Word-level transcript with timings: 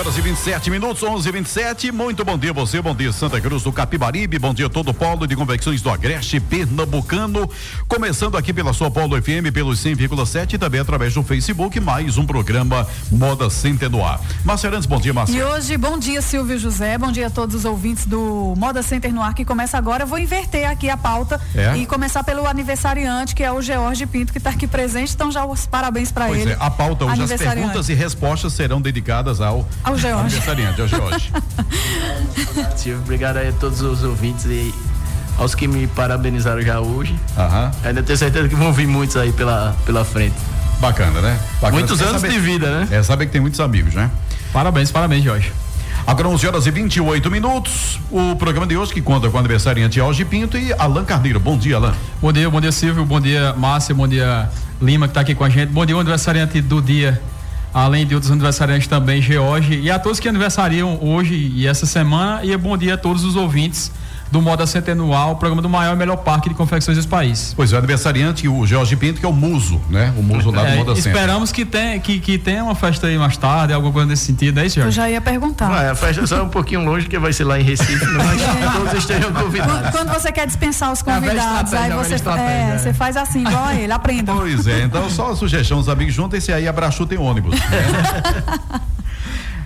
Horas 0.00 0.16
e 0.16 0.20
27 0.22 0.70
minutos, 0.70 1.02
11 1.02 1.28
e 1.28 1.32
27 1.32 1.92
Muito 1.92 2.24
bom 2.24 2.38
dia 2.38 2.54
você, 2.54 2.80
bom 2.80 2.94
dia 2.94 3.12
Santa 3.12 3.38
Cruz 3.38 3.64
do 3.64 3.70
Capibaribe, 3.70 4.38
bom 4.38 4.54
dia 4.54 4.70
todo 4.70 4.92
o 4.92 4.94
polo 4.94 5.26
de 5.26 5.36
convecções 5.36 5.82
do 5.82 5.90
Agreste 5.90 6.40
Pernambucano. 6.40 7.50
Começando 7.86 8.38
aqui 8.38 8.50
pela 8.50 8.72
sua 8.72 8.90
Polo 8.90 9.20
FM, 9.20 9.52
pelos 9.52 9.84
100,7 9.84 10.54
e 10.54 10.58
também 10.58 10.80
através 10.80 11.12
do 11.12 11.22
Facebook, 11.22 11.78
mais 11.80 12.16
um 12.16 12.24
programa 12.24 12.86
Moda 13.10 13.50
Center 13.50 13.90
no 13.90 14.02
ar. 14.02 14.18
Márcia 14.42 14.70
Arantes, 14.70 14.86
bom 14.86 14.98
dia, 14.98 15.12
Márcia. 15.12 15.36
E 15.36 15.42
hoje, 15.42 15.76
bom 15.76 15.98
dia, 15.98 16.22
Silvio 16.22 16.58
José, 16.58 16.96
bom 16.96 17.12
dia 17.12 17.26
a 17.26 17.30
todos 17.30 17.54
os 17.54 17.64
ouvintes 17.66 18.06
do 18.06 18.54
Moda 18.56 18.82
Center 18.82 19.12
no 19.12 19.20
ar 19.20 19.34
que 19.34 19.44
começa 19.44 19.76
agora. 19.76 20.04
Eu 20.04 20.06
vou 20.06 20.18
inverter 20.18 20.70
aqui 20.70 20.88
a 20.88 20.96
pauta 20.96 21.38
é? 21.54 21.76
e 21.76 21.84
começar 21.84 22.24
pelo 22.24 22.46
aniversariante, 22.46 23.34
que 23.34 23.42
é 23.42 23.52
o 23.52 23.60
George 23.60 24.06
Pinto, 24.06 24.32
que 24.32 24.38
está 24.38 24.48
aqui 24.48 24.66
presente. 24.66 25.12
Então, 25.14 25.30
já 25.30 25.44
os 25.44 25.66
parabéns 25.66 26.10
para 26.10 26.30
ele. 26.30 26.52
É, 26.52 26.56
a 26.58 26.70
pauta 26.70 27.04
hoje, 27.04 27.22
as 27.22 27.32
perguntas 27.34 27.90
e 27.90 27.94
respostas 27.94 28.54
serão 28.54 28.80
dedicadas 28.80 29.42
ao 29.42 29.68
ao 29.89 29.89
George. 29.96 30.36
Aniversariante, 30.36 30.80
ao 30.80 30.88
George. 30.88 31.32
Silvio, 32.76 33.02
obrigado 33.04 33.38
a 33.38 33.52
todos 33.52 33.80
os 33.80 34.02
ouvintes 34.04 34.44
e 34.46 34.74
aos 35.38 35.54
que 35.54 35.66
me 35.66 35.86
parabenizaram 35.86 36.60
já 36.62 36.80
hoje. 36.80 37.14
Uhum. 37.36 37.70
Ainda 37.84 38.02
tenho 38.02 38.18
certeza 38.18 38.48
que 38.48 38.54
vão 38.54 38.72
vir 38.72 38.86
muitos 38.86 39.16
aí 39.16 39.32
pela, 39.32 39.74
pela 39.86 40.04
frente. 40.04 40.36
Bacana, 40.78 41.20
né? 41.20 41.38
Bacana. 41.54 41.78
Muitos 41.78 42.00
anos 42.00 42.20
saber, 42.20 42.32
de 42.32 42.38
vida, 42.38 42.70
né? 42.70 42.88
É, 42.90 43.02
saber 43.02 43.26
que 43.26 43.32
tem 43.32 43.40
muitos 43.40 43.60
amigos, 43.60 43.94
né? 43.94 44.10
Parabéns, 44.52 44.90
parabéns, 44.90 45.24
Jorge. 45.24 45.52
Agora 46.06 46.28
11 46.28 46.46
horas 46.46 46.66
e 46.66 46.70
28 46.70 47.30
minutos. 47.30 48.00
O 48.10 48.34
programa 48.36 48.66
de 48.66 48.76
hoje 48.76 48.92
que 48.92 49.00
conta 49.00 49.28
com 49.30 49.36
o 49.36 49.40
aniversariante 49.40 50.00
Alge 50.00 50.24
Pinto 50.24 50.58
e 50.58 50.72
Alan 50.72 51.04
Carneiro. 51.04 51.38
Bom 51.38 51.56
dia, 51.56 51.76
Alan. 51.76 51.94
Bom 52.20 52.32
dia, 52.32 52.50
bom 52.50 52.60
dia, 52.60 52.72
Silvio. 52.72 53.04
Bom 53.04 53.20
dia, 53.20 53.52
Márcia. 53.54 53.94
Bom 53.94 54.08
dia, 54.08 54.50
Lima, 54.80 55.06
que 55.06 55.12
está 55.12 55.20
aqui 55.20 55.34
com 55.34 55.44
a 55.44 55.48
gente. 55.48 55.70
Bom 55.70 55.84
dia, 55.84 55.94
aniversariante 55.94 56.60
do 56.60 56.80
dia 56.80 57.20
além 57.72 58.06
de 58.06 58.14
outros 58.14 58.30
aniversariantes 58.30 58.88
também, 58.88 59.22
George, 59.22 59.78
e 59.78 59.90
a 59.90 59.98
todos 59.98 60.20
que 60.20 60.28
aniversariam 60.28 60.98
hoje 61.00 61.34
e 61.34 61.66
essa 61.66 61.86
semana, 61.86 62.44
e 62.44 62.56
bom 62.56 62.76
dia 62.76 62.94
a 62.94 62.98
todos 62.98 63.24
os 63.24 63.36
ouvintes 63.36 63.92
do 64.30 64.40
Moda 64.40 64.66
Centenual, 64.66 65.32
o 65.32 65.36
programa 65.36 65.60
do 65.60 65.68
maior 65.68 65.94
e 65.94 65.98
melhor 65.98 66.16
parque 66.16 66.48
de 66.48 66.54
confecções 66.54 66.96
desse 66.96 67.08
país. 67.08 67.52
Pois 67.56 67.72
é, 67.72 67.74
o 67.74 67.78
aniversariante, 67.78 68.48
o 68.48 68.66
Jorge 68.66 68.96
Pinto, 68.96 69.20
que 69.20 69.26
é 69.26 69.28
o 69.28 69.32
muso, 69.32 69.80
né? 69.90 70.12
O 70.16 70.22
muso 70.22 70.50
lá 70.50 70.62
do 70.62 70.68
é, 70.68 70.76
Moda 70.76 70.94
Center. 70.94 71.12
Esperamos 71.12 71.52
que 71.52 71.64
tenha, 71.64 71.98
que, 71.98 72.20
que 72.20 72.38
tenha 72.38 72.62
uma 72.62 72.74
festa 72.74 73.08
aí 73.08 73.18
mais 73.18 73.36
tarde, 73.36 73.72
alguma 73.72 73.92
coisa 73.92 74.08
nesse 74.08 74.24
sentido, 74.24 74.60
é 74.60 74.66
isso, 74.66 74.76
Jorge? 74.76 74.88
Eu 74.88 74.92
já 74.92 75.10
ia 75.10 75.20
perguntar. 75.20 75.70
Ah, 75.70 75.90
a 75.90 75.94
festa 75.94 76.26
só 76.26 76.38
é 76.38 76.42
um 76.42 76.48
pouquinho 76.48 76.84
longe, 76.84 77.08
que 77.08 77.18
vai 77.18 77.32
ser 77.32 77.44
lá 77.44 77.58
em 77.58 77.62
Recife, 77.62 78.06
mas 78.06 78.40
é. 78.42 78.70
todos 78.72 78.94
estejam 78.94 79.32
convidados. 79.32 79.90
Quando 79.90 80.12
você 80.12 80.30
quer 80.30 80.46
dispensar 80.46 80.92
os 80.92 81.02
convidados, 81.02 81.74
aí 81.74 81.90
você, 81.90 82.14
é, 82.14 82.78
você 82.78 82.92
faz 82.92 83.16
assim, 83.16 83.40
igual 83.40 83.64
a 83.64 83.74
ele, 83.74 83.92
aprenda. 83.92 84.32
Pois 84.32 84.66
é, 84.66 84.82
então 84.82 85.10
só 85.10 85.32
a 85.32 85.36
sugestão, 85.36 85.78
os 85.78 85.88
amigos 85.88 86.14
juntem-se 86.14 86.52
aí, 86.52 86.68
abraço 86.68 87.04
tem 87.06 87.18
ônibus. 87.18 87.58
Né? 87.58 87.66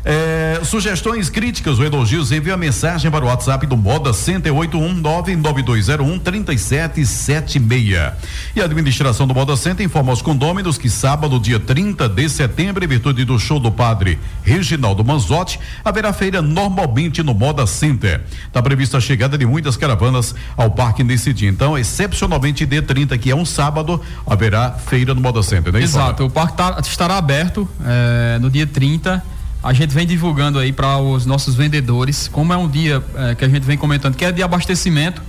É, 0.04 0.60
sugestões, 0.64 1.30
críticas 1.30 1.78
ou 1.78 1.84
elogios, 1.84 2.30
envie 2.30 2.52
a 2.52 2.58
mensagem 2.58 3.10
para 3.10 3.24
o 3.24 3.28
WhatsApp 3.28 3.66
do 3.66 3.74
Moda 3.74 4.10
10899201 4.10 6.18
3776. 6.18 8.12
E 8.54 8.60
a 8.60 8.66
administração 8.66 9.26
do 9.26 9.34
Moda 9.34 9.56
Center 9.56 9.86
informa 9.86 10.12
aos 10.12 10.20
condôminos 10.20 10.76
que 10.76 10.90
sábado, 10.90 11.40
dia 11.40 11.58
30 11.58 12.06
de 12.06 12.28
setembro, 12.28 12.84
em 12.84 12.88
virtude 12.88 13.24
do 13.24 13.38
show 13.38 13.58
do 13.58 13.70
padre 13.70 14.18
Reginaldo 14.42 15.02
Manzotti, 15.02 15.58
haverá 15.82 16.12
feira 16.12 16.42
normalmente 16.42 17.22
no 17.22 17.32
Moda 17.32 17.66
Center. 17.66 18.20
Está 18.46 18.62
prevista 18.62 18.98
a 18.98 19.00
chegada 19.00 19.38
de 19.38 19.46
muitas 19.46 19.74
caravanas 19.74 20.34
ao 20.54 20.70
parque 20.70 21.02
nesse 21.02 21.32
dia. 21.32 21.48
Então, 21.48 21.78
excepcionalmente 21.78 22.66
dia 22.66 22.82
30, 22.82 23.16
que 23.16 23.30
é 23.30 23.34
um 23.34 23.46
sábado, 23.46 23.98
haverá 24.26 24.72
feira 24.72 25.14
no 25.14 25.22
Moda 25.22 25.42
Center, 25.42 25.72
né? 25.72 25.80
Exato, 25.80 26.26
o 26.26 26.30
parque 26.30 26.58
tá, 26.58 26.76
estará 26.84 27.16
aberto 27.16 27.66
é, 27.82 28.38
no 28.38 28.50
dia 28.50 28.66
30 28.66 29.32
a 29.64 29.72
gente 29.72 29.94
vem 29.94 30.06
divulgando 30.06 30.58
aí 30.58 30.74
para 30.74 30.98
os 30.98 31.24
nossos 31.24 31.54
vendedores, 31.54 32.28
como 32.28 32.52
é 32.52 32.56
um 32.56 32.68
dia 32.68 33.02
é, 33.16 33.34
que 33.34 33.42
a 33.46 33.48
gente 33.48 33.62
vem 33.62 33.78
comentando, 33.78 34.14
que 34.14 34.22
é 34.22 34.30
de 34.30 34.42
abastecimento 34.42 35.22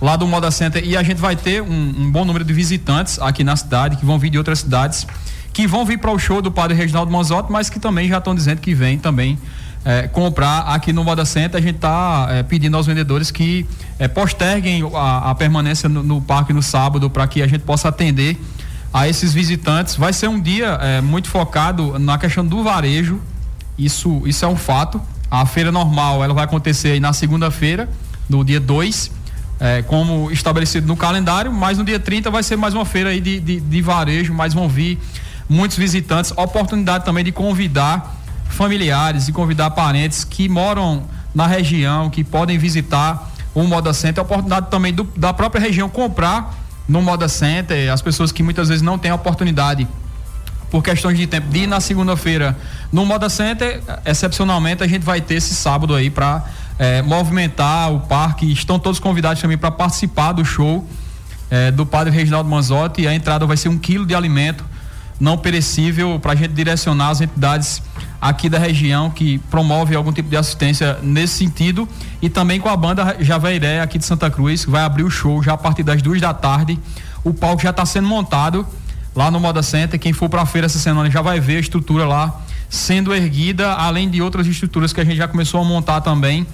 lá 0.00 0.16
do 0.16 0.26
Moda 0.26 0.50
Center 0.50 0.82
e 0.82 0.96
a 0.96 1.02
gente 1.02 1.18
vai 1.18 1.36
ter 1.36 1.60
um, 1.60 1.94
um 1.98 2.10
bom 2.10 2.24
número 2.24 2.46
de 2.46 2.52
visitantes 2.54 3.18
aqui 3.18 3.44
na 3.44 3.54
cidade, 3.56 3.96
que 3.96 4.04
vão 4.06 4.18
vir 4.18 4.30
de 4.30 4.38
outras 4.38 4.60
cidades, 4.60 5.06
que 5.52 5.66
vão 5.66 5.84
vir 5.84 5.98
para 5.98 6.10
o 6.10 6.18
show 6.18 6.40
do 6.40 6.50
Padre 6.50 6.74
Reginaldo 6.74 7.12
Manzotti, 7.12 7.52
mas 7.52 7.68
que 7.68 7.78
também 7.78 8.08
já 8.08 8.16
estão 8.16 8.34
dizendo 8.34 8.58
que 8.58 8.74
vem 8.74 8.98
também 8.98 9.38
é, 9.84 10.08
comprar 10.08 10.60
aqui 10.60 10.90
no 10.90 11.04
Moda 11.04 11.26
Center. 11.26 11.60
A 11.60 11.62
gente 11.62 11.76
está 11.76 12.26
é, 12.30 12.42
pedindo 12.42 12.78
aos 12.78 12.86
vendedores 12.86 13.30
que 13.30 13.66
é, 13.98 14.08
posterguem 14.08 14.82
a, 14.94 15.30
a 15.30 15.34
permanência 15.34 15.90
no, 15.90 16.02
no, 16.02 16.22
parque 16.22 16.54
no 16.54 16.62
sábado 16.62 17.10
para 17.10 17.26
que 17.26 17.42
a 17.42 17.46
gente 17.46 17.60
possa 17.60 17.88
atender 17.88 18.40
a 18.94 19.06
esses 19.06 19.34
visitantes. 19.34 19.94
Vai 19.94 20.14
ser 20.14 20.28
um 20.28 20.40
dia 20.40 20.78
muito 21.02 21.28
focado 21.28 21.98
na 21.98 22.16
questão 22.16 22.46
do 22.46 22.62
varejo, 22.62 23.20
isso, 23.78 24.22
isso 24.26 24.44
é 24.44 24.48
um 24.48 24.56
fato. 24.56 25.00
A 25.30 25.44
feira 25.46 25.72
normal 25.72 26.22
ela 26.22 26.34
vai 26.34 26.44
acontecer 26.44 27.00
na 27.00 27.12
segunda-feira, 27.12 27.88
no 28.28 28.44
dia 28.44 28.60
2, 28.60 29.10
é, 29.60 29.82
como 29.82 30.30
estabelecido 30.30 30.86
no 30.86 30.96
calendário, 30.96 31.52
mas 31.52 31.78
no 31.78 31.84
dia 31.84 31.98
30 31.98 32.30
vai 32.30 32.42
ser 32.42 32.56
mais 32.56 32.74
uma 32.74 32.84
feira 32.84 33.10
aí 33.10 33.20
de, 33.20 33.40
de, 33.40 33.60
de 33.60 33.82
varejo, 33.82 34.32
mas 34.32 34.54
vão 34.54 34.68
vir 34.68 34.98
muitos 35.48 35.76
visitantes. 35.76 36.32
Oportunidade 36.36 37.04
também 37.04 37.24
de 37.24 37.32
convidar 37.32 38.16
familiares 38.48 39.28
e 39.28 39.32
convidar 39.32 39.70
parentes 39.70 40.24
que 40.24 40.48
moram 40.48 41.02
na 41.34 41.46
região, 41.46 42.08
que 42.08 42.22
podem 42.22 42.56
visitar 42.56 43.30
o 43.54 43.64
Moda 43.64 43.92
Center. 43.92 44.22
Oportunidade 44.22 44.70
também 44.70 44.92
do, 44.92 45.04
da 45.16 45.32
própria 45.32 45.60
região 45.60 45.88
comprar 45.88 46.54
no 46.88 47.02
Moda 47.02 47.28
Center. 47.28 47.92
As 47.92 48.00
pessoas 48.00 48.30
que 48.30 48.42
muitas 48.42 48.68
vezes 48.68 48.82
não 48.82 48.98
têm 48.98 49.10
a 49.10 49.14
oportunidade 49.14 49.88
por 50.74 50.82
questões 50.82 51.16
de 51.16 51.24
tempo, 51.24 51.46
de 51.50 51.60
ir 51.60 51.66
na 51.68 51.80
segunda-feira 51.80 52.58
no 52.90 53.06
Moda 53.06 53.28
Center, 53.28 53.80
excepcionalmente 54.04 54.82
a 54.82 54.88
gente 54.88 55.04
vai 55.04 55.20
ter 55.20 55.34
esse 55.34 55.54
sábado 55.54 55.94
aí 55.94 56.10
para 56.10 56.44
é, 56.76 57.00
movimentar 57.00 57.92
o 57.92 58.00
parque. 58.00 58.50
Estão 58.50 58.76
todos 58.76 58.98
convidados 58.98 59.40
também 59.40 59.56
para 59.56 59.70
participar 59.70 60.32
do 60.32 60.44
show 60.44 60.84
é, 61.48 61.70
do 61.70 61.86
Padre 61.86 62.12
Reginaldo 62.12 62.50
Manzotti. 62.50 63.06
A 63.06 63.14
entrada 63.14 63.46
vai 63.46 63.56
ser 63.56 63.68
um 63.68 63.78
quilo 63.78 64.04
de 64.04 64.16
alimento 64.16 64.64
não 65.20 65.38
perecível 65.38 66.18
para 66.18 66.32
a 66.32 66.34
gente 66.34 66.54
direcionar 66.54 67.10
as 67.10 67.20
entidades 67.20 67.80
aqui 68.20 68.48
da 68.48 68.58
região 68.58 69.10
que 69.10 69.38
promove 69.52 69.94
algum 69.94 70.12
tipo 70.12 70.28
de 70.28 70.36
assistência 70.36 70.98
nesse 71.04 71.34
sentido 71.34 71.88
e 72.20 72.28
também 72.28 72.58
com 72.58 72.68
a 72.68 72.76
banda 72.76 73.16
Javeiré 73.20 73.80
aqui 73.80 73.96
de 73.96 74.04
Santa 74.04 74.28
Cruz 74.28 74.64
que 74.64 74.72
vai 74.72 74.82
abrir 74.82 75.04
o 75.04 75.10
show 75.10 75.40
já 75.40 75.52
a 75.52 75.56
partir 75.56 75.84
das 75.84 76.02
duas 76.02 76.20
da 76.20 76.34
tarde. 76.34 76.80
O 77.22 77.32
palco 77.32 77.62
já 77.62 77.70
está 77.70 77.86
sendo 77.86 78.08
montado 78.08 78.66
lá 79.14 79.30
no 79.30 79.38
Moda 79.38 79.62
Center. 79.62 79.98
Quem 79.98 80.12
for 80.12 80.28
para 80.28 80.42
a 80.42 80.46
feira 80.46 80.66
essa 80.66 80.78
semana 80.78 81.10
já 81.10 81.22
vai 81.22 81.40
ver 81.40 81.56
a 81.56 81.60
estrutura 81.60 82.06
lá 82.06 82.40
sendo 82.68 83.14
erguida, 83.14 83.72
além 83.72 84.10
de 84.10 84.20
outras 84.20 84.46
estruturas 84.46 84.92
que 84.92 85.00
a 85.00 85.04
gente 85.04 85.16
já 85.16 85.28
começou 85.28 85.60
a 85.60 85.64
montar 85.64 86.00
também. 86.00 86.46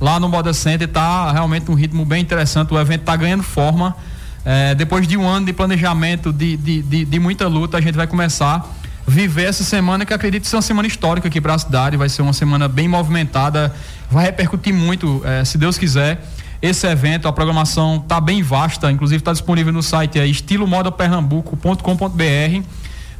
Lá 0.00 0.18
no 0.20 0.28
Moda 0.28 0.52
Center 0.52 0.88
está 0.88 1.32
realmente 1.32 1.70
um 1.70 1.74
ritmo 1.74 2.04
bem 2.04 2.22
interessante. 2.22 2.72
O 2.72 2.78
evento 2.78 3.00
está 3.00 3.16
ganhando 3.16 3.42
forma. 3.42 3.96
É, 4.44 4.74
depois 4.74 5.06
de 5.08 5.16
um 5.16 5.26
ano 5.26 5.46
de 5.46 5.52
planejamento, 5.52 6.32
de, 6.32 6.56
de, 6.56 6.82
de, 6.82 7.04
de, 7.04 7.18
muita 7.18 7.48
luta, 7.48 7.78
a 7.78 7.80
gente 7.80 7.96
vai 7.96 8.06
começar 8.06 8.56
a 8.56 8.64
viver 9.10 9.44
essa 9.44 9.64
semana 9.64 10.06
que 10.06 10.14
acredito 10.14 10.46
ser 10.46 10.56
uma 10.56 10.62
semana 10.62 10.86
histórica 10.86 11.28
aqui 11.28 11.40
para 11.40 11.54
a 11.54 11.58
cidade. 11.58 11.96
Vai 11.96 12.08
ser 12.08 12.22
uma 12.22 12.32
semana 12.32 12.68
bem 12.68 12.86
movimentada, 12.86 13.74
vai 14.10 14.26
repercutir 14.26 14.72
muito, 14.72 15.20
é, 15.24 15.44
se 15.44 15.58
Deus 15.58 15.76
quiser 15.76 16.22
esse 16.66 16.86
evento. 16.86 17.28
A 17.28 17.32
programação 17.32 17.96
está 17.96 18.20
bem 18.20 18.42
vasta, 18.42 18.90
inclusive 18.90 19.20
está 19.20 19.32
disponível 19.32 19.72
no 19.72 19.82
site 19.82 20.18
é 20.18 20.26
estilomodapernambuco.com.br. 20.26 22.62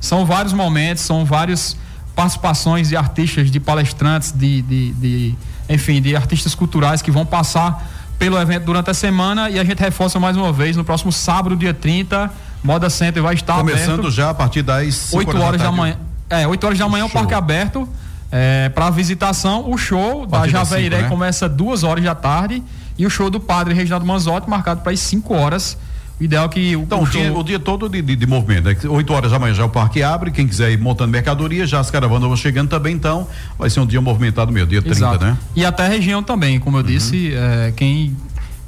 São 0.00 0.26
vários 0.26 0.52
momentos, 0.52 1.02
são 1.02 1.24
várias 1.24 1.76
participações 2.14 2.88
de 2.88 2.96
artistas, 2.96 3.50
de 3.50 3.60
palestrantes, 3.60 4.32
de, 4.32 4.62
de, 4.62 4.92
de, 4.92 5.34
enfim, 5.68 6.00
de 6.00 6.16
artistas 6.16 6.54
culturais 6.54 7.02
que 7.02 7.10
vão 7.10 7.26
passar 7.26 7.86
pelo 8.18 8.38
evento 8.38 8.64
durante 8.64 8.90
a 8.90 8.94
semana 8.94 9.50
e 9.50 9.58
a 9.58 9.64
gente 9.64 9.78
reforça 9.78 10.18
mais 10.18 10.36
uma 10.36 10.52
vez 10.52 10.76
no 10.76 10.84
próximo 10.84 11.12
sábado, 11.12 11.54
dia 11.54 11.74
30, 11.74 12.30
Moda 12.64 12.88
Center 12.88 13.22
vai 13.22 13.34
estar 13.34 13.58
começando 13.58 14.00
aberto, 14.00 14.10
já 14.10 14.30
a 14.30 14.34
partir 14.34 14.62
das 14.62 15.12
8 15.12 15.36
horas 15.36 15.60
da, 15.60 15.66
da 15.66 15.72
manhã. 15.72 15.98
É, 16.30 16.46
8 16.46 16.64
horas 16.64 16.78
da 16.78 16.88
manhã 16.88 17.04
o 17.04 17.10
parque 17.10 17.34
aberto 17.34 17.86
é, 18.32 18.70
para 18.70 18.88
visitação. 18.90 19.70
O 19.70 19.76
show 19.76 20.26
da 20.26 20.48
Javeiré 20.48 21.02
né? 21.02 21.08
começa 21.08 21.48
duas 21.48 21.84
horas 21.84 22.02
da 22.02 22.14
tarde 22.14 22.62
e 22.98 23.06
o 23.06 23.10
show 23.10 23.30
do 23.30 23.38
padre 23.40 23.74
Reginaldo 23.74 24.06
Manzotti, 24.06 24.48
marcado 24.48 24.80
para 24.80 24.92
as 24.92 25.00
5 25.00 25.34
horas. 25.34 25.76
O 26.18 26.24
ideal 26.24 26.46
é 26.46 26.48
que 26.48 26.74
o, 26.76 26.82
então, 26.82 27.02
o, 27.02 27.06
show... 27.06 27.20
dia, 27.20 27.32
o 27.32 27.44
dia 27.44 27.58
todo 27.58 27.88
de, 27.88 28.00
de, 28.00 28.16
de 28.16 28.26
movimento, 28.26 28.64
né? 28.64 28.76
8 28.88 29.12
horas 29.12 29.30
da 29.32 29.38
manhã 29.38 29.52
já 29.52 29.66
o 29.66 29.68
parque 29.68 30.02
abre, 30.02 30.30
quem 30.30 30.48
quiser 30.48 30.70
ir 30.70 30.78
montando 30.78 31.10
mercadoria, 31.10 31.66
já 31.66 31.78
as 31.78 31.90
caravanas 31.90 32.26
vão 32.26 32.36
chegando 32.36 32.70
também, 32.70 32.94
então 32.94 33.28
vai 33.58 33.68
ser 33.68 33.80
um 33.80 33.86
dia 33.86 34.00
movimentado 34.00 34.50
mesmo, 34.50 34.68
dia 34.68 34.80
30, 34.80 34.96
Exato. 34.96 35.24
né? 35.24 35.36
E 35.54 35.64
até 35.64 35.84
a 35.84 35.88
região 35.88 36.22
também, 36.22 36.58
como 36.58 36.78
eu 36.78 36.80
uhum. 36.80 36.86
disse, 36.86 37.34
é, 37.34 37.72
quem 37.76 38.16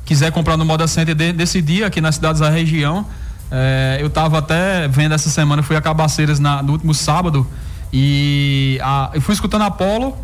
quiser 0.05 0.31
comprar 0.33 0.57
no 0.57 0.65
Moda 0.65 0.87
Center 0.87 1.15
de, 1.15 1.33
desse 1.35 1.61
dia 1.61 1.87
aqui 1.87 2.01
nas 2.01 2.15
cidades 2.15 2.41
da 2.41 2.49
região. 2.49 3.07
É, 3.51 3.99
eu 4.01 4.09
estava 4.09 4.39
até 4.39 4.89
vendo 4.89 5.15
essa 5.15 5.31
semana, 5.31 5.63
fui 5.63 5.77
a 5.77 5.81
Cabaceiras 5.81 6.39
na, 6.39 6.63
no 6.63 6.73
último 6.73 6.93
sábado 6.95 7.47
e 7.93 8.79
a, 8.83 9.11
eu 9.15 9.21
fui 9.21 9.35
escutando 9.35 9.63
a 9.63 9.67
Apolo, 9.67 10.17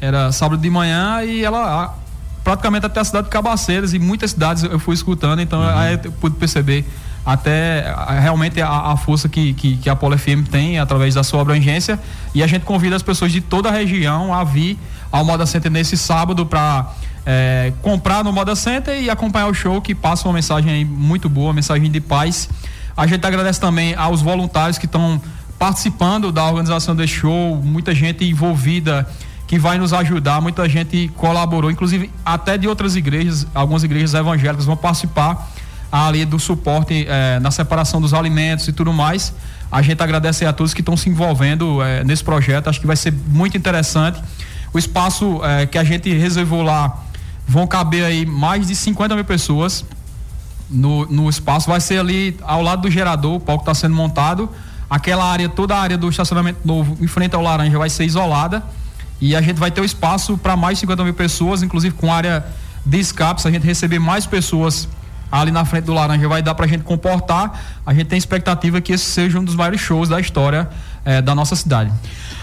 era 0.00 0.32
sábado 0.32 0.60
de 0.60 0.70
manhã 0.70 1.22
e 1.24 1.44
ela 1.44 1.96
praticamente 2.42 2.86
até 2.86 3.00
a 3.00 3.04
cidade 3.04 3.26
de 3.26 3.30
Cabaceiras 3.30 3.94
e 3.94 3.98
muitas 3.98 4.32
cidades 4.32 4.62
eu 4.64 4.78
fui 4.78 4.94
escutando, 4.94 5.40
então 5.40 5.60
uhum. 5.60 5.78
aí 5.78 5.98
eu 6.02 6.12
pude 6.12 6.36
perceber 6.36 6.84
até 7.24 7.94
realmente 8.20 8.60
a, 8.60 8.68
a 8.68 8.96
força 8.96 9.28
que, 9.28 9.54
que, 9.54 9.76
que, 9.76 9.88
a 9.88 9.94
Polo 9.94 10.18
FM 10.18 10.48
tem 10.50 10.78
através 10.78 11.14
da 11.14 11.22
sua 11.22 11.40
abrangência 11.40 11.98
e 12.34 12.42
a 12.42 12.46
gente 12.46 12.64
convida 12.64 12.96
as 12.96 13.02
pessoas 13.02 13.30
de 13.30 13.40
toda 13.40 13.68
a 13.68 13.72
região 13.72 14.34
a 14.34 14.42
vir 14.42 14.76
ao 15.10 15.24
Moda 15.24 15.46
Center 15.46 15.70
nesse 15.70 15.96
sábado 15.96 16.44
para 16.44 16.90
é, 17.24 17.72
comprar 17.80 18.24
no 18.24 18.32
Moda 18.32 18.56
Center 18.56 19.00
e 19.00 19.08
acompanhar 19.08 19.46
o 19.46 19.54
show 19.54 19.80
que 19.80 19.94
passa 19.94 20.26
uma 20.26 20.34
mensagem 20.34 20.84
muito 20.84 21.28
boa, 21.28 21.48
uma 21.48 21.54
mensagem 21.54 21.88
de 21.90 22.00
paz. 22.00 22.48
A 22.96 23.06
gente 23.06 23.24
agradece 23.24 23.60
também 23.60 23.94
aos 23.94 24.20
voluntários 24.20 24.76
que 24.76 24.86
estão 24.86 25.20
participando 25.58 26.32
da 26.32 26.44
organização 26.44 26.96
desse 26.96 27.14
show, 27.14 27.60
muita 27.62 27.94
gente 27.94 28.24
envolvida 28.24 29.08
que 29.52 29.58
vai 29.58 29.76
nos 29.76 29.92
ajudar, 29.92 30.40
muita 30.40 30.66
gente 30.66 31.08
colaborou, 31.14 31.70
inclusive 31.70 32.10
até 32.24 32.56
de 32.56 32.66
outras 32.66 32.96
igrejas, 32.96 33.46
algumas 33.54 33.84
igrejas 33.84 34.14
evangélicas 34.14 34.64
vão 34.64 34.78
participar 34.78 35.46
ali 35.92 36.24
do 36.24 36.38
suporte 36.38 37.06
eh, 37.06 37.38
na 37.38 37.50
separação 37.50 38.00
dos 38.00 38.14
alimentos 38.14 38.66
e 38.66 38.72
tudo 38.72 38.94
mais. 38.94 39.34
A 39.70 39.82
gente 39.82 40.02
agradece 40.02 40.46
a 40.46 40.54
todos 40.54 40.72
que 40.72 40.80
estão 40.80 40.96
se 40.96 41.10
envolvendo 41.10 41.82
eh, 41.82 42.02
nesse 42.02 42.24
projeto, 42.24 42.70
acho 42.70 42.80
que 42.80 42.86
vai 42.86 42.96
ser 42.96 43.12
muito 43.28 43.54
interessante. 43.54 44.22
O 44.72 44.78
espaço 44.78 45.42
eh, 45.44 45.66
que 45.66 45.76
a 45.76 45.84
gente 45.84 46.10
reservou 46.16 46.62
lá 46.62 47.02
vão 47.46 47.66
caber 47.66 48.06
aí 48.06 48.24
mais 48.24 48.68
de 48.68 48.74
50 48.74 49.14
mil 49.14 49.24
pessoas 49.26 49.84
no, 50.70 51.04
no 51.04 51.28
espaço. 51.28 51.68
Vai 51.68 51.82
ser 51.82 51.98
ali 51.98 52.38
ao 52.40 52.62
lado 52.62 52.80
do 52.80 52.90
gerador, 52.90 53.34
o 53.34 53.40
palco 53.40 53.64
está 53.64 53.74
sendo 53.74 53.94
montado. 53.94 54.48
Aquela 54.88 55.30
área, 55.30 55.46
toda 55.46 55.76
a 55.76 55.78
área 55.78 55.98
do 55.98 56.08
estacionamento 56.08 56.60
novo, 56.64 56.96
em 57.04 57.06
frente 57.06 57.36
ao 57.36 57.42
laranja, 57.42 57.78
vai 57.78 57.90
ser 57.90 58.06
isolada. 58.06 58.62
E 59.22 59.36
a 59.36 59.40
gente 59.40 59.60
vai 59.60 59.70
ter 59.70 59.80
o 59.80 59.84
espaço 59.84 60.36
para 60.36 60.56
mais 60.56 60.78
de 60.78 60.80
50 60.80 61.04
mil 61.04 61.14
pessoas, 61.14 61.62
inclusive 61.62 61.94
com 61.94 62.12
área 62.12 62.44
de 62.84 62.98
escape, 62.98 63.40
se 63.40 63.46
a 63.46 63.52
gente 63.52 63.64
receber 63.64 64.00
mais 64.00 64.26
pessoas 64.26 64.88
ali 65.30 65.52
na 65.52 65.64
frente 65.64 65.84
do 65.84 65.94
Laranja 65.94 66.26
vai 66.26 66.42
dar 66.42 66.56
para 66.56 66.64
a 66.64 66.68
gente 66.68 66.82
comportar. 66.82 67.62
A 67.86 67.94
gente 67.94 68.06
tem 68.06 68.18
expectativa 68.18 68.80
que 68.80 68.92
esse 68.92 69.04
seja 69.04 69.38
um 69.38 69.44
dos 69.44 69.54
maiores 69.54 69.80
shows 69.80 70.08
da 70.08 70.20
história 70.20 70.68
eh, 71.04 71.22
da 71.22 71.36
nossa 71.36 71.54
cidade. 71.54 71.92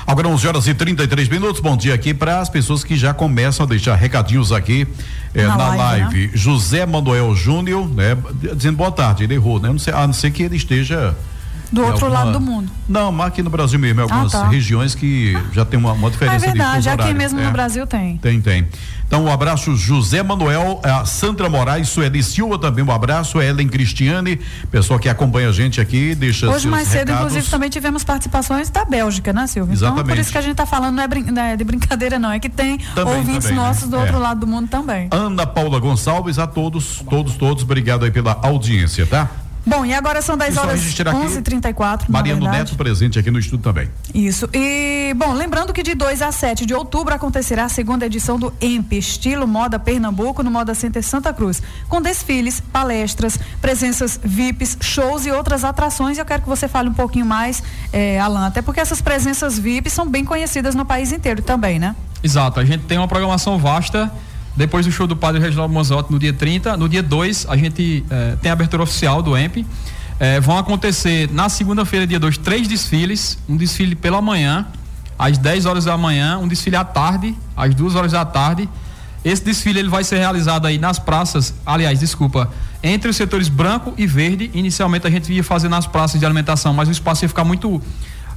Agora 0.07 0.29
11 0.29 0.47
horas 0.47 0.67
e 0.69 0.73
33 0.73 1.27
minutos. 1.27 1.61
Bom 1.61 1.75
dia 1.75 1.93
aqui 1.93 2.13
para 2.13 2.39
as 2.39 2.47
pessoas 2.47 2.81
que 2.81 2.95
já 2.95 3.13
começam 3.13 3.65
a 3.65 3.67
deixar 3.67 3.95
recadinhos 3.95 4.53
aqui 4.53 4.87
eh, 5.35 5.45
na, 5.45 5.57
na, 5.57 5.67
live. 5.75 6.03
live. 6.03 6.27
Né? 6.27 6.31
José 6.33 6.85
Manuel 6.85 7.35
Júnior, 7.35 7.89
né? 7.89 8.17
Dizendo 8.55 8.77
boa 8.77 8.91
tarde, 8.91 9.25
ele 9.25 9.33
errou, 9.33 9.59
né? 9.59 9.67
Não 9.67 9.79
sei, 9.79 9.93
a 9.93 10.07
não 10.07 10.13
ser 10.13 10.31
que 10.31 10.43
ele 10.43 10.55
esteja 10.55 11.13
do 11.71 11.81
outro 11.81 12.05
alguma... 12.05 12.23
lado 12.25 12.31
do 12.33 12.41
mundo. 12.41 12.71
Não, 12.87 13.11
mas 13.11 13.27
aqui 13.27 13.43
no 13.43 13.49
Brasil 13.49 13.79
mesmo, 13.79 13.99
em 13.99 14.03
algumas 14.03 14.33
ah, 14.33 14.41
tá. 14.41 14.47
regiões 14.47 14.95
que 14.95 15.37
já 15.53 15.63
tem 15.63 15.79
uma, 15.79 15.93
uma 15.93 16.09
diferença. 16.09 16.45
É 16.45 16.49
verdade, 16.49 16.89
aqui 16.89 17.13
mesmo 17.13 17.39
é. 17.39 17.45
no 17.45 17.51
Brasil 17.51 17.85
tem. 17.85 18.17
Tem, 18.17 18.41
tem. 18.41 18.67
Então, 19.09 19.25
um 19.25 19.31
abraço 19.31 19.75
José 19.75 20.21
Manuel, 20.21 20.79
a 20.83 21.03
Sandra 21.03 21.49
Moraes, 21.49 21.89
Sueli 21.89 22.21
Silva 22.21 22.59
também, 22.59 22.85
um 22.85 22.91
abraço, 22.91 23.39
a 23.39 23.43
Ellen 23.43 23.67
Cristiane, 23.67 24.39
pessoal 24.69 24.99
que 24.99 25.09
acompanha 25.09 25.49
a 25.49 25.51
gente 25.51 25.81
aqui, 25.81 26.13
deixa 26.13 26.47
Hoje 26.47 26.67
mais 26.67 26.87
cedo, 26.87 27.07
recados. 27.07 27.31
inclusive, 27.31 27.49
também 27.49 27.69
tivemos 27.71 28.03
participações 28.03 28.69
da 28.69 28.85
Bélgica, 28.85 29.33
né, 29.33 29.47
Silvio? 29.47 29.73
Exatamente. 29.73 30.01
Então, 30.03 30.15
por 30.15 30.21
isso 30.21 30.31
que 30.31 30.37
a 30.37 30.41
gente 30.41 30.51
está 30.51 30.65
falando, 30.67 30.95
não 30.95 31.03
é, 31.03 31.07
brin 31.07 31.23
não 31.23 31.41
é, 31.41 31.57
de 31.57 31.63
brincadeira, 31.63 32.19
não, 32.19 32.31
é 32.31 32.39
que 32.39 32.49
tem 32.49 32.77
também, 32.93 33.15
ouvintes 33.15 33.45
também, 33.45 33.57
né? 33.57 33.67
nossos 33.67 33.85
né? 33.85 33.89
do 33.89 33.95
é. 33.95 33.99
outro 33.99 34.19
lado 34.19 34.41
do 34.41 34.47
mundo 34.47 34.67
também. 34.67 35.07
Ana 35.09 35.47
Paula 35.47 35.79
Gonçalves, 35.79 36.37
a 36.37 36.45
todos, 36.45 37.03
todos, 37.09 37.33
todos, 37.33 37.63
obrigado 37.63 38.05
aí 38.05 38.11
pela 38.11 38.37
audiência, 38.43 39.07
tá? 39.07 39.27
Bom, 39.69 39.85
e 39.85 39.93
agora 39.93 40.19
são 40.21 40.35
10 40.35 40.57
horas 40.57 40.81
11h34. 40.81 42.05
Mariano 42.09 42.49
Neto 42.49 42.75
presente 42.75 43.19
aqui 43.19 43.29
no 43.29 43.37
estúdio 43.37 43.63
também. 43.63 43.87
Isso. 44.13 44.49
E, 44.51 45.13
bom, 45.15 45.31
lembrando 45.31 45.71
que 45.71 45.83
de 45.83 45.93
2 45.93 46.23
a 46.23 46.31
7 46.31 46.65
de 46.65 46.73
outubro 46.73 47.13
acontecerá 47.13 47.65
a 47.65 47.69
segunda 47.69 48.07
edição 48.07 48.39
do 48.39 48.51
EMP, 48.59 48.93
estilo 48.93 49.47
Moda 49.47 49.77
Pernambuco, 49.77 50.41
no 50.41 50.49
Moda 50.49 50.73
Center 50.73 51.03
Santa 51.03 51.31
Cruz, 51.31 51.61
com 51.87 52.01
desfiles, 52.01 52.59
palestras, 52.59 53.37
presenças 53.61 54.19
VIPs, 54.23 54.77
shows 54.81 55.27
e 55.27 55.31
outras 55.31 55.63
atrações. 55.63 56.17
E 56.17 56.21
eu 56.21 56.25
quero 56.25 56.41
que 56.41 56.49
você 56.49 56.67
fale 56.67 56.89
um 56.89 56.93
pouquinho 56.93 57.27
mais, 57.27 57.61
eh, 57.93 58.19
Alan, 58.19 58.47
até 58.47 58.63
porque 58.63 58.79
essas 58.79 59.01
presenças 59.01 59.59
VIPs 59.59 59.93
são 59.93 60.09
bem 60.09 60.25
conhecidas 60.25 60.73
no 60.73 60.83
país 60.83 61.11
inteiro 61.11 61.43
também, 61.43 61.77
né? 61.77 61.95
Exato. 62.23 62.59
A 62.59 62.65
gente 62.65 62.85
tem 62.85 62.97
uma 62.97 63.07
programação 63.07 63.59
vasta 63.59 64.11
depois 64.59 64.85
do 64.85 64.91
show 64.91 65.07
do 65.07 65.15
Padre 65.15 65.39
Reginaldo 65.39 65.73
Manzotti 65.73 66.11
no 66.11 66.19
dia 66.19 66.33
30, 66.33 66.75
no 66.75 66.89
dia 66.89 67.01
2 67.01 67.45
a 67.47 67.55
gente 67.55 68.03
eh, 68.09 68.35
tem 68.41 68.49
a 68.49 68.53
abertura 68.53 68.83
oficial 68.83 69.23
do 69.23 69.37
EMP. 69.37 69.65
Eh, 70.19 70.41
vão 70.41 70.57
acontecer 70.57 71.29
na 71.31 71.47
segunda-feira, 71.47 72.05
dia 72.05 72.19
2, 72.19 72.37
três 72.39 72.67
desfiles. 72.67 73.37
Um 73.47 73.55
desfile 73.55 73.95
pela 73.95 74.21
manhã, 74.21 74.67
às 75.17 75.37
10 75.37 75.65
horas 75.65 75.85
da 75.85 75.97
manhã, 75.97 76.37
um 76.39 76.45
desfile 76.45 76.75
à 76.75 76.83
tarde, 76.83 77.33
às 77.55 77.73
2 77.73 77.95
horas 77.95 78.11
da 78.11 78.25
tarde. 78.25 78.67
Esse 79.23 79.45
desfile 79.45 79.79
ele 79.79 79.87
vai 79.87 80.03
ser 80.03 80.17
realizado 80.17 80.67
aí 80.67 80.77
nas 80.77 80.99
praças, 80.99 81.53
aliás, 81.65 81.97
desculpa, 82.01 82.51
entre 82.83 83.09
os 83.09 83.15
setores 83.15 83.47
branco 83.47 83.93
e 83.97 84.05
verde. 84.05 84.51
Inicialmente 84.53 85.07
a 85.07 85.09
gente 85.09 85.31
ia 85.31 85.43
fazer 85.43 85.69
nas 85.69 85.87
praças 85.87 86.19
de 86.19 86.25
alimentação, 86.25 86.73
mas 86.73 86.89
o 86.89 86.91
espaço 86.91 87.23
ia 87.23 87.29
ficar 87.29 87.45
muito 87.45 87.81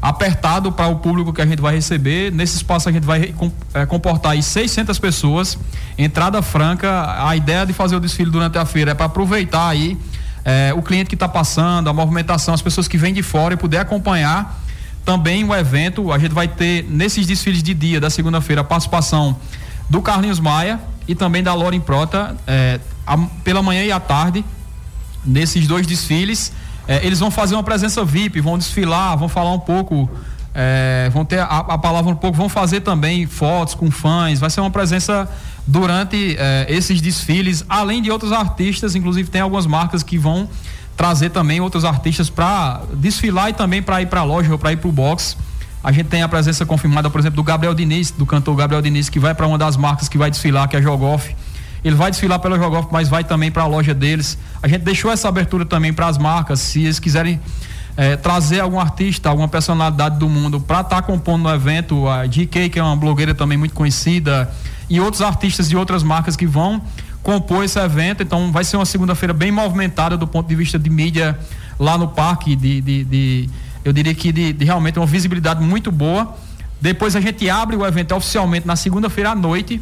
apertado 0.03 0.73
para 0.73 0.89
o 0.89 0.97
público 0.97 1.33
que 1.33 1.41
a 1.41 1.47
gente 1.47 1.63
vai 1.63 1.77
receber. 1.77 2.33
Nesse 2.33 2.57
espaço 2.57 2.89
a 2.89 2.93
gente 2.93 3.05
vai 3.05 3.33
é, 3.73 3.87
comportar 3.87 4.33
aí 4.33 4.43
600 4.43 4.99
pessoas, 4.99 5.57
entrada 5.97 6.43
franca. 6.43 7.25
A 7.25 7.37
ideia 7.37 7.65
de 7.65 7.73
fazer 7.73 7.95
o 7.95 8.01
desfile 8.01 8.29
durante 8.29 8.59
a 8.59 8.67
feira 8.67 8.91
é 8.91 8.95
para 8.95 9.07
aproveitar 9.07 9.69
aí 9.69 9.97
é, 10.45 10.75
o 10.77 10.83
cliente 10.83 11.09
que 11.09 11.15
está 11.15 11.29
passando, 11.29 11.89
a 11.89 11.93
movimentação, 11.93 12.53
as 12.53 12.61
pessoas 12.61 12.89
que 12.89 12.99
vêm 12.99 13.15
de 13.15 13.23
fora 13.23 13.55
e 13.55 13.57
poder 13.57 13.79
acompanhar 13.79 14.61
também 15.05 15.45
o 15.45 15.55
evento. 15.55 16.11
A 16.11 16.19
gente 16.19 16.33
vai 16.33 16.49
ter 16.49 16.85
nesses 16.91 17.25
desfiles 17.25 17.63
de 17.63 17.73
dia 17.73 18.01
da 18.01 18.11
segunda-feira 18.11 18.63
a 18.63 18.65
participação 18.65 19.37
do 19.89 20.03
Carlinhos 20.03 20.41
Maia 20.41 20.81
e 21.07 21.15
também 21.15 21.45
da 21.45 21.55
Loren 21.55 21.79
Prota 21.79 22.37
é, 22.45 22.81
a, 23.07 23.17
pela 23.45 23.63
manhã 23.63 23.85
e 23.85 23.93
à 23.93 24.01
tarde 24.01 24.45
nesses 25.25 25.69
dois 25.69 25.87
desfiles. 25.87 26.53
É, 26.87 27.05
eles 27.07 27.21
vão 27.21 27.31
fazer 27.31 27.55
uma 27.55 27.63
presença 27.63 28.05
VIP, 28.05 28.41
vão 28.41 28.59
desfilar, 28.59 29.17
vão 29.17 29.29
falar 29.29 29.53
um 29.53 29.59
pouco, 29.59 30.11
é, 30.55 31.09
vão 31.13 31.25
ter 31.25 31.39
a, 31.39 31.45
a, 31.45 31.79
palavra 31.79 32.11
um 32.11 32.17
pouco, 32.17 32.37
vão 32.37 32.49
fazer 32.49 32.81
também 32.81 33.27
fotos 33.27 33.75
com 33.75 33.91
fãs, 33.91 34.41
vai 34.41 34.51
ser 34.51 34.61
uma 34.61 34.71
presença 34.71 35.29
durante 35.67 36.37
é, 36.39 36.67
esses 36.69 37.01
desfiles, 37.01 37.65
além 37.69 38.03
de 38.03 38.11
outros 38.11 38.33
artistas, 38.33 38.95
inclusive 38.95 39.31
tem 39.31 39.41
algumas 39.41 39.67
marcas 39.67 40.03
que 40.03 40.19
vão 40.19 40.49
trazer 40.97 41.31
também 41.31 41.61
outros 41.61 41.85
artistas 41.85 42.29
para 42.29 42.83
desfilar 42.95 43.49
e 43.51 43.53
também 43.53 43.83
para 43.83 44.03
ir 44.03 44.07
para 44.07 44.21
a 44.21 44.25
loja 44.25 44.53
ou 44.53 44.59
para 44.59 44.73
ir 44.73 44.77
para 44.77 44.89
o 44.89 44.93
box. 44.93 45.37
A 45.83 45.91
gente 45.91 46.07
tem 46.07 46.23
a 46.23 46.29
presença 46.29 46.65
confirmada, 46.65 47.11
por 47.11 47.19
exemplo, 47.21 47.37
do 47.37 47.43
Gabriel 47.43 47.75
Diniz, 47.75 48.11
do 48.11 48.25
cantor 48.25 48.55
Gabriel 48.55 48.83
Diniz, 48.83 49.09
que 49.09 49.19
vai 49.19 49.35
para 49.35 49.47
uma 49.47 49.59
das 49.59 49.77
marcas 49.77 50.09
que 50.09 50.17
vai 50.17 50.31
desfilar, 50.31 50.69
que 50.69 50.77
é 50.77 50.79
a 50.79 50.83
Jogoff. 50.83 51.35
Ele 51.85 51.97
vai 51.97 52.11
desfilar 52.11 52.39
pela 52.39 52.57
Jogoff, 52.57 52.89
mas 52.93 53.09
vai 53.09 53.25
também 53.25 53.51
para 53.51 53.63
a 53.65 53.67
loja 53.67 53.93
deles. 53.93 54.39
A 54.63 54.69
gente 54.69 54.83
deixou 54.83 55.11
essa 55.11 55.29
abertura 55.29 55.65
também 55.65 55.93
para 55.93 56.07
as 56.07 56.17
marcas, 56.17 56.61
se 56.61 56.83
eles 56.83 56.99
quiserem 56.99 57.41
é, 57.97 58.17
trazer 58.17 58.61
algum 58.61 58.79
artista, 58.79 59.29
alguma 59.29 59.49
personalidade 59.49 60.19
do 60.19 60.29
mundo 60.29 60.61
para 60.61 60.81
estar 60.81 60.97
tá 60.97 61.03
compondo 61.03 61.43
no 61.43 61.55
evento, 61.55 62.09
a 62.09 62.27
GK, 62.27 62.69
que 62.71 62.79
é 62.79 62.83
uma 62.83 62.97
blogueira 62.97 63.35
também 63.35 63.59
muito 63.59 63.75
conhecida, 63.75 64.51
e 64.89 65.01
outros 65.01 65.23
artistas 65.23 65.69
de 65.69 65.77
outras 65.77 66.03
marcas 66.03 66.37
que 66.37 66.47
vão 66.47 66.81
compor 67.23 67.65
esse 67.65 67.79
evento. 67.79 68.23
Então 68.23 68.53
vai 68.53 68.65
ser 68.65 68.77
uma 68.77 68.87
segunda-feira 68.87 69.33
bem 69.33 69.51
movimentada 69.51 70.17
do 70.17 70.27
ponto 70.27 70.49
de 70.49 70.55
vista 70.55 70.79
de 70.79 70.89
mídia 70.89 71.39
lá 71.79 71.99
no 71.99 72.09
parque, 72.09 72.55
de, 72.55 72.81
de, 72.81 73.05
de 73.05 73.51
eu 73.85 73.93
diria 73.93 74.15
que 74.15 74.33
de, 74.33 74.53
de 74.53 74.65
realmente 74.65 74.99
uma 74.99 75.07
visibilidade 75.07 75.63
muito 75.63 75.91
boa. 75.91 76.35
Depois 76.81 77.15
a 77.15 77.21
gente 77.21 77.49
abre 77.49 77.77
o 77.77 77.87
evento 77.87 78.15
oficialmente 78.15 78.67
na 78.67 78.77
segunda-feira 78.77 79.31
à 79.31 79.35
noite 79.35 79.81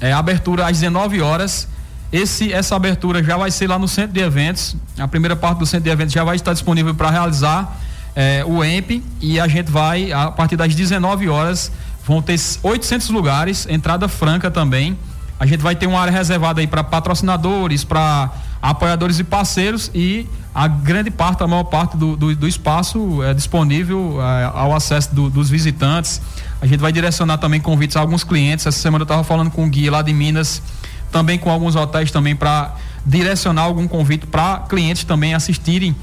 é, 0.00 0.12
abertura 0.12 0.66
às 0.66 0.78
19 0.78 1.20
horas. 1.20 1.68
Esse, 2.12 2.52
essa 2.52 2.74
abertura 2.74 3.22
já 3.22 3.36
vai 3.36 3.50
ser 3.50 3.68
lá 3.68 3.78
no 3.78 3.86
centro 3.86 4.12
de 4.12 4.20
eventos. 4.20 4.74
A 4.98 5.06
primeira 5.06 5.36
parte 5.36 5.58
do 5.58 5.66
centro 5.66 5.84
de 5.84 5.90
eventos 5.90 6.12
já 6.12 6.24
vai 6.24 6.36
estar 6.36 6.52
disponível 6.52 6.94
para 6.94 7.10
realizar 7.10 7.78
é, 8.16 8.44
o 8.44 8.64
EMP 8.64 9.02
e 9.20 9.38
a 9.38 9.46
gente 9.46 9.70
vai, 9.70 10.12
a 10.12 10.30
partir 10.30 10.56
das 10.56 10.74
19 10.74 11.28
horas, 11.28 11.70
vão 12.04 12.20
ter 12.20 12.38
800 12.62 13.10
lugares, 13.10 13.66
entrada 13.68 14.08
franca 14.08 14.50
também. 14.50 14.98
A 15.38 15.46
gente 15.46 15.60
vai 15.60 15.74
ter 15.74 15.86
uma 15.86 16.00
área 16.00 16.12
reservada 16.12 16.60
aí 16.60 16.66
para 16.66 16.82
patrocinadores, 16.82 17.84
para 17.84 18.30
apoiadores 18.60 19.18
e 19.18 19.24
parceiros 19.24 19.90
e 19.94 20.28
a 20.54 20.66
grande 20.66 21.10
parte, 21.10 21.42
a 21.42 21.46
maior 21.46 21.64
parte 21.64 21.96
do, 21.96 22.16
do, 22.16 22.34
do 22.34 22.48
espaço 22.48 23.22
é 23.22 23.32
disponível 23.32 24.18
é, 24.20 24.44
ao 24.52 24.74
acesso 24.74 25.14
do, 25.14 25.30
dos 25.30 25.48
visitantes. 25.48 26.20
A 26.60 26.66
gente 26.66 26.80
vai 26.80 26.92
direcionar 26.92 27.38
também 27.38 27.60
convites 27.60 27.96
a 27.96 28.00
alguns 28.00 28.22
clientes. 28.22 28.66
Essa 28.66 28.78
semana 28.78 29.02
eu 29.02 29.04
estava 29.04 29.24
falando 29.24 29.50
com 29.50 29.64
o 29.64 29.68
guia 29.68 29.90
lá 29.90 30.02
de 30.02 30.12
Minas, 30.12 30.62
também 31.10 31.38
com 31.38 31.50
alguns 31.50 31.74
hotéis 31.74 32.10
também 32.10 32.36
para 32.36 32.74
direcionar 33.04 33.62
algum 33.62 33.88
convite 33.88 34.26
para 34.26 34.58
clientes 34.68 35.04
também 35.04 35.32
assistirem 35.34 35.96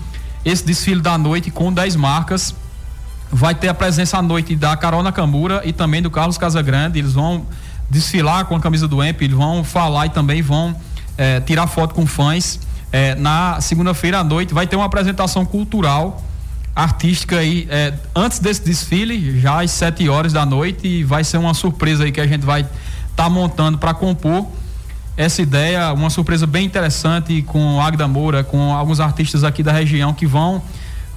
esse 0.43 0.65
desfile 0.65 1.01
da 1.01 1.17
noite 1.17 1.51
com 1.51 1.71
10 1.71 1.95
marcas. 1.95 2.55
Vai 3.31 3.53
ter 3.53 3.67
a 3.67 3.73
presença 3.73 4.17
à 4.17 4.21
noite 4.21 4.55
da 4.55 4.75
Carol 4.75 5.03
Nakamura 5.03 5.61
e 5.63 5.73
também 5.73 6.01
do 6.01 6.09
Carlos 6.09 6.37
Casagrande. 6.37 6.97
Eles 6.97 7.13
vão 7.13 7.45
desfilar 7.89 8.45
com 8.45 8.55
a 8.55 8.59
camisa 8.59 8.87
do 8.87 9.03
EMP, 9.03 9.21
eles 9.21 9.37
vão 9.37 9.63
falar 9.63 10.07
e 10.07 10.09
também 10.09 10.41
vão 10.41 10.75
é, 11.17 11.39
tirar 11.41 11.67
foto 11.67 11.93
com 11.93 12.05
fãs. 12.05 12.59
É, 12.91 13.15
na 13.15 13.59
segunda-feira 13.59 14.19
à 14.19 14.23
noite 14.23 14.53
vai 14.53 14.65
ter 14.65 14.75
uma 14.75 14.85
apresentação 14.85 15.45
cultural 15.45 16.23
artística 16.77 17.39
aí 17.39 17.67
é, 17.71 17.91
antes 18.15 18.37
desse 18.37 18.63
desfile, 18.63 19.39
já 19.41 19.63
às 19.63 19.71
7 19.71 20.07
horas 20.07 20.31
da 20.31 20.45
noite, 20.45 20.87
e 20.87 21.03
vai 21.03 21.23
ser 21.23 21.39
uma 21.39 21.55
surpresa 21.55 22.03
aí 22.03 22.11
que 22.11 22.21
a 22.21 22.27
gente 22.27 22.45
vai 22.45 22.61
estar 22.61 22.71
tá 23.15 23.29
montando 23.29 23.79
para 23.79 23.95
compor 23.95 24.45
essa 25.17 25.41
ideia, 25.41 25.91
uma 25.91 26.11
surpresa 26.11 26.45
bem 26.45 26.63
interessante 26.67 27.41
com 27.41 27.81
Agda 27.81 28.07
Moura, 28.07 28.43
com 28.43 28.71
alguns 28.75 28.99
artistas 28.99 29.43
aqui 29.43 29.63
da 29.63 29.71
região 29.71 30.13
que 30.13 30.27
vão 30.27 30.61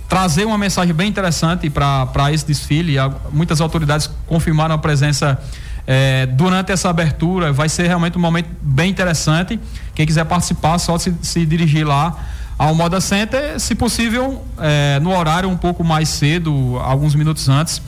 trazer 0.08 0.46
uma 0.46 0.56
mensagem 0.56 0.94
bem 0.94 1.10
interessante 1.10 1.68
para 1.68 2.32
esse 2.32 2.46
desfile. 2.46 2.94
Muitas 3.30 3.60
autoridades 3.60 4.10
confirmaram 4.26 4.74
a 4.74 4.78
presença 4.78 5.38
é, 5.86 6.24
durante 6.24 6.72
essa 6.72 6.88
abertura. 6.88 7.52
Vai 7.52 7.68
ser 7.68 7.86
realmente 7.86 8.16
um 8.16 8.20
momento 8.20 8.48
bem 8.62 8.90
interessante. 8.90 9.60
Quem 9.94 10.06
quiser 10.06 10.24
participar, 10.24 10.78
só 10.78 10.96
se, 10.96 11.14
se 11.20 11.44
dirigir 11.44 11.86
lá 11.86 12.16
ao 12.60 12.74
Moda 12.74 13.00
Center, 13.00 13.58
se 13.58 13.74
possível, 13.74 14.44
é, 14.58 15.00
no 15.00 15.16
horário 15.16 15.48
um 15.48 15.56
pouco 15.56 15.82
mais 15.82 16.10
cedo, 16.10 16.78
alguns 16.82 17.14
minutos 17.14 17.48
antes, 17.48 17.80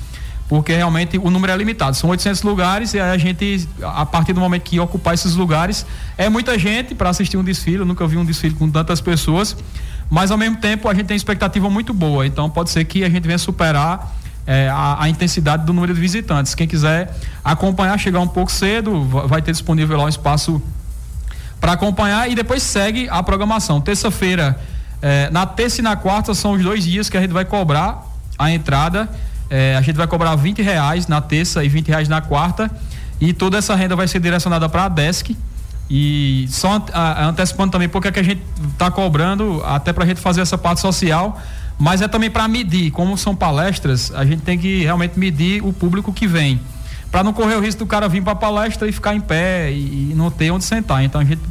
porque 0.49 0.73
realmente 0.75 1.19
o 1.19 1.31
número 1.31 1.53
é 1.53 1.57
limitado. 1.59 1.95
São 1.95 2.09
800 2.09 2.41
lugares 2.43 2.95
e 2.95 2.99
a 2.99 3.19
gente, 3.19 3.69
a 3.83 4.07
partir 4.07 4.33
do 4.33 4.41
momento 4.41 4.63
que 4.63 4.81
ocupar 4.81 5.13
esses 5.13 5.35
lugares, 5.35 5.85
é 6.17 6.31
muita 6.31 6.59
gente 6.59 6.95
para 6.95 7.11
assistir 7.11 7.37
um 7.37 7.45
desfile. 7.45 7.81
Eu 7.81 7.85
nunca 7.85 8.07
vi 8.07 8.17
um 8.17 8.25
desfile 8.25 8.55
com 8.55 8.71
tantas 8.71 8.99
pessoas, 8.99 9.55
mas 10.09 10.31
ao 10.31 10.39
mesmo 10.39 10.57
tempo 10.57 10.89
a 10.89 10.95
gente 10.95 11.05
tem 11.05 11.19
expectativa 11.19 11.69
muito 11.69 11.93
boa. 11.93 12.27
Então 12.27 12.49
pode 12.49 12.71
ser 12.71 12.87
que 12.87 13.05
a 13.05 13.11
gente 13.11 13.27
venha 13.27 13.37
superar 13.37 14.17
é, 14.47 14.71
a, 14.71 15.03
a, 15.03 15.09
intensidade 15.11 15.67
do 15.67 15.75
número 15.75 15.93
de 15.93 16.01
visitantes. 16.01 16.55
Quem 16.55 16.67
quiser 16.67 17.15
acompanhar, 17.45 17.99
chegar 17.99 18.21
um 18.21 18.29
pouco 18.29 18.51
cedo, 18.51 19.05
vai 19.05 19.43
ter 19.43 19.53
disponível 19.53 19.99
lá 19.99 20.05
um 20.05 20.09
espaço 20.09 20.63
para 21.63 21.75
acompanhar 21.75 22.29
e 22.29 22.35
depois 22.35 22.61
segue 22.61 23.09
a 23.09 23.23
programação. 23.23 23.81
Terça-feira, 23.81 24.59
eh, 25.01 25.31
na 25.31 25.47
terça 25.47 25.81
e 25.81 25.85
na 25.85 25.95
quarta 25.95 26.35
são 26.35 26.55
os 26.55 26.63
dois 26.63 26.83
dias 26.83 27.09
que 27.09 27.17
a 27.17 27.21
gente 27.21 27.31
vai 27.31 27.45
cobrar 27.45 28.03
a 28.37 28.51
entrada. 28.51 29.09
Eh, 29.49 29.77
a 29.79 29.81
gente 29.81 29.95
vai 29.95 30.09
cobrar 30.09 30.35
20 30.35 30.61
reais 30.61 31.07
na 31.07 31.21
terça 31.21 31.63
e 31.63 31.69
20 31.69 31.87
reais 31.87 32.09
na 32.09 32.21
quarta. 32.21 32.69
E 33.21 33.33
toda 33.33 33.59
essa 33.59 33.77
renda 33.77 33.95
vai 33.95 34.09
ser 34.09 34.19
direcionada 34.19 34.69
para 34.69 34.87
a 34.87 34.89
DESC. 34.89 35.37
E 35.89 36.49
só 36.51 36.85
antecipando 37.29 37.71
também 37.71 37.89
porque 37.89 38.09
é 38.09 38.13
que 38.13 38.19
a 38.19 38.25
gente 38.25 38.43
está 38.73 38.91
cobrando, 38.91 39.63
até 39.65 39.93
para 39.93 40.03
a 40.03 40.07
gente 40.07 40.21
fazer 40.21 40.41
essa 40.41 40.59
parte 40.59 40.81
social, 40.81 41.41
mas 41.79 42.03
é 42.03 42.09
também 42.09 42.29
para 42.29 42.49
medir. 42.49 42.91
Como 42.91 43.17
são 43.17 43.37
palestras, 43.37 44.13
a 44.17 44.25
gente 44.25 44.43
tem 44.43 44.59
que 44.59 44.83
realmente 44.83 45.17
medir 45.17 45.65
o 45.65 45.73
público 45.73 46.13
que 46.13 46.27
vem 46.27 46.61
para 47.13 47.23
não 47.23 47.35
correr 47.35 47.57
o 47.57 47.61
risco 47.61 47.81
do 47.81 47.87
cara 47.87 48.09
vir 48.09 48.23
para 48.23 48.33
a 48.33 48.37
palestra 48.37 48.89
e 48.89 48.93
ficar 48.93 49.15
em 49.15 49.21
pé 49.21 49.71
e, 49.71 50.11
e, 50.11 50.15
não 50.17 50.31
ter 50.31 50.51
onde 50.51 50.65
sentar. 50.65 51.05
Então 51.05 51.21
a 51.21 51.25
gente 51.25 51.43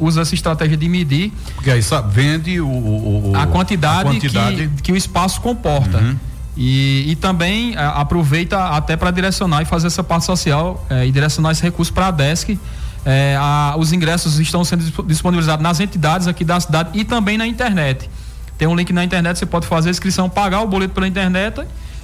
usa 0.00 0.22
essa 0.22 0.34
estratégia 0.34 0.76
de 0.76 0.88
medir. 0.88 1.32
Porque 1.54 1.70
aí 1.70 1.80
vende 2.10 2.60
o, 2.60 2.66
o, 2.66 3.32
a, 3.36 3.46
quantidade 3.46 4.08
a 4.08 4.12
quantidade, 4.12 4.68
que, 4.76 4.82
que 4.82 4.92
o 4.92 4.96
espaço 4.96 5.40
comporta. 5.40 5.98
Uhum. 5.98 6.16
E, 6.56 7.12
e, 7.12 7.16
também 7.16 7.76
a, 7.76 8.00
aproveita 8.00 8.58
até 8.70 8.96
para 8.96 9.10
direcionar 9.10 9.62
e 9.62 9.64
fazer 9.64 9.86
essa 9.86 10.02
parte 10.02 10.26
social 10.26 10.84
é, 10.90 11.06
e 11.06 11.12
direcionar 11.12 11.52
esse 11.52 11.62
recurso 11.62 11.92
para 11.92 12.08
a 12.08 12.10
DESC. 12.10 12.58
É, 13.04 13.36
a, 13.38 13.74
os 13.78 13.92
ingressos 13.92 14.38
estão 14.38 14.64
sendo 14.64 14.84
disponibilizados 15.06 15.62
nas 15.62 15.80
entidades 15.80 16.26
aqui 16.26 16.44
da 16.44 16.58
cidade 16.60 16.90
e 16.92 17.04
também 17.04 17.38
na 17.38 17.46
internet. 17.46 18.10
Tem 18.58 18.68
um 18.68 18.74
link 18.74 18.92
na 18.92 19.02
internet, 19.02 19.38
você 19.38 19.46
pode 19.46 19.66
fazer 19.66 19.88
a 19.88 19.90
inscrição, 19.90 20.28
pagar 20.28 20.60
o 20.60 20.66
boleto 20.66 20.92
pela 20.92 21.08
internet 21.08 21.62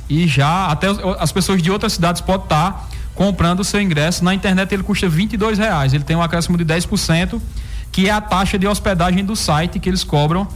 e 0.09 0.27
já 0.27 0.69
até 0.69 0.87
as 1.19 1.31
pessoas 1.33 1.63
de 1.63 1.71
outras 1.71 1.93
cidades 1.93 2.23
podem 2.23 2.45
estar 2.45 2.89
comprando 3.15 3.61
o 3.61 3.65
seu 3.65 3.81
ingresso. 3.81 4.25
Na 4.25 4.33
internet 4.33 4.73
ele 4.73 4.83
custa 4.83 5.09
22 5.09 5.59
reais. 5.59 5.93
Ele 5.93 6.05
tem 6.05 6.17
um 6.17 6.23
acréscimo 6.23 6.57
de 6.57 6.65
10%, 6.65 7.41
que 7.97 8.11
é 8.11 8.13
a 8.13 8.21
taxa 8.21 8.59
de 8.59 8.67
hospedagem 8.67 9.25
do 9.25 9.35
site 9.35 9.79
que 9.79 9.89
eles 9.89 10.05
cobram. 10.05 10.47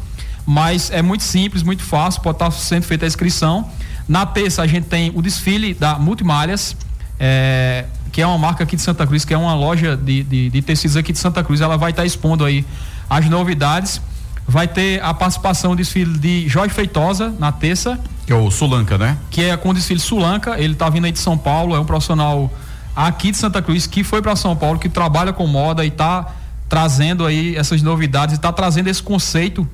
Mas 0.45 0.91
é 0.91 1.01
muito 1.01 1.25
simples, 1.25 1.63
muito 1.63 1.83
fácil, 1.83 2.21
pode 2.21 2.35
estar 2.35 2.51
sendo 2.51 2.83
feita 2.83 3.07
a 3.07 3.09
inscrição. 3.09 3.67
Na 4.07 4.27
terça 4.27 4.61
a 4.61 4.67
gente 4.67 4.89
tem 4.89 5.11
o 5.15 5.23
desfile 5.23 5.73
da 5.73 5.99
Multimalhas, 5.99 6.77
é, 7.19 7.87
que 8.13 8.21
é 8.21 8.27
uma 8.27 8.37
marca 8.37 8.65
aqui 8.65 8.77
de 8.77 8.83
Santa 8.83 9.07
Cruz, 9.07 9.25
que 9.25 9.33
é 9.33 9.39
uma 9.39 9.55
loja 9.55 9.97
de, 9.97 10.23
de, 10.23 10.51
de 10.51 10.61
tecidos 10.61 10.99
aqui 10.99 11.15
de 11.15 11.19
Santa 11.19 11.43
Cruz. 11.43 11.63
Ela 11.63 11.79
vai 11.79 11.93
estar 11.93 12.05
expondo 12.05 12.45
aí 12.45 12.63
as 13.09 13.25
novidades. 13.31 14.03
Vai 14.47 14.69
ter 14.69 15.03
a 15.03 15.15
participação 15.15 15.71
do 15.71 15.77
desfile 15.77 16.19
de 16.19 16.47
Jorge 16.47 16.75
Feitosa 16.75 17.35
na 17.39 17.51
terça. 17.51 17.99
Que 18.27 18.35
é 18.35 18.37
o 18.37 18.51
Sulanca, 18.51 18.99
né? 18.99 19.17
Que 19.31 19.45
é 19.45 19.57
com 19.57 19.71
o 19.71 19.73
desfile 19.73 19.99
Sulanca. 19.99 20.61
Ele 20.61 20.75
está 20.75 20.91
vindo 20.91 21.07
aí 21.07 21.13
de 21.13 21.19
São 21.19 21.39
Paulo, 21.39 21.75
é 21.75 21.81
um 21.81 21.87
profissional 21.87 22.53
aqui 22.95 23.31
de 23.31 23.39
Santa 23.39 23.63
Cruz 23.63 23.87
que 23.87 24.05
foi 24.05 24.21
para 24.21 24.37
São 24.37 24.55
Paulo, 24.55 24.79
que 24.79 24.91
trabalha 24.91 25.33
com 25.33 25.47
moda 25.47 25.87
e 25.87 25.89
está 25.89 26.35
trazendo 26.71 27.27
aí 27.27 27.57
essas 27.57 27.83
novidades, 27.83 28.37
está 28.37 28.53
trazendo 28.53 28.87
esse 28.87 29.03
conceito 29.03 29.69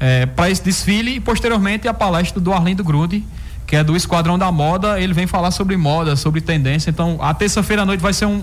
é, 0.00 0.24
para 0.24 0.50
esse 0.50 0.64
desfile 0.64 1.16
e 1.16 1.20
posteriormente 1.20 1.86
a 1.86 1.92
palestra 1.92 2.40
do 2.40 2.54
Arlindo 2.54 2.82
Grunde, 2.82 3.22
que 3.66 3.76
é 3.76 3.84
do 3.84 3.94
Esquadrão 3.94 4.38
da 4.38 4.50
Moda. 4.50 4.98
Ele 4.98 5.12
vem 5.12 5.26
falar 5.26 5.50
sobre 5.50 5.76
moda, 5.76 6.16
sobre 6.16 6.40
tendência. 6.40 6.88
Então, 6.88 7.18
a 7.20 7.34
terça-feira 7.34 7.82
à 7.82 7.86
noite 7.86 8.00
vai 8.00 8.14
ser 8.14 8.24
um, 8.24 8.42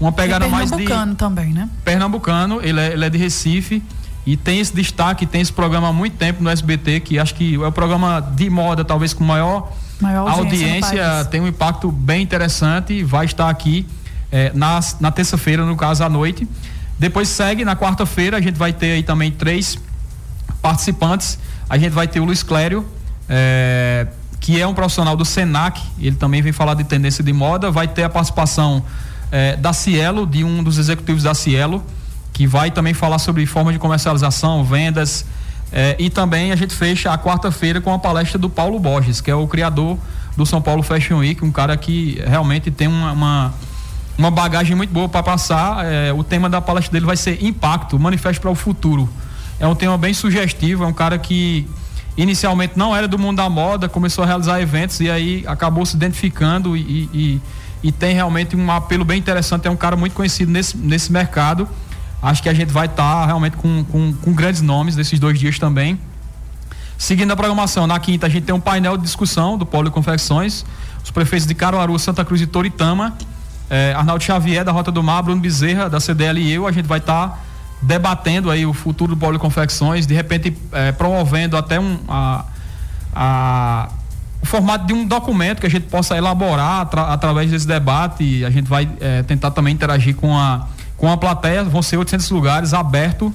uma 0.00 0.10
pegada 0.10 0.48
mais 0.48 0.68
de. 0.68 0.78
Pernambucano 0.78 1.14
também, 1.14 1.52
né? 1.52 1.68
Pernambucano, 1.84 2.60
ele 2.60 2.80
é, 2.80 2.92
ele 2.92 3.04
é 3.04 3.08
de 3.08 3.18
Recife. 3.18 3.80
E 4.26 4.36
tem 4.36 4.58
esse 4.58 4.74
destaque, 4.74 5.24
tem 5.24 5.40
esse 5.40 5.52
programa 5.52 5.88
há 5.88 5.92
muito 5.92 6.16
tempo 6.16 6.42
no 6.42 6.50
SBT, 6.50 7.00
que 7.00 7.18
acho 7.18 7.34
que 7.34 7.54
é 7.54 7.66
o 7.66 7.70
programa 7.70 8.20
de 8.20 8.50
moda, 8.50 8.82
talvez 8.82 9.12
com 9.12 9.22
maior, 9.22 9.70
maior 10.00 10.26
audiência, 10.26 10.88
audiência 10.88 11.24
tem 11.26 11.42
um 11.42 11.46
impacto 11.46 11.92
bem 11.92 12.22
interessante. 12.22 13.04
Vai 13.04 13.26
estar 13.26 13.48
aqui 13.48 13.86
é, 14.32 14.50
na, 14.54 14.80
na 14.98 15.12
terça-feira, 15.12 15.64
no 15.64 15.76
caso, 15.76 16.02
à 16.02 16.08
noite. 16.08 16.48
Depois 17.04 17.28
segue, 17.28 17.66
na 17.66 17.76
quarta-feira, 17.76 18.38
a 18.38 18.40
gente 18.40 18.56
vai 18.56 18.72
ter 18.72 18.92
aí 18.92 19.02
também 19.02 19.30
três 19.30 19.78
participantes. 20.62 21.38
A 21.68 21.76
gente 21.76 21.92
vai 21.92 22.08
ter 22.08 22.18
o 22.20 22.24
Luiz 22.24 22.42
Clério, 22.42 22.82
é, 23.28 24.06
que 24.40 24.58
é 24.58 24.66
um 24.66 24.72
profissional 24.72 25.14
do 25.14 25.24
SENAC, 25.24 25.82
ele 25.98 26.16
também 26.16 26.40
vem 26.40 26.50
falar 26.52 26.72
de 26.72 26.84
tendência 26.84 27.22
de 27.22 27.30
moda. 27.30 27.70
Vai 27.70 27.88
ter 27.88 28.04
a 28.04 28.08
participação 28.08 28.82
é, 29.30 29.54
da 29.54 29.74
Cielo, 29.74 30.26
de 30.26 30.44
um 30.44 30.62
dos 30.62 30.78
executivos 30.78 31.24
da 31.24 31.34
Cielo 31.34 31.84
que 32.32 32.46
vai 32.46 32.70
também 32.70 32.94
falar 32.94 33.18
sobre 33.18 33.44
forma 33.44 33.70
de 33.70 33.78
comercialização, 33.78 34.64
vendas. 34.64 35.26
Eh, 35.70 35.96
e 35.98 36.10
também 36.10 36.52
a 36.52 36.56
gente 36.56 36.74
fecha 36.74 37.12
a 37.12 37.18
quarta-feira 37.18 37.82
com 37.82 37.92
a 37.92 37.98
palestra 37.98 38.38
do 38.38 38.48
Paulo 38.48 38.78
Borges, 38.80 39.20
que 39.20 39.30
é 39.30 39.34
o 39.34 39.46
criador 39.46 39.98
do 40.36 40.46
São 40.46 40.60
Paulo 40.60 40.82
Fashion 40.82 41.18
Week, 41.18 41.44
um 41.44 41.52
cara 41.52 41.76
que 41.76 42.20
realmente 42.26 42.70
tem 42.70 42.88
uma, 42.88 43.12
uma, 43.12 43.54
uma 44.16 44.30
bagagem 44.30 44.76
muito 44.76 44.90
boa 44.90 45.08
para 45.08 45.22
passar. 45.22 45.84
Eh, 45.84 46.12
o 46.12 46.22
tema 46.22 46.48
da 46.48 46.60
palestra 46.60 46.92
dele 46.92 47.06
vai 47.06 47.16
ser 47.16 47.42
Impacto, 47.44 47.98
Manifesto 47.98 48.40
para 48.40 48.50
o 48.50 48.54
Futuro. 48.54 49.08
É 49.58 49.66
um 49.66 49.74
tema 49.74 49.96
bem 49.96 50.14
sugestivo, 50.14 50.84
é 50.84 50.86
um 50.86 50.92
cara 50.92 51.18
que 51.18 51.68
inicialmente 52.16 52.74
não 52.76 52.94
era 52.94 53.08
do 53.08 53.18
mundo 53.18 53.38
da 53.38 53.48
moda, 53.48 53.88
começou 53.88 54.24
a 54.24 54.26
realizar 54.26 54.60
eventos 54.60 55.00
e 55.00 55.10
aí 55.10 55.44
acabou 55.46 55.84
se 55.84 55.96
identificando 55.96 56.76
e, 56.76 57.08
e, 57.12 57.40
e 57.82 57.92
tem 57.92 58.14
realmente 58.14 58.54
um 58.56 58.70
apelo 58.70 59.04
bem 59.04 59.18
interessante. 59.18 59.66
É 59.66 59.70
um 59.70 59.76
cara 59.76 59.96
muito 59.96 60.12
conhecido 60.12 60.50
nesse, 60.50 60.76
nesse 60.76 61.10
mercado 61.10 61.68
Acho 62.24 62.42
que 62.42 62.48
a 62.48 62.54
gente 62.54 62.72
vai 62.72 62.86
estar 62.86 63.20
tá 63.20 63.26
realmente 63.26 63.54
com, 63.58 63.84
com, 63.84 64.14
com 64.14 64.32
grandes 64.32 64.62
nomes 64.62 64.96
nesses 64.96 65.20
dois 65.20 65.38
dias 65.38 65.58
também. 65.58 66.00
Seguindo 66.96 67.30
a 67.30 67.36
programação, 67.36 67.86
na 67.86 68.00
quinta 68.00 68.26
a 68.26 68.30
gente 68.30 68.44
tem 68.44 68.54
um 68.54 68.60
painel 68.60 68.96
de 68.96 69.02
discussão 69.02 69.58
do 69.58 69.66
Polo 69.66 69.90
Confecções, 69.90 70.64
os 71.04 71.10
prefeitos 71.10 71.46
de 71.46 71.54
Caruaru, 71.54 71.98
Santa 71.98 72.24
Cruz 72.24 72.40
e 72.40 72.46
Toritama, 72.46 73.14
eh, 73.74 73.92
Arnaldo 73.92 74.22
Xavier 74.22 74.64
da 74.64 74.70
Rota 74.70 74.92
do 74.92 75.02
Mar, 75.02 75.22
Bruno 75.22 75.40
Bezerra 75.40 75.90
da 75.90 75.98
CDL 75.98 76.40
e 76.40 76.52
eu, 76.52 76.64
a 76.64 76.70
gente 76.70 76.86
vai 76.86 76.98
estar 76.98 77.28
tá 77.28 77.38
debatendo 77.82 78.48
aí 78.48 78.64
o 78.64 78.72
futuro 78.72 79.14
do 79.14 79.18
Polo 79.18 79.36
Confecções, 79.38 80.06
de 80.06 80.14
repente 80.14 80.56
eh, 80.72 80.92
promovendo 80.92 81.56
até 81.56 81.80
um 81.80 81.98
a, 82.08 82.44
a, 83.12 83.88
o 84.40 84.46
formato 84.46 84.86
de 84.86 84.92
um 84.92 85.04
documento 85.04 85.60
que 85.60 85.66
a 85.66 85.70
gente 85.70 85.86
possa 85.86 86.16
elaborar 86.16 86.88
através 87.08 87.50
desse 87.50 87.66
debate, 87.66 88.44
a 88.44 88.50
gente 88.50 88.68
vai 88.68 88.88
eh, 89.00 89.24
tentar 89.24 89.50
também 89.50 89.74
interagir 89.74 90.14
com 90.14 90.36
a 90.38 90.68
com 90.96 91.10
a 91.10 91.16
plateia, 91.16 91.64
vão 91.64 91.82
ser 91.82 91.96
800 91.96 92.30
lugares 92.30 92.72
aberto. 92.72 93.34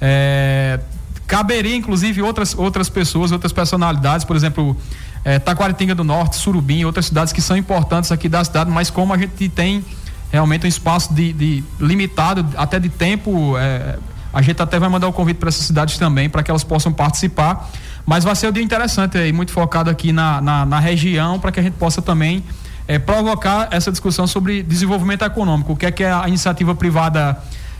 É, 0.00 0.78
caberia 1.26 1.74
inclusive 1.74 2.20
outras 2.22 2.54
outras 2.54 2.90
pessoas, 2.90 3.32
outras 3.32 3.52
personalidades, 3.52 4.24
por 4.24 4.36
exemplo, 4.36 4.76
é, 5.24 5.38
Taquaritinga 5.38 5.94
do 5.94 6.04
Norte, 6.04 6.36
Surubim, 6.36 6.84
outras 6.84 7.06
cidades 7.06 7.32
que 7.32 7.40
são 7.40 7.56
importantes 7.56 8.10
aqui 8.12 8.28
da 8.28 8.42
cidade, 8.44 8.70
mas 8.70 8.90
como 8.90 9.12
a 9.12 9.18
gente 9.18 9.48
tem 9.48 9.84
realmente 10.30 10.66
um 10.66 10.68
espaço 10.68 11.12
de, 11.12 11.32
de 11.32 11.64
limitado, 11.80 12.46
até 12.56 12.78
de 12.78 12.88
tempo, 12.88 13.56
é, 13.58 13.98
a 14.32 14.42
gente 14.42 14.60
até 14.60 14.78
vai 14.78 14.88
mandar 14.88 15.08
o 15.08 15.12
convite 15.12 15.38
para 15.38 15.48
essas 15.48 15.64
cidades 15.64 15.96
também, 15.98 16.28
para 16.28 16.42
que 16.42 16.50
elas 16.50 16.64
possam 16.64 16.92
participar. 16.92 17.70
Mas 18.04 18.24
vai 18.24 18.34
ser 18.34 18.48
um 18.48 18.52
dia 18.52 18.62
interessante 18.62 19.18
aí, 19.18 19.32
muito 19.32 19.52
focado 19.52 19.90
aqui 19.90 20.12
na, 20.12 20.40
na, 20.40 20.66
na 20.66 20.78
região, 20.78 21.38
para 21.38 21.52
que 21.52 21.60
a 21.60 21.62
gente 21.62 21.74
possa 21.74 22.00
também 22.00 22.44
é, 22.86 22.98
provocar 22.98 23.68
essa 23.70 23.90
discussão 23.90 24.26
sobre 24.26 24.62
desenvolvimento 24.62 25.24
econômico. 25.24 25.72
O 25.72 25.76
que 25.76 25.86
é 25.86 25.90
que 25.90 26.04
a 26.04 26.26
iniciativa 26.26 26.74
privada 26.74 27.38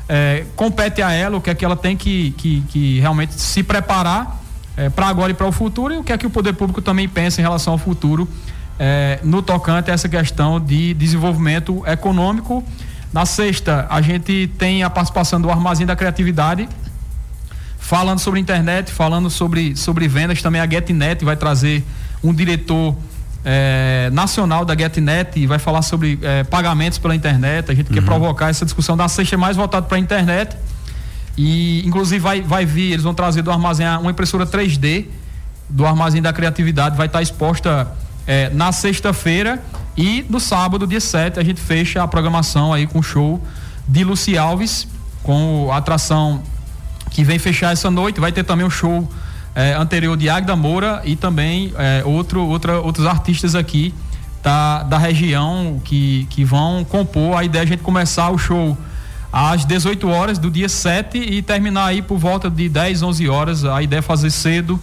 é, 0.08 0.44
compete 0.56 1.02
a 1.02 1.12
ela, 1.12 1.36
o 1.36 1.40
que 1.40 1.50
é 1.50 1.54
que 1.54 1.64
ela 1.64 1.76
tem 1.76 1.96
que, 1.96 2.32
que, 2.32 2.62
que 2.68 3.00
realmente 3.00 3.34
se 3.34 3.62
preparar 3.62 4.38
é, 4.78 4.88
para 4.88 5.08
agora 5.08 5.32
e 5.32 5.34
para 5.34 5.46
o 5.46 5.52
futuro, 5.52 5.92
e 5.92 5.98
o 5.98 6.04
que 6.04 6.12
é 6.12 6.16
que 6.16 6.26
o 6.26 6.30
poder 6.30 6.52
público 6.54 6.80
também 6.80 7.08
pensa 7.08 7.40
em 7.40 7.42
relação 7.42 7.72
ao 7.72 7.78
futuro 7.78 8.28
é, 8.78 9.18
no 9.24 9.42
tocante 9.42 9.90
a 9.90 9.94
essa 9.94 10.08
questão 10.08 10.60
de 10.60 10.94
desenvolvimento 10.94 11.82
econômico 11.84 12.64
Na 13.12 13.24
sexta, 13.24 13.86
a 13.90 14.00
gente 14.00 14.50
tem 14.58 14.82
a 14.82 14.90
participação 14.90 15.40
do 15.40 15.50
Armazém 15.50 15.86
da 15.86 15.96
Criatividade, 15.96 16.68
falando 17.78 18.18
sobre 18.18 18.38
internet, 18.38 18.92
falando 18.92 19.30
sobre, 19.30 19.74
sobre 19.76 20.06
vendas. 20.06 20.42
Também 20.42 20.60
a 20.60 20.68
GetNet 20.68 21.24
vai 21.24 21.34
trazer 21.34 21.82
um 22.22 22.34
diretor 22.34 22.94
é, 23.44 24.10
nacional 24.12 24.62
da 24.62 24.76
GetNet 24.76 25.40
e 25.40 25.46
vai 25.46 25.58
falar 25.58 25.80
sobre 25.80 26.18
é, 26.22 26.44
pagamentos 26.44 26.98
pela 26.98 27.14
internet. 27.14 27.70
A 27.70 27.74
gente 27.74 27.88
uhum. 27.88 27.94
quer 27.94 28.04
provocar 28.04 28.50
essa 28.50 28.64
discussão 28.66 28.94
da 28.94 29.08
sexta 29.08 29.38
mais 29.38 29.56
voltada 29.56 29.86
para 29.86 29.96
a 29.96 30.00
internet. 30.00 30.54
E, 31.38 31.86
inclusive, 31.86 32.18
vai, 32.18 32.42
vai 32.42 32.66
vir, 32.66 32.90
eles 32.90 33.04
vão 33.04 33.14
trazer 33.14 33.42
do 33.42 33.52
armazém 33.52 33.86
uma 33.86 34.10
impressora 34.10 34.44
3D 34.44 35.06
do 35.68 35.86
Armazém 35.86 36.20
da 36.20 36.32
Criatividade, 36.32 36.96
vai 36.96 37.06
estar 37.06 37.22
exposta 37.22 37.92
é, 38.26 38.50
na 38.50 38.72
sexta-feira 38.72 39.62
e 39.96 40.24
no 40.28 40.40
sábado, 40.40 40.86
dia 40.86 41.00
7, 41.00 41.38
a 41.38 41.44
gente 41.44 41.60
fecha 41.60 42.02
a 42.02 42.08
programação 42.08 42.72
aí 42.72 42.86
com 42.86 42.98
o 42.98 43.02
show 43.02 43.40
de 43.86 44.02
Luci 44.02 44.36
Alves, 44.36 44.88
com 45.22 45.70
a 45.70 45.76
atração 45.76 46.42
que 47.10 47.22
vem 47.22 47.38
fechar 47.38 47.72
essa 47.72 47.90
noite. 47.90 48.18
Vai 48.18 48.32
ter 48.32 48.44
também 48.44 48.66
o 48.66 48.70
show 48.70 49.08
é, 49.54 49.74
anterior 49.74 50.16
de 50.16 50.28
Agda 50.28 50.56
Moura 50.56 51.02
e 51.04 51.16
também 51.16 51.72
é, 51.76 52.02
outro, 52.04 52.44
outra, 52.44 52.80
outros 52.80 53.06
artistas 53.06 53.54
aqui 53.54 53.94
da, 54.42 54.82
da 54.84 54.98
região 54.98 55.80
que, 55.84 56.26
que 56.30 56.44
vão 56.44 56.84
compor. 56.84 57.36
A 57.36 57.44
ideia 57.44 57.62
é 57.62 57.64
a 57.64 57.68
gente 57.68 57.82
começar 57.82 58.30
o 58.30 58.38
show 58.38 58.76
às 59.38 59.64
18 59.64 60.08
horas 60.08 60.36
do 60.36 60.50
dia 60.50 60.68
7 60.68 61.16
e 61.16 61.40
terminar 61.42 61.86
aí 61.86 62.02
por 62.02 62.18
volta 62.18 62.50
de 62.50 62.68
10, 62.68 63.02
11 63.02 63.28
horas. 63.28 63.64
A 63.64 63.80
ideia 63.80 64.00
é 64.00 64.02
fazer 64.02 64.30
cedo 64.30 64.80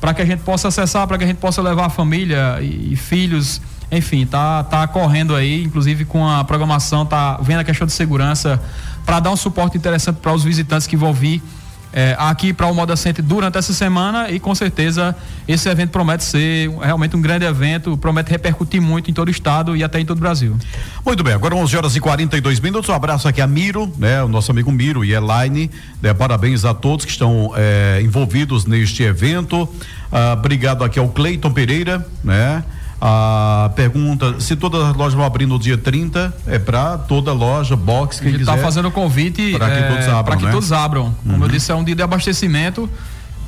para 0.00 0.14
que 0.14 0.22
a 0.22 0.24
gente 0.24 0.40
possa 0.44 0.68
acessar, 0.68 1.04
para 1.08 1.18
que 1.18 1.24
a 1.24 1.26
gente 1.26 1.38
possa 1.38 1.60
levar 1.60 1.86
a 1.86 1.90
família 1.90 2.58
e, 2.60 2.92
e, 2.92 2.96
filhos, 2.96 3.60
enfim, 3.90 4.24
tá 4.24 4.62
tá 4.62 4.86
correndo 4.86 5.34
aí, 5.34 5.64
inclusive 5.64 6.04
com 6.04 6.28
a 6.28 6.44
programação, 6.44 7.04
tá 7.04 7.40
vendo 7.42 7.58
a 7.58 7.64
questão 7.64 7.88
de 7.88 7.92
segurança 7.92 8.62
para 9.04 9.18
dar 9.18 9.32
um 9.32 9.36
suporte 9.36 9.76
interessante 9.76 10.18
para 10.22 10.32
os 10.32 10.44
visitantes 10.44 10.86
que 10.86 10.96
vão 10.96 11.12
vir 11.12 11.42
é, 11.92 12.14
aqui 12.18 12.52
para 12.52 12.66
o 12.66 12.74
Moda 12.74 12.96
Center 12.96 13.24
durante 13.24 13.56
essa 13.58 13.72
semana 13.72 14.30
e 14.30 14.38
com 14.38 14.54
certeza 14.54 15.16
esse 15.46 15.68
evento 15.68 15.90
promete 15.90 16.24
ser 16.24 16.70
realmente 16.80 17.16
um 17.16 17.20
grande 17.20 17.44
evento, 17.44 17.96
promete 17.96 18.30
repercutir 18.30 18.80
muito 18.80 19.10
em 19.10 19.14
todo 19.14 19.28
o 19.28 19.30
estado 19.30 19.76
e 19.76 19.82
até 19.82 20.00
em 20.00 20.04
todo 20.04 20.18
o 20.18 20.20
Brasil. 20.20 20.56
Muito 21.04 21.22
bem, 21.22 21.32
agora 21.32 21.54
11 21.54 21.76
horas 21.76 21.96
e 21.96 22.00
42 22.00 22.60
minutos. 22.60 22.88
Um 22.88 22.94
abraço 22.94 23.26
aqui 23.26 23.40
a 23.40 23.46
Miro, 23.46 23.92
né, 23.98 24.22
o 24.22 24.28
nosso 24.28 24.50
amigo 24.50 24.70
Miro 24.70 25.04
e 25.04 25.12
Elaine. 25.12 25.70
Né, 26.02 26.12
parabéns 26.12 26.64
a 26.64 26.74
todos 26.74 27.04
que 27.04 27.10
estão 27.10 27.52
é, 27.56 28.00
envolvidos 28.02 28.66
neste 28.66 29.02
evento. 29.02 29.68
Ah, 30.10 30.34
obrigado 30.38 30.84
aqui 30.84 30.98
ao 30.98 31.08
Cleiton 31.08 31.50
Pereira, 31.50 32.06
né? 32.24 32.64
A 33.00 33.70
pergunta, 33.76 34.40
se 34.40 34.56
todas 34.56 34.82
as 34.82 34.96
lojas 34.96 35.14
vão 35.14 35.24
abrir 35.24 35.46
no 35.46 35.56
dia 35.56 35.78
30, 35.78 36.34
é 36.48 36.58
para 36.58 36.98
toda 36.98 37.32
loja, 37.32 37.76
box, 37.76 38.18
quem 38.18 38.34
está 38.34 38.58
fazendo 38.58 38.88
o 38.88 38.90
convite 38.90 39.52
para 39.52 39.70
que, 39.70 39.78
é, 39.78 39.88
todos 39.88 40.08
abram, 40.08 40.36
que 40.36 40.44
né? 40.44 40.50
todos 40.50 40.72
abram. 40.72 41.14
Como 41.22 41.36
uhum. 41.36 41.42
eu 41.44 41.48
disse, 41.48 41.70
é 41.70 41.74
um 41.76 41.84
dia 41.84 41.94
de 41.94 42.02
abastecimento 42.02 42.90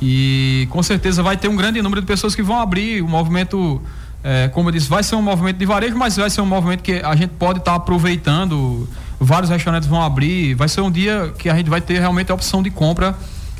e 0.01 0.67
com 0.71 0.81
certeza 0.81 1.21
vai 1.21 1.35
ter 1.35 1.49
um 1.49 1.55
grande 1.55 1.81
número 1.81 1.99
de 1.99 2.07
pessoas 2.07 2.33
que 2.33 2.41
vão 2.41 2.59
abrir. 2.59 3.01
O 3.03 3.09
movimento, 3.09 3.81
é, 4.23 4.47
como 4.47 4.69
eu 4.69 4.73
disse, 4.73 4.87
vai 4.87 5.03
ser 5.03 5.15
um 5.15 5.21
movimento 5.21 5.57
de 5.57 5.65
varejo, 5.65 5.97
mas 5.97 6.15
vai 6.15 6.29
ser 6.29 6.39
um 6.39 6.45
movimento 6.45 6.81
que 6.81 6.93
a 6.93 7.15
gente 7.15 7.31
pode 7.31 7.59
estar 7.59 7.71
tá 7.71 7.77
aproveitando. 7.77 8.87
Vários 9.19 9.51
restaurantes 9.51 9.87
vão 9.87 10.01
abrir. 10.01 10.55
Vai 10.55 10.69
ser 10.69 10.79
um 10.79 10.89
dia 10.89 11.33
que 11.37 11.49
a 11.49 11.55
gente 11.55 11.69
vai 11.69 11.81
ter 11.81 11.99
realmente 11.99 12.31
a 12.31 12.35
opção 12.35 12.63
de 12.63 12.71
compra 12.71 13.15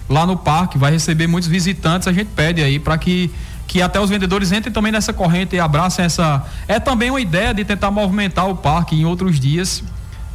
lá 0.09 0.25
no 0.25 0.35
parque, 0.35 0.77
vai 0.77 0.91
receber 0.91 1.27
muitos 1.27 1.49
visitantes. 1.49 2.07
A 2.07 2.13
gente 2.13 2.29
pede 2.35 2.63
aí 2.63 2.79
para 2.79 2.97
que 2.97 3.29
que 3.71 3.81
até 3.81 4.01
os 4.01 4.09
vendedores 4.09 4.51
entrem 4.51 4.73
também 4.73 4.91
nessa 4.91 5.13
corrente 5.13 5.55
e 5.55 5.59
abracem 5.59 6.03
essa. 6.03 6.43
É 6.67 6.77
também 6.77 7.09
uma 7.09 7.21
ideia 7.21 7.53
de 7.53 7.63
tentar 7.63 7.89
movimentar 7.89 8.49
o 8.49 8.55
parque 8.57 8.97
em 8.97 9.05
outros 9.05 9.39
dias, 9.39 9.81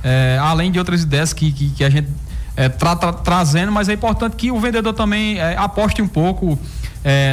é, 0.03 0.39
além 0.41 0.73
de 0.73 0.79
outras 0.79 1.03
ideias 1.03 1.35
que, 1.35 1.53
que, 1.53 1.69
que 1.69 1.85
a 1.85 1.91
gente 1.91 2.09
é, 2.57 2.71
tra, 2.71 2.97
tra, 2.97 3.13
trazendo, 3.13 3.71
mas 3.71 3.91
é 3.91 3.93
importante 3.93 4.37
que 4.37 4.51
o 4.51 4.59
vendedor 4.59 4.95
também 4.95 5.39
é, 5.39 5.55
aposte 5.55 6.01
um 6.01 6.09
pouco 6.09 6.59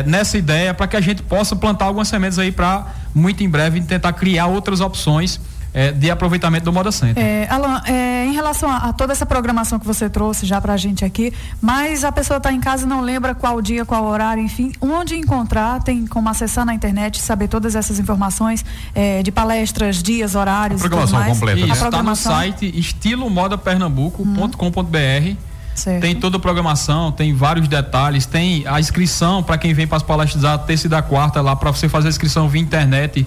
nessa 0.06 0.38
ideia 0.38 0.72
para 0.72 0.86
que 0.86 0.96
a 0.96 1.02
gente 1.02 1.24
possa 1.24 1.56
plantar 1.56 1.86
algumas 1.86 2.08
sementes 2.08 2.38
aí 2.38 2.52
para 2.52 2.86
muito 3.16 3.44
em 3.44 3.50
breve 3.50 3.82
tentar 3.82 4.14
criar 4.14 4.46
outras 4.46 4.80
opções 4.80 5.42
é, 5.74 5.92
de 5.92 6.12
aproveitamento 6.12 6.66
do 6.66 6.74
Moda 6.74 6.92
Center. 6.92 7.24
É, 7.24 7.48
Alan, 7.50 7.82
é, 7.86 8.26
em 8.26 8.34
relação 8.34 8.70
a, 8.70 8.78
a, 8.78 8.94
toda 8.94 9.12
essa 9.12 9.26
programação 9.26 9.80
que 9.80 9.88
você 9.88 10.08
trouxe 10.10 10.46
já 10.46 10.62
para 10.62 10.74
a 10.74 10.78
gente 10.78 11.04
aqui, 11.04 11.34
mas 11.62 12.04
a 12.04 12.12
pessoa 12.12 12.38
está 12.38 12.52
em 12.52 12.60
casa 12.60 12.86
e 12.86 12.88
não 12.88 13.02
lembra 13.02 13.34
qual 13.34 13.60
dia, 13.62 13.84
qual 13.84 14.06
horário, 14.06 14.44
enfim, 14.44 14.72
onde 14.80 15.16
encontrar, 15.16 15.82
tem 15.82 16.06
como 16.06 16.30
acessar 16.30 16.64
na 16.66 16.76
internet, 16.76 17.20
saber 17.20 17.48
todas 17.48 17.76
essas 17.76 17.98
informações 18.00 18.64
é, 18.94 19.24
de 19.24 19.32
palestras, 19.32 20.04
dias, 20.04 20.36
horários. 20.36 20.82
A 20.82 20.84
programação 20.88 21.20
e 21.20 21.24
tudo 21.24 21.26
mais. 21.26 21.40
completa. 21.40 21.60
Isso, 21.60 21.82
né? 21.82 21.90
está 21.90 22.04
no 22.04 22.16
site 22.16 22.72
estilomodapernambuco.com.br. 22.78 25.36
Certo. 25.74 26.02
Tem 26.02 26.16
toda 26.16 26.38
a 26.38 26.40
programação, 26.40 27.12
tem 27.12 27.34
vários 27.34 27.68
detalhes, 27.68 28.28
tem 28.28 28.64
a 28.68 28.80
inscrição 28.80 29.42
para 29.42 29.58
quem 29.58 29.74
vem 29.74 29.88
para 29.88 29.98
as 29.98 30.04
palestras 30.04 30.44
da 30.44 30.56
terça 30.56 30.86
e 30.86 30.90
da 30.90 31.02
quarta 31.02 31.42
lá 31.42 31.56
para 31.56 31.72
você 31.72 31.90
fazer 31.90 32.10
a 32.10 32.12
inscrição 32.12 32.48
via 32.48 32.62
internet 32.62 33.26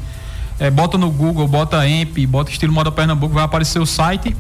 é, 0.58 0.70
bota 0.70 0.96
no 0.96 1.10
Google, 1.10 1.46
bota 1.46 1.86
EMP, 1.86 2.26
bota 2.26 2.50
estilo 2.50 2.72
Moda 2.72 2.90
Pernambuco, 2.90 3.34
vai 3.34 3.44
aparecer 3.44 3.78
o 3.78 3.86
site 3.86 4.34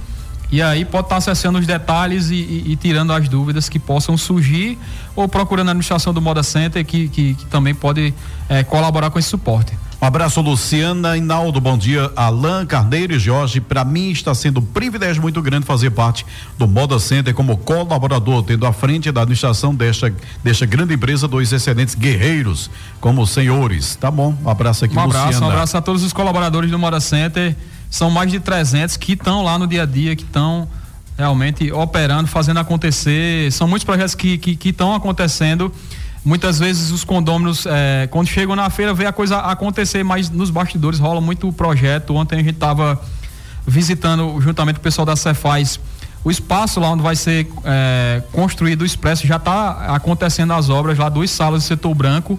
e 0.50 0.62
aí 0.62 0.84
pode 0.84 1.06
estar 1.06 1.16
acessando 1.16 1.58
os 1.58 1.66
detalhes 1.66 2.30
e, 2.30 2.36
e, 2.36 2.72
e, 2.72 2.76
tirando 2.76 3.12
as 3.12 3.28
dúvidas 3.28 3.68
que 3.68 3.78
possam 3.78 4.16
surgir 4.16 4.78
ou 5.14 5.28
procurando 5.28 5.68
a 5.68 5.70
administração 5.72 6.14
do 6.14 6.22
Moda 6.22 6.42
Center 6.42 6.84
que, 6.84 7.08
que, 7.08 7.34
que 7.34 7.46
também 7.46 7.74
pode 7.74 8.14
é, 8.48 8.62
colaborar 8.62 9.10
com 9.10 9.18
esse 9.18 9.28
suporte. 9.28 9.72
Um 10.00 10.04
abraço, 10.06 10.42
Luciana 10.42 11.16
Inaldo. 11.16 11.58
Bom 11.58 11.78
dia, 11.78 12.12
Alain 12.14 12.66
Carneiro 12.66 13.14
e 13.14 13.18
Jorge. 13.18 13.62
Para 13.62 13.82
mim 13.82 14.10
está 14.10 14.34
sendo 14.34 14.60
um 14.60 14.62
privilégio 14.62 15.22
muito 15.22 15.40
grande 15.40 15.64
fazer 15.64 15.90
parte 15.90 16.26
do 16.58 16.68
Moda 16.68 16.98
Center 16.98 17.32
como 17.32 17.56
colaborador, 17.56 18.42
tendo 18.42 18.66
à 18.66 18.74
frente 18.74 19.10
da 19.10 19.22
administração 19.22 19.74
desta, 19.74 20.14
desta 20.44 20.66
grande 20.66 20.92
empresa 20.94 21.26
dois 21.26 21.50
excelentes 21.50 21.94
guerreiros 21.94 22.70
como 23.00 23.26
senhores. 23.26 23.96
Tá 23.96 24.10
bom, 24.10 24.36
um 24.44 24.50
abraço 24.50 24.84
aqui, 24.84 24.94
um 24.94 25.00
abraço, 25.00 25.26
Luciana. 25.26 25.46
Um 25.46 25.50
abraço 25.50 25.76
a 25.78 25.80
todos 25.80 26.02
os 26.02 26.12
colaboradores 26.12 26.70
do 26.70 26.78
Moda 26.78 27.00
Center. 27.00 27.56
São 27.90 28.10
mais 28.10 28.30
de 28.30 28.38
300 28.38 28.98
que 28.98 29.14
estão 29.14 29.42
lá 29.42 29.58
no 29.58 29.66
dia 29.66 29.84
a 29.84 29.86
dia, 29.86 30.14
que 30.14 30.24
estão 30.24 30.68
realmente 31.16 31.72
operando, 31.72 32.28
fazendo 32.28 32.60
acontecer. 32.60 33.50
São 33.50 33.66
muitos 33.66 33.84
projetos 33.84 34.14
que 34.14 34.34
estão 34.34 34.54
que, 34.56 34.72
que 34.72 34.82
acontecendo 34.82 35.72
muitas 36.26 36.58
vezes 36.58 36.90
os 36.90 37.04
condôminos, 37.04 37.66
é, 37.66 38.08
quando 38.10 38.26
chegam 38.26 38.56
na 38.56 38.68
feira, 38.68 38.92
vê 38.92 39.06
a 39.06 39.12
coisa 39.12 39.38
acontecer, 39.38 40.02
mas 40.02 40.28
nos 40.28 40.50
bastidores 40.50 40.98
rola 40.98 41.20
muito 41.20 41.52
projeto. 41.52 42.16
Ontem 42.16 42.40
a 42.40 42.42
gente 42.42 42.56
estava 42.56 43.00
visitando, 43.64 44.40
juntamente 44.40 44.74
com 44.74 44.80
o 44.80 44.82
pessoal 44.82 45.06
da 45.06 45.14
Cefaz, 45.14 45.78
o 46.24 46.30
espaço 46.30 46.80
lá 46.80 46.90
onde 46.90 47.02
vai 47.04 47.14
ser 47.14 47.46
é, 47.64 48.20
construído 48.32 48.82
o 48.82 48.84
Expresso, 48.84 49.24
já 49.24 49.36
está 49.36 49.94
acontecendo 49.94 50.52
as 50.52 50.68
obras 50.68 50.98
lá, 50.98 51.08
duas 51.08 51.30
salas 51.30 51.62
do 51.62 51.66
setor 51.66 51.94
branco. 51.94 52.38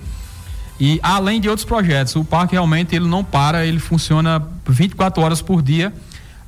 E 0.78 1.00
além 1.02 1.40
de 1.40 1.48
outros 1.48 1.66
projetos, 1.66 2.14
o 2.18 2.26
parque 2.26 2.54
realmente 2.54 2.94
ele 2.94 3.08
não 3.08 3.24
para, 3.24 3.66
ele 3.66 3.80
funciona 3.80 4.46
24 4.68 5.24
horas 5.24 5.42
por 5.42 5.62
dia 5.62 5.94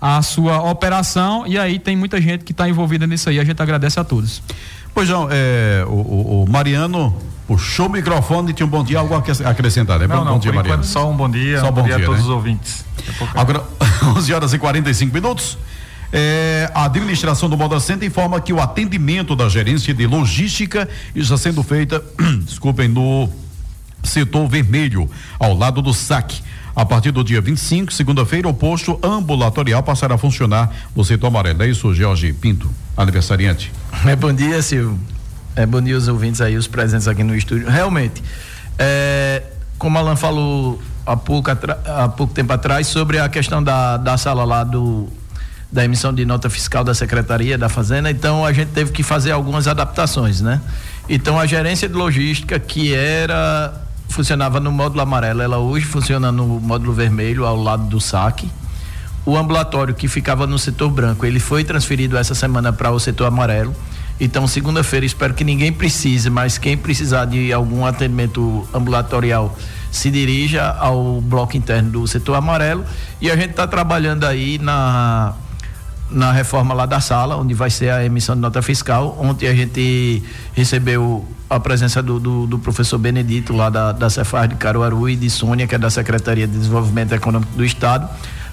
a 0.02 0.22
sua 0.22 0.62
operação 0.70 1.46
e 1.46 1.58
aí 1.58 1.78
tem 1.78 1.96
muita 1.96 2.22
gente 2.22 2.46
que 2.46 2.54
está 2.54 2.70
envolvida 2.70 3.06
nisso 3.06 3.30
aí. 3.30 3.40
A 3.40 3.44
gente 3.44 3.62
agradece 3.62 4.00
a 4.00 4.04
todos. 4.04 4.42
Pois 5.00 5.08
não, 5.08 5.30
é, 5.32 5.86
o, 5.88 6.44
o, 6.44 6.46
Mariano 6.50 7.16
puxou 7.48 7.86
o 7.86 7.90
microfone 7.90 8.52
e 8.52 8.54
tinha 8.54 8.68
um 8.68 8.70
bom 8.70 8.84
dia, 8.84 9.00
algo 9.00 9.16
a 9.16 9.50
acrescentar, 9.50 9.98
né? 9.98 10.06
Não, 10.06 10.26
não, 10.26 10.34
bom 10.34 10.40
dia, 10.40 10.52
Mariano. 10.52 10.84
só 10.84 11.10
um 11.10 11.16
bom 11.16 11.30
dia, 11.30 11.62
só 11.62 11.70
um 11.70 11.72
bom, 11.72 11.84
bom 11.84 11.88
dia, 11.88 11.96
dia, 11.96 12.04
a 12.04 12.06
todos 12.06 12.20
né? 12.20 12.28
os 12.28 12.30
ouvintes. 12.30 12.86
Agora, 13.34 13.64
11 14.18 14.34
horas 14.34 14.54
e 14.54 14.60
45 14.60 15.14
minutos. 15.14 15.58
É, 16.12 16.70
a 16.76 16.84
administração 16.84 17.48
do 17.48 17.56
Moda 17.56 17.80
Center 17.80 18.06
informa 18.06 18.42
que 18.42 18.52
o 18.52 18.60
atendimento 18.60 19.38
da 19.38 19.48
gerência 19.48 19.94
de 19.94 20.06
logística 20.06 20.90
está 21.16 21.38
sendo 21.38 21.64
feita, 21.64 22.04
desculpem, 22.44 22.90
no 22.90 23.30
setor 24.04 24.50
vermelho, 24.50 25.10
ao 25.40 25.58
lado 25.58 25.82
do 25.82 25.94
SAC. 25.94 26.42
A 26.76 26.86
partir 26.86 27.12
do 27.12 27.24
dia 27.24 27.42
25, 27.42 27.92
segunda-feira, 27.92 28.48
o 28.48 28.54
posto 28.54 29.00
ambulatorial 29.04 29.84
passará 29.84 30.16
a 30.16 30.18
funcionar 30.18 30.72
no 30.96 31.04
setor 31.04 31.28
amarelo. 31.28 31.64
É 31.64 31.68
isso, 31.68 31.94
Jorge 31.94 32.32
Pinto, 32.34 32.70
aniversariante. 32.96 33.72
É, 34.06 34.16
bom 34.16 34.34
dia, 34.34 34.62
Silvio. 34.62 35.00
É, 35.56 35.66
bom 35.66 35.82
dia 35.82 35.98
os 35.98 36.08
ouvintes 36.08 36.42
aí, 36.42 36.56
os 36.56 36.68
presentes 36.68 37.08
aqui 37.08 37.24
no 37.24 37.36
estúdio. 37.36 37.70
Realmente, 37.70 38.24
é, 38.78 39.44
como 39.78 39.98
Alan 39.98 40.16
falou 40.16 40.82
há 41.06 41.18
pouco, 41.18 41.50
há 41.52 42.10
pouco 42.10 42.34
tempo 42.34 42.54
atrás, 42.54 42.88
sobre 42.88 43.20
a 43.20 43.28
questão 43.28 43.62
da, 43.62 43.98
da 43.98 44.18
sala 44.18 44.46
lá 44.46 44.64
do, 44.64 45.10
da 45.72 45.84
emissão 45.84 46.14
de 46.14 46.24
nota 46.26 46.50
fiscal 46.50 46.84
da 46.84 46.94
Secretaria 46.94 47.58
da 47.58 47.68
Fazenda, 47.68 48.10
então 48.10 48.46
a 48.46 48.54
gente 48.54 48.70
teve 48.70 48.92
que 48.92 49.04
fazer 49.04 49.32
algumas 49.32 49.68
adaptações, 49.68 50.42
né? 50.42 50.62
Então 51.08 51.40
a 51.40 51.46
gerência 51.46 51.90
de 51.90 51.96
logística, 51.96 52.60
que 52.60 52.94
era 52.94 53.74
funcionava 54.10 54.60
no 54.60 54.72
módulo 54.72 55.02
amarelo, 55.02 55.42
ela 55.42 55.58
hoje 55.60 55.86
funciona 55.86 56.32
no 56.32 56.60
módulo 56.60 56.92
vermelho, 56.92 57.46
ao 57.46 57.56
lado 57.56 57.84
do 57.86 58.02
saque. 58.02 58.50
O 59.26 59.38
ambulatório 59.38 59.94
que 59.94 60.08
ficava 60.08 60.46
no 60.46 60.60
setor 60.60 60.90
branco, 60.90 61.26
ele 61.26 61.40
foi 61.40 61.64
transferido 61.64 62.18
essa 62.18 62.36
semana 62.36 62.74
para 62.74 62.92
o 62.92 63.00
setor 63.00 63.26
amarelo. 63.26 63.74
Então, 64.20 64.46
segunda-feira, 64.48 65.06
espero 65.06 65.34
que 65.34 65.44
ninguém 65.44 65.72
precise, 65.72 66.30
mas 66.30 66.58
quem 66.58 66.76
precisar 66.76 67.26
de 67.26 67.54
algum 67.54 67.86
atendimento 67.86 68.68
ambulatorial 68.74 69.58
se 69.92 70.12
dirija 70.12 70.68
ao 70.72 71.22
bloco 71.22 71.56
interno 71.56 71.92
do 71.92 72.08
setor 72.08 72.36
amarelo. 72.36 72.84
E 73.22 73.32
a 73.32 73.36
gente 73.36 73.52
está 73.52 73.66
trabalhando 73.66 74.26
aí 74.26 74.58
na 74.58 75.34
na 76.12 76.32
reforma 76.32 76.74
lá 76.74 76.86
da 76.86 77.00
sala, 77.00 77.38
onde 77.38 77.54
vai 77.54 77.70
ser 77.70 77.92
a 77.92 78.04
emissão 78.04 78.36
de 78.36 78.42
nota 78.42 78.62
fiscal. 78.62 79.18
Ontem 79.20 79.48
a 79.48 79.54
gente 79.54 80.24
recebeu 80.54 81.28
a 81.50 81.60
presença 81.60 82.02
do, 82.02 82.20
do, 82.20 82.48
do 82.48 82.60
professor 82.60 82.98
Benedito, 82.98 83.54
lá 83.54 83.70
da, 83.70 83.92
da 83.92 84.10
Cefaz 84.10 84.50
de 84.50 84.56
Caruaru, 84.56 85.10
e 85.10 85.16
de 85.16 85.30
Sônia, 85.30 85.68
que 85.68 85.76
é 85.76 85.78
da 85.78 85.90
Secretaria 85.90 86.48
de 86.48 86.54
Desenvolvimento 86.54 87.14
Econômico 87.14 87.52
do 87.56 87.64
Estado, 87.64 88.10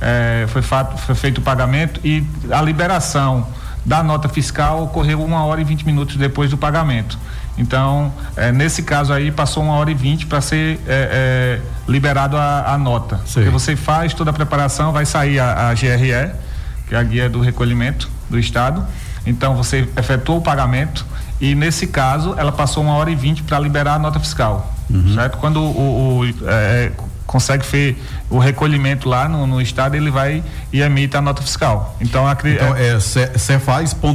é, 0.00 0.46
foi, 0.48 0.62
fato, 0.62 0.96
foi 0.98 1.14
feito 1.14 1.38
o 1.38 1.42
pagamento 1.42 2.00
e 2.04 2.24
a 2.50 2.62
liberação 2.62 3.46
da 3.84 4.02
nota 4.02 4.28
fiscal 4.28 4.84
ocorreu 4.84 5.22
uma 5.22 5.44
hora 5.44 5.60
e 5.60 5.64
vinte 5.64 5.84
minutos 5.84 6.16
depois 6.16 6.50
do 6.50 6.56
pagamento. 6.56 7.18
Então, 7.58 8.12
é, 8.36 8.52
nesse 8.52 8.84
caso 8.84 9.12
aí, 9.12 9.32
passou 9.32 9.62
uma 9.62 9.74
hora 9.74 9.90
e 9.90 9.94
vinte 9.94 10.26
para 10.26 10.40
ser 10.40 10.78
é, 10.86 11.58
é, 11.58 11.60
liberado 11.88 12.36
a, 12.36 12.72
a 12.72 12.78
nota. 12.78 13.20
Sim. 13.26 13.34
Porque 13.34 13.50
você 13.50 13.74
faz 13.74 14.14
toda 14.14 14.30
a 14.30 14.32
preparação, 14.32 14.92
vai 14.92 15.04
sair 15.04 15.40
a, 15.40 15.68
a 15.68 15.74
GRE, 15.74 16.30
que 16.86 16.94
é 16.94 16.98
a 16.98 17.02
guia 17.02 17.28
do 17.28 17.40
recolhimento 17.40 18.08
do 18.30 18.38
Estado. 18.38 18.86
Então, 19.26 19.56
você 19.56 19.88
efetuou 19.96 20.38
o 20.38 20.40
pagamento 20.40 21.04
e, 21.40 21.54
nesse 21.54 21.88
caso, 21.88 22.34
ela 22.38 22.52
passou 22.52 22.82
uma 22.82 22.94
hora 22.94 23.10
e 23.10 23.16
vinte 23.16 23.42
para 23.42 23.58
liberar 23.58 23.94
a 23.94 23.98
nota 23.98 24.20
fiscal. 24.20 24.72
Uhum. 24.88 25.14
Certo? 25.14 25.36
Quando 25.38 25.60
o, 25.60 26.20
o 26.20 26.24
é, 26.46 26.92
consegue 27.26 27.66
ver 27.66 28.02
o 28.30 28.38
recolhimento 28.38 29.08
lá 29.08 29.28
no, 29.28 29.46
no, 29.46 29.60
estado, 29.60 29.96
ele 29.96 30.10
vai 30.10 30.42
e 30.72 30.80
emite 30.80 31.16
a 31.16 31.20
nota 31.20 31.42
fiscal. 31.42 31.96
Então, 32.00 32.24
então 32.44 32.74
é, 32.76 32.94
é 32.94 33.00
cefaz.pe.gov.br. 33.38 34.08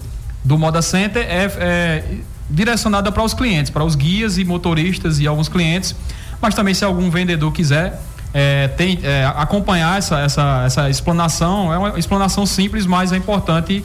do 0.42 0.56
Moda 0.56 0.80
Center. 0.80 1.22
É, 1.22 1.44
é 1.58 2.04
direcionada 2.50 3.12
para 3.12 3.22
os 3.22 3.34
clientes, 3.34 3.70
para 3.70 3.84
os 3.84 3.94
guias 3.94 4.38
e 4.38 4.44
motoristas 4.44 5.20
e 5.20 5.26
alguns 5.26 5.48
clientes, 5.48 5.94
mas 6.40 6.54
também 6.54 6.74
se 6.74 6.84
algum 6.84 7.10
vendedor 7.10 7.52
quiser 7.52 8.00
é, 8.32 8.68
tem, 8.68 8.98
é, 9.02 9.24
acompanhar 9.36 9.98
essa, 9.98 10.20
essa, 10.20 10.62
essa 10.64 10.90
explanação, 10.90 11.72
é 11.72 11.78
uma 11.78 11.98
explanação 11.98 12.44
simples, 12.44 12.86
mas 12.86 13.12
é 13.12 13.16
importante 13.16 13.84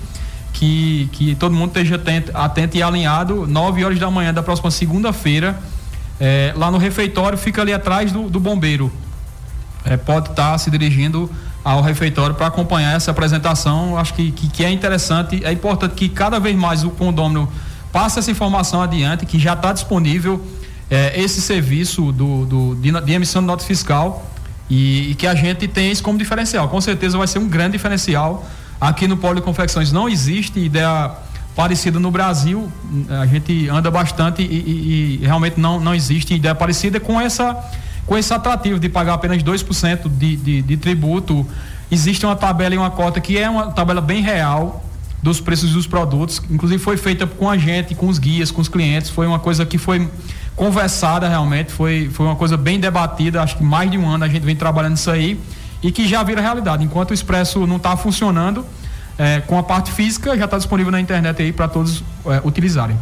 que, 0.51 1.09
que 1.11 1.35
todo 1.35 1.55
mundo 1.55 1.69
esteja 1.69 1.95
atento, 1.95 2.31
atento 2.33 2.77
e 2.77 2.83
alinhado, 2.83 3.47
9 3.47 3.83
horas 3.85 3.99
da 3.99 4.09
manhã 4.09 4.33
da 4.33 4.43
próxima 4.43 4.69
segunda-feira, 4.69 5.57
é, 6.19 6.53
lá 6.55 6.69
no 6.69 6.77
refeitório, 6.77 7.37
fica 7.37 7.61
ali 7.61 7.73
atrás 7.73 8.11
do, 8.11 8.29
do 8.29 8.39
bombeiro. 8.39 8.91
É, 9.85 9.97
pode 9.97 10.29
estar 10.29 10.51
tá 10.51 10.57
se 10.57 10.69
dirigindo 10.69 11.29
ao 11.63 11.81
refeitório 11.81 12.35
para 12.35 12.47
acompanhar 12.47 12.95
essa 12.95 13.11
apresentação. 13.11 13.97
Acho 13.97 14.13
que, 14.13 14.31
que, 14.31 14.47
que 14.49 14.65
é 14.65 14.69
interessante, 14.69 15.43
é 15.43 15.51
importante 15.51 15.95
que 15.95 16.09
cada 16.09 16.39
vez 16.39 16.55
mais 16.55 16.83
o 16.83 16.89
condômino 16.91 17.49
passa 17.93 18.19
essa 18.19 18.31
informação 18.31 18.81
adiante, 18.81 19.23
que 19.23 19.37
já 19.37 19.53
está 19.53 19.71
disponível 19.71 20.43
é, 20.89 21.21
esse 21.21 21.39
serviço 21.39 22.11
do, 22.11 22.45
do 22.45 22.75
de, 22.75 22.91
de, 22.91 23.13
emissão 23.13 23.41
de 23.41 23.47
nota 23.47 23.63
fiscal 23.63 24.27
e, 24.67 25.11
e, 25.11 25.15
que 25.15 25.27
a 25.27 25.35
gente 25.35 25.67
tem 25.67 25.91
isso 25.91 26.01
como 26.01 26.17
diferencial. 26.17 26.67
Com 26.67 26.81
certeza 26.81 27.17
vai 27.17 27.27
ser 27.27 27.37
um 27.37 27.47
grande 27.47 27.73
diferencial. 27.73 28.45
Aqui 28.81 29.07
no 29.07 29.15
Polo 29.15 29.35
de 29.35 29.41
Confecções 29.41 29.91
não 29.91 30.09
existe 30.09 30.59
ideia 30.59 31.11
parecida 31.55 31.99
no 31.99 32.09
Brasil. 32.09 32.67
A 33.21 33.27
gente 33.27 33.69
anda 33.69 33.91
bastante 33.91 34.41
e, 34.41 34.45
e, 34.45 35.19
e 35.21 35.25
realmente 35.25 35.59
não, 35.59 35.79
não 35.79 35.93
existe 35.93 36.33
ideia 36.33 36.55
parecida 36.55 36.99
com 36.99 37.21
essa 37.21 37.55
com 38.05 38.17
esse 38.17 38.33
atrativo 38.33 38.79
de 38.79 38.89
pagar 38.89 39.13
apenas 39.13 39.41
2% 39.41 40.09
de, 40.09 40.35
de, 40.35 40.61
de 40.61 40.77
tributo. 40.77 41.47
Existe 41.89 42.25
uma 42.25 42.35
tabela 42.35 42.75
e 42.75 42.77
uma 42.77 42.91
cota 42.91 43.21
que 43.21 43.37
é 43.37 43.49
uma 43.49 43.71
tabela 43.71 44.01
bem 44.01 44.21
real 44.21 44.82
dos 45.23 45.39
preços 45.39 45.71
dos 45.71 45.87
produtos. 45.87 46.41
Inclusive 46.51 46.83
foi 46.83 46.97
feita 46.97 47.25
com 47.25 47.49
a 47.49 47.57
gente, 47.57 47.95
com 47.95 48.07
os 48.07 48.19
guias, 48.19 48.51
com 48.51 48.61
os 48.61 48.67
clientes. 48.67 49.09
Foi 49.09 49.25
uma 49.25 49.39
coisa 49.39 49.65
que 49.65 49.77
foi 49.77 50.07
conversada 50.53 51.27
realmente, 51.27 51.71
foi, 51.71 52.09
foi 52.11 52.25
uma 52.25 52.35
coisa 52.35 52.57
bem 52.57 52.77
debatida. 52.77 53.41
Acho 53.41 53.57
que 53.57 53.63
mais 53.63 53.89
de 53.89 53.97
um 53.97 54.05
ano 54.05 54.25
a 54.25 54.27
gente 54.27 54.43
vem 54.43 54.55
trabalhando 54.55 54.97
isso 54.97 55.09
aí 55.09 55.39
e 55.81 55.91
que 55.91 56.05
já 56.05 56.21
vira 56.23 56.41
realidade. 56.41 56.83
Enquanto 56.83 57.11
o 57.11 57.13
Expresso 57.13 57.65
não 57.65 57.77
está 57.77 57.95
funcionando, 57.95 58.65
é, 59.17 59.41
com 59.41 59.57
a 59.57 59.63
parte 59.63 59.91
física 59.91 60.37
já 60.37 60.45
está 60.45 60.57
disponível 60.57 60.91
na 60.91 60.99
internet 60.99 61.41
aí 61.41 61.53
para 61.53 61.67
todos 61.67 62.03
é, 62.25 62.41
utilizarem. 62.43 62.97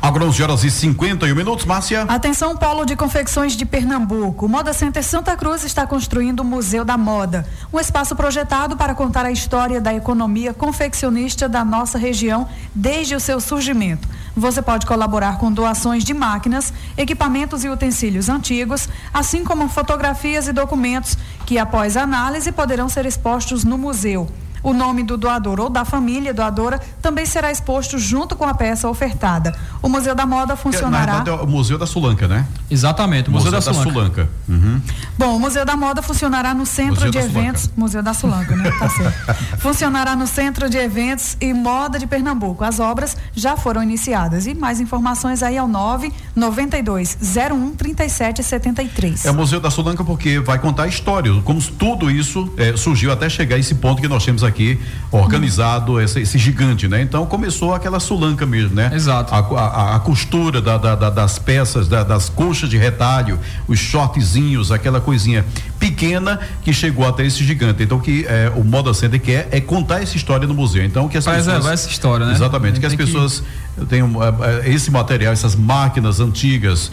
Agora 0.00 0.24
11 0.24 0.42
horas 0.42 0.64
e 0.64 0.70
51 0.70 1.34
minutos, 1.34 1.64
Márcia. 1.64 2.02
Atenção, 2.02 2.56
Polo 2.56 2.84
de 2.84 2.94
Confecções 2.94 3.56
de 3.56 3.64
Pernambuco. 3.64 4.46
O 4.46 4.48
Moda 4.48 4.72
Center 4.72 5.02
Santa 5.02 5.36
Cruz 5.36 5.64
está 5.64 5.86
construindo 5.86 6.40
o 6.40 6.44
Museu 6.44 6.84
da 6.84 6.96
Moda, 6.96 7.46
um 7.72 7.80
espaço 7.80 8.14
projetado 8.14 8.76
para 8.76 8.94
contar 8.94 9.24
a 9.24 9.30
história 9.30 9.80
da 9.80 9.94
economia 9.94 10.54
confeccionista 10.54 11.48
da 11.48 11.64
nossa 11.64 11.98
região 11.98 12.48
desde 12.74 13.14
o 13.16 13.20
seu 13.20 13.40
surgimento. 13.40 14.06
Você 14.36 14.60
pode 14.60 14.84
colaborar 14.84 15.38
com 15.38 15.50
doações 15.50 16.04
de 16.04 16.12
máquinas, 16.12 16.72
equipamentos 16.96 17.64
e 17.64 17.70
utensílios 17.70 18.28
antigos, 18.28 18.86
assim 19.12 19.42
como 19.42 19.66
fotografias 19.68 20.46
e 20.46 20.52
documentos 20.52 21.16
que, 21.46 21.58
após 21.58 21.96
análise, 21.96 22.52
poderão 22.52 22.88
ser 22.88 23.06
expostos 23.06 23.64
no 23.64 23.78
museu. 23.78 24.28
O 24.62 24.72
nome 24.72 25.02
do 25.02 25.16
doador 25.16 25.60
ou 25.60 25.70
da 25.70 25.84
família 25.84 26.34
doadora 26.34 26.80
também 27.00 27.24
será 27.24 27.50
exposto 27.50 27.98
junto 27.98 28.34
com 28.34 28.44
a 28.44 28.54
peça 28.54 28.88
ofertada. 28.88 29.54
O 29.82 29.88
Museu 29.88 30.14
da 30.14 30.26
Moda 30.26 30.56
funcionará. 30.56 31.24
é 31.26 31.30
o 31.30 31.46
Museu 31.46 31.78
da 31.78 31.86
Sulanca, 31.86 32.26
né? 32.26 32.46
Exatamente, 32.70 33.28
o 33.28 33.32
Museu, 33.32 33.52
Museu 33.52 33.72
da, 33.72 33.78
da, 33.78 33.84
Sulanca. 33.84 34.28
Uhum. 34.48 34.80
Bom, 35.16 35.36
o 35.36 35.40
Museu 35.40 35.64
da 35.64 35.76
Moda 35.76 36.02
funcionará 36.02 36.52
no 36.52 36.66
Centro 36.66 37.06
Museu 37.06 37.10
de 37.10 37.18
Eventos. 37.18 37.62
Sulanca. 37.62 37.80
Museu 37.80 38.02
da 38.02 38.14
Sulanca, 38.14 38.56
né? 38.56 38.70
Tá 38.78 38.88
certo. 38.88 39.34
funcionará 39.60 40.16
no 40.16 40.26
Centro 40.26 40.68
de 40.68 40.78
Eventos 40.78 41.36
e 41.40 41.52
Moda 41.52 41.98
de 41.98 42.06
Pernambuco. 42.06 42.64
As 42.64 42.80
obras 42.80 43.16
já 43.34 43.56
foram 43.56 43.82
iniciadas. 43.82 44.46
E 44.46 44.54
mais 44.54 44.80
informações 44.80 45.42
aí 45.42 45.56
ao 45.56 45.68
992 45.68 47.18
01 47.52 47.76
37 47.76 48.42
73. 48.42 49.24
É 49.24 49.30
o 49.30 49.34
Museu 49.34 49.60
da 49.60 49.70
Sulanca 49.70 50.02
porque 50.02 50.40
vai 50.40 50.58
contar 50.58 50.84
a 50.84 50.88
história, 50.88 51.32
como 51.42 51.60
tudo 51.62 52.10
isso 52.10 52.52
é, 52.56 52.76
surgiu 52.76 53.12
até 53.12 53.28
chegar 53.28 53.56
a 53.56 53.58
esse 53.58 53.74
ponto 53.76 54.00
que 54.00 54.08
nós 54.08 54.24
temos 54.24 54.42
aqui 54.42 54.55
aqui 54.56 54.80
organizado 55.12 56.00
esse, 56.00 56.20
esse, 56.20 56.38
gigante, 56.38 56.88
né? 56.88 57.02
Então 57.02 57.26
começou 57.26 57.74
aquela 57.74 58.00
sulanca 58.00 58.46
mesmo, 58.46 58.74
né? 58.74 58.90
Exato. 58.92 59.34
A, 59.34 59.38
a, 59.38 59.96
a 59.96 60.00
costura 60.00 60.60
da, 60.60 60.78
da, 60.78 60.94
da, 60.94 61.10
das 61.10 61.38
peças, 61.38 61.86
das 61.86 62.28
coxas 62.28 62.68
de 62.68 62.76
retalho, 62.76 63.38
os 63.68 63.78
shortzinhos, 63.78 64.72
aquela 64.72 65.00
coisinha 65.00 65.44
pequena 65.78 66.40
que 66.62 66.72
chegou 66.72 67.06
até 67.06 67.24
esse 67.24 67.44
gigante. 67.44 67.82
Então 67.82 68.00
que 68.00 68.24
é, 68.26 68.50
o 68.56 68.64
Moda 68.64 68.92
Center 68.94 69.20
quer 69.20 69.48
é 69.50 69.60
contar 69.60 70.02
essa 70.02 70.16
história 70.16 70.46
no 70.46 70.54
museu. 70.54 70.84
Então 70.84 71.08
que 71.08 71.18
as 71.18 71.24
Preservar 71.24 71.58
pessoas 71.58 71.80
essa 71.80 71.90
história, 71.90 72.26
né? 72.26 72.32
Exatamente, 72.32 72.80
que 72.80 72.86
as 72.86 72.94
pessoas 72.94 73.42
que... 73.78 73.86
tenham 73.86 74.10
é, 74.22 74.70
esse 74.70 74.90
material, 74.90 75.32
essas 75.32 75.54
máquinas 75.54 76.18
antigas 76.20 76.90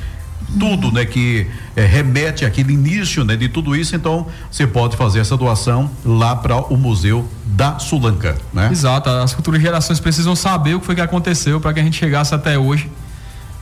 tudo, 0.59 0.91
né, 0.91 1.05
que 1.05 1.47
é, 1.75 1.85
remete 1.85 2.45
àquele 2.45 2.73
início, 2.73 3.23
né, 3.23 3.35
de 3.35 3.49
tudo 3.49 3.75
isso, 3.75 3.95
então 3.95 4.27
você 4.49 4.67
pode 4.67 4.95
fazer 4.95 5.19
essa 5.19 5.35
doação 5.35 5.89
lá 6.05 6.35
para 6.35 6.57
o 6.57 6.77
Museu 6.77 7.27
da 7.45 7.79
Sulanca, 7.79 8.37
né? 8.53 8.69
Exato, 8.71 9.09
as 9.09 9.33
futuras 9.33 9.61
gerações 9.61 9.99
precisam 9.99 10.35
saber 10.35 10.75
o 10.75 10.79
que 10.79 10.85
foi 10.85 10.95
que 10.95 11.01
aconteceu 11.01 11.59
para 11.59 11.73
que 11.73 11.79
a 11.79 11.83
gente 11.83 11.97
chegasse 11.97 12.33
até 12.33 12.57
hoje. 12.57 12.89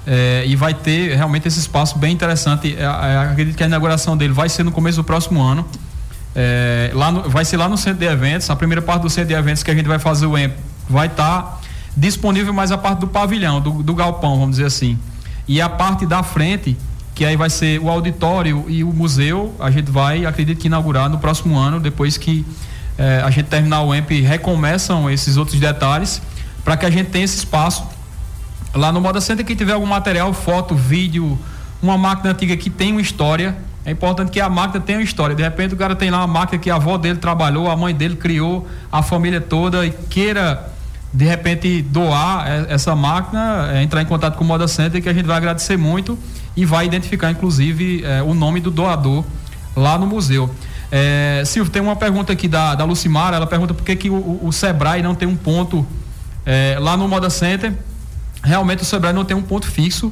É, 0.06 0.44
e 0.48 0.56
vai 0.56 0.74
ter 0.74 1.16
realmente 1.16 1.48
esse 1.48 1.60
espaço 1.60 1.98
bem 2.00 2.12
interessante. 2.12 2.76
É, 2.76 2.86
acredito 3.30 3.56
que 3.56 3.64
a 3.64 3.68
inauguração 3.68 4.18
dele 4.18 4.34
vai 4.34 4.50
ser 4.50 4.64
no 4.64 4.72
começo 4.72 4.98
do 4.98 5.04
próximo 5.04 5.42
ano. 5.42 5.66
Lá 6.94 7.12
no, 7.12 7.30
vai 7.30 7.46
ser 7.46 7.58
lá 7.58 7.70
no 7.70 7.78
centro 7.78 8.00
de 8.00 8.06
eventos. 8.06 8.50
A 8.50 8.56
primeira 8.56 8.82
parte 8.82 9.04
do 9.04 9.10
centro 9.10 9.28
de 9.28 9.36
eventos 9.36 9.62
que 9.62 9.70
a 9.70 9.76
gente 9.76 9.88
vai 9.88 10.00
fazer 10.00 10.26
o 10.26 10.36
EMP 10.36 10.56
vai 10.90 11.08
estar 11.08 11.42
tá 11.42 11.60
disponível 11.96 12.54
mais 12.54 12.72
a 12.72 12.78
parte 12.78 13.00
do 13.00 13.08
pavilhão, 13.08 13.62
do, 13.62 13.84
do 13.84 13.94
galpão, 13.94 14.40
vamos 14.40 14.52
dizer 14.52 14.66
assim. 14.66 14.98
E 15.52 15.60
a 15.60 15.68
parte 15.68 16.06
da 16.06 16.24
frente, 16.24 16.78
que 17.14 17.26
aí 17.26 17.36
vai 17.36 17.50
ser 17.50 17.78
o 17.82 17.90
auditório 17.90 18.64
e 18.70 18.86
o 18.86 18.94
museu, 18.94 19.54
a 19.60 19.70
gente 19.70 19.92
vai, 19.92 20.26
acredito 20.26 20.60
que 20.60 20.68
inaugurar 20.68 21.10
no 21.10 21.18
próximo 21.18 21.58
ano, 21.58 21.78
depois 21.78 22.16
que 22.16 22.46
eh, 22.98 23.22
a 23.22 23.30
gente 23.30 23.48
terminar 23.48 23.82
o 23.82 23.94
EMP, 23.94 24.22
recomeçam 24.22 25.10
esses 25.10 25.36
outros 25.36 25.60
detalhes, 25.60 26.22
para 26.64 26.78
que 26.78 26.86
a 26.86 26.90
gente 26.90 27.10
tenha 27.10 27.26
esse 27.26 27.36
espaço 27.36 27.86
lá 28.74 28.94
no 28.94 29.02
Moda 29.02 29.20
Center, 29.20 29.46
quem 29.46 29.54
tiver 29.54 29.74
algum 29.74 29.86
material, 29.86 30.34
foto, 30.34 30.74
vídeo, 30.74 31.38
uma 31.84 31.98
máquina 31.98 32.32
antiga 32.32 32.56
que 32.56 32.70
tem 32.70 32.94
uma 32.94 33.02
história, 33.02 33.54
é 33.84 33.92
importante 33.92 34.32
que 34.32 34.40
a 34.40 34.48
máquina 34.48 34.80
tenha 34.80 35.00
uma 35.00 35.04
história. 35.04 35.36
De 35.36 35.44
repente 35.44 35.74
o 35.74 35.78
cara 35.78 35.98
tem 35.98 36.10
lá 36.10 36.20
uma 36.20 36.28
máquina 36.28 36.60
que 36.60 36.70
a 36.70 36.76
avó 36.76 36.98
dele 36.98 37.20
trabalhou, 37.20 37.70
a 37.70 37.76
mãe 37.76 37.94
dele 37.94 38.16
criou, 38.16 38.66
a 38.90 39.04
família 39.04 39.42
toda 39.42 39.86
e 39.86 39.92
queira 39.92 40.71
de 41.14 41.26
repente 41.26 41.82
doar 41.82 42.48
essa 42.70 42.96
máquina, 42.96 43.72
é, 43.74 43.84
entrar 43.84 44.02
em 44.02 44.06
contato 44.06 44.38
com 44.38 44.44
o 44.44 44.48
Moda 44.48 44.68
Center, 44.68 45.02
que 45.02 45.10
a 45.10 45.14
gente 45.14 45.26
vai 45.26 45.38
agradecer 45.38 45.78
muito 45.78 46.18
e 46.56 46.66
vai 46.66 46.86
identificar, 46.86 47.32
inclusive, 47.32 48.04
é, 48.06 48.22
o 48.22 48.34
nome 48.34 48.60
do 48.60 48.72
doador 48.72 49.24
lá 49.76 49.98
no 49.98 50.08
museu. 50.08 50.50
É, 50.92 51.44
Silvio, 51.46 51.72
tem 51.72 51.82
uma 51.82 51.96
pergunta 51.96 52.34
aqui 52.34 52.48
da, 52.48 52.76
da 52.76 52.86
Lucimara, 52.86 53.36
ela 53.36 53.48
pergunta 53.48 53.74
por 53.74 53.84
que, 53.84 53.96
que 53.96 54.10
o, 54.10 54.40
o 54.44 54.52
Sebrae 54.52 55.02
não 55.02 55.16
tem 55.16 55.28
um 55.28 55.36
ponto 55.36 55.86
é, 56.46 56.78
lá 56.80 56.96
no 56.96 57.08
Moda 57.08 57.30
Center. 57.30 57.74
Realmente 58.44 58.84
o 58.84 58.86
Sebrae 58.86 59.14
não 59.14 59.26
tem 59.26 59.36
um 59.36 59.42
ponto 59.42 59.68
fixo 59.68 60.12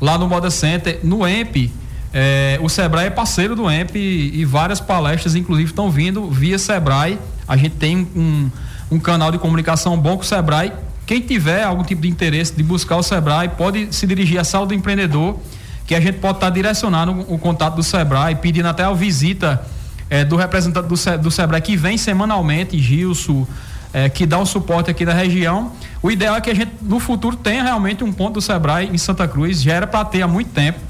lá 0.00 0.16
no 0.18 0.28
Moda 0.28 0.50
Center. 0.50 1.00
No 1.02 1.26
EMP, 1.26 1.70
é, 2.12 2.58
o 2.62 2.68
Sebrae 2.68 3.06
é 3.06 3.10
parceiro 3.10 3.56
do 3.56 3.70
EMP 3.70 3.96
e, 3.96 4.40
e 4.40 4.44
várias 4.44 4.80
palestras, 4.80 5.34
inclusive, 5.34 5.70
estão 5.70 5.90
vindo 5.90 6.30
via 6.30 6.58
Sebrae. 6.58 7.18
A 7.46 7.56
gente 7.56 7.76
tem 7.76 8.08
um 8.16 8.50
um 8.90 8.98
canal 8.98 9.30
de 9.30 9.38
comunicação 9.38 9.98
bom 9.98 10.16
com 10.16 10.22
o 10.22 10.26
Sebrae. 10.26 10.72
Quem 11.06 11.20
tiver 11.20 11.62
algum 11.62 11.82
tipo 11.82 12.02
de 12.02 12.08
interesse 12.08 12.54
de 12.54 12.62
buscar 12.62 12.96
o 12.96 13.02
Sebrae, 13.02 13.48
pode 13.48 13.94
se 13.94 14.06
dirigir 14.06 14.38
à 14.38 14.44
sala 14.44 14.66
do 14.66 14.74
empreendedor, 14.74 15.38
que 15.86 15.94
a 15.94 16.00
gente 16.00 16.18
pode 16.18 16.36
estar 16.36 16.50
direcionando 16.50 17.26
o, 17.28 17.38
contato 17.38 17.76
do 17.76 17.82
Sebrae, 17.82 18.34
pedindo 18.36 18.68
até 18.68 18.84
a 18.84 18.92
visita 18.92 19.62
é, 20.08 20.24
do 20.24 20.36
representante 20.36 20.88
do, 20.88 21.18
do 21.18 21.30
Sebrae, 21.30 21.60
que 21.60 21.76
vem 21.76 21.98
semanalmente, 21.98 22.78
Gilson, 22.78 23.46
é, 23.92 24.08
que 24.08 24.24
dá 24.24 24.38
um 24.38 24.46
suporte 24.46 24.90
aqui 24.90 25.04
da 25.04 25.12
região. 25.12 25.72
O 26.02 26.10
ideal 26.10 26.36
é 26.36 26.40
que 26.40 26.50
a 26.50 26.54
gente, 26.54 26.72
no 26.80 26.98
futuro, 26.98 27.36
tenha 27.36 27.62
realmente 27.62 28.02
um 28.02 28.12
ponto 28.12 28.34
do 28.34 28.40
Sebrae 28.40 28.88
em 28.90 28.98
Santa 28.98 29.28
Cruz. 29.28 29.62
Já 29.62 29.74
era 29.74 29.86
para 29.86 30.04
ter 30.06 30.22
há 30.22 30.28
muito 30.28 30.50
tempo. 30.50 30.80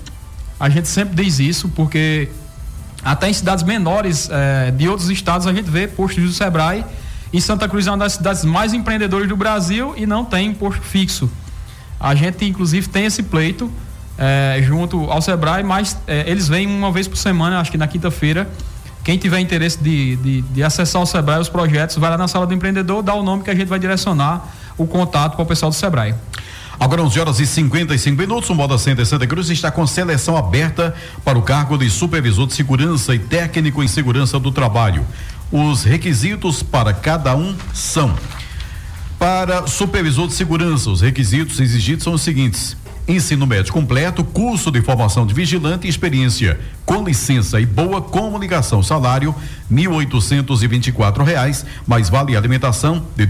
A 0.58 0.68
gente 0.68 0.86
sempre 0.86 1.22
diz 1.22 1.40
isso, 1.40 1.68
porque 1.70 2.28
até 3.04 3.28
em 3.28 3.32
cidades 3.32 3.64
menores 3.64 4.30
é, 4.30 4.70
de 4.70 4.88
outros 4.88 5.10
estados 5.10 5.46
a 5.46 5.52
gente 5.52 5.68
vê 5.68 5.86
postos 5.88 6.22
do 6.22 6.32
Sebrae 6.32 6.84
e 7.32 7.40
Santa 7.40 7.68
Cruz 7.68 7.86
é 7.86 7.90
uma 7.90 7.98
das 7.98 8.14
cidades 8.14 8.44
mais 8.44 8.72
empreendedoras 8.72 9.28
do 9.28 9.36
Brasil 9.36 9.94
e 9.96 10.06
não 10.06 10.24
tem 10.24 10.48
imposto 10.48 10.82
fixo. 10.82 11.30
A 11.98 12.14
gente, 12.14 12.44
inclusive, 12.44 12.88
tem 12.88 13.06
esse 13.06 13.22
pleito 13.22 13.70
é, 14.18 14.60
junto 14.62 15.10
ao 15.10 15.20
Sebrae, 15.20 15.62
mas 15.62 15.96
é, 16.06 16.30
eles 16.30 16.48
vêm 16.48 16.66
uma 16.66 16.92
vez 16.92 17.08
por 17.08 17.16
semana, 17.16 17.60
acho 17.60 17.70
que 17.70 17.78
na 17.78 17.86
quinta-feira. 17.86 18.48
Quem 19.02 19.18
tiver 19.18 19.38
interesse 19.38 19.82
de, 19.82 20.16
de, 20.16 20.40
de, 20.40 20.62
acessar 20.62 21.02
o 21.02 21.06
Sebrae, 21.06 21.38
os 21.38 21.50
projetos, 21.50 21.96
vai 21.96 22.08
lá 22.08 22.16
na 22.16 22.26
sala 22.26 22.46
do 22.46 22.54
empreendedor, 22.54 23.02
dá 23.02 23.14
o 23.14 23.22
nome 23.22 23.42
que 23.42 23.50
a 23.50 23.54
gente 23.54 23.68
vai 23.68 23.78
direcionar 23.78 24.48
o 24.78 24.86
contato 24.86 25.36
com 25.36 25.42
o 25.42 25.46
pessoal 25.46 25.70
do 25.70 25.74
Sebrae. 25.74 26.14
Agora 26.80 27.02
11 27.02 27.20
horas 27.20 27.40
e 27.40 27.46
55 27.46 28.18
minutos, 28.18 28.50
o 28.50 28.54
Moda 28.54 28.76
Center 28.78 29.06
Santa 29.06 29.26
Cruz 29.26 29.48
está 29.50 29.70
com 29.70 29.86
seleção 29.86 30.36
aberta 30.36 30.94
para 31.24 31.38
o 31.38 31.42
cargo 31.42 31.78
de 31.78 31.88
supervisor 31.88 32.46
de 32.46 32.54
segurança 32.54 33.14
e 33.14 33.18
técnico 33.18 33.82
em 33.82 33.88
segurança 33.88 34.40
do 34.40 34.50
trabalho. 34.50 35.06
Os 35.52 35.84
requisitos 35.84 36.62
para 36.62 36.92
cada 36.92 37.36
um 37.36 37.54
são: 37.72 38.14
para 39.18 39.66
supervisor 39.66 40.26
de 40.26 40.34
segurança, 40.34 40.90
os 40.90 41.00
requisitos 41.00 41.60
exigidos 41.60 42.04
são 42.04 42.14
os 42.14 42.22
seguintes: 42.22 42.76
ensino 43.06 43.46
médio 43.46 43.72
completo, 43.72 44.24
curso 44.24 44.70
de 44.70 44.80
formação 44.80 45.26
de 45.26 45.34
vigilante 45.34 45.86
e 45.86 45.90
experiência 45.90 46.58
com 46.84 47.04
licença 47.04 47.60
e 47.60 47.66
boa 47.66 48.00
comunicação. 48.00 48.82
Salário 48.82 49.34
quatro 50.90 51.22
reais, 51.22 51.64
mais 51.86 52.08
vale 52.08 52.36
alimentação 52.36 53.04
de 53.16 53.26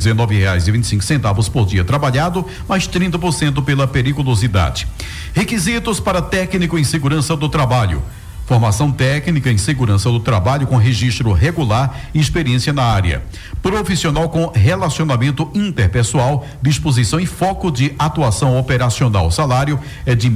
cinco 0.82 1.04
centavos 1.04 1.48
por 1.48 1.66
dia 1.66 1.84
trabalhado, 1.84 2.46
mais 2.68 2.88
30% 2.88 3.62
pela 3.64 3.86
periculosidade. 3.86 4.86
Requisitos 5.34 6.00
para 6.00 6.22
técnico 6.22 6.78
em 6.78 6.84
segurança 6.84 7.36
do 7.36 7.48
trabalho 7.48 8.02
Formação 8.46 8.92
técnica 8.92 9.50
em 9.50 9.56
segurança 9.56 10.10
do 10.10 10.20
trabalho 10.20 10.66
com 10.66 10.76
registro 10.76 11.32
regular 11.32 11.98
e 12.12 12.20
experiência 12.20 12.74
na 12.74 12.84
área. 12.84 13.22
Profissional 13.62 14.28
com 14.28 14.52
relacionamento 14.54 15.50
interpessoal, 15.54 16.46
disposição 16.60 17.18
e 17.18 17.24
foco 17.24 17.70
de 17.70 17.94
atuação 17.98 18.58
operacional. 18.58 19.30
Salário 19.30 19.80
é 20.04 20.14
de 20.14 20.28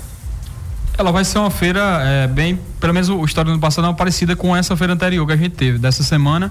Ela 0.99 1.13
vai 1.13 1.27
ser 1.27 1.39
uma 1.39 1.51
feira 1.51 2.01
é, 2.03 2.27
bem, 2.27 2.59
pelo 2.81 2.95
menos 2.95 3.11
o 3.11 3.23
história 3.25 3.53
do 3.53 3.59
passado 3.59 3.87
é 3.87 3.93
parecida 3.93 4.35
com 4.35 4.57
essa 4.57 4.75
feira 4.77 4.95
anterior 4.95 5.27
que 5.27 5.33
a 5.35 5.37
gente 5.37 5.51
teve, 5.51 5.79
dessa 5.79 6.03
semana. 6.03 6.51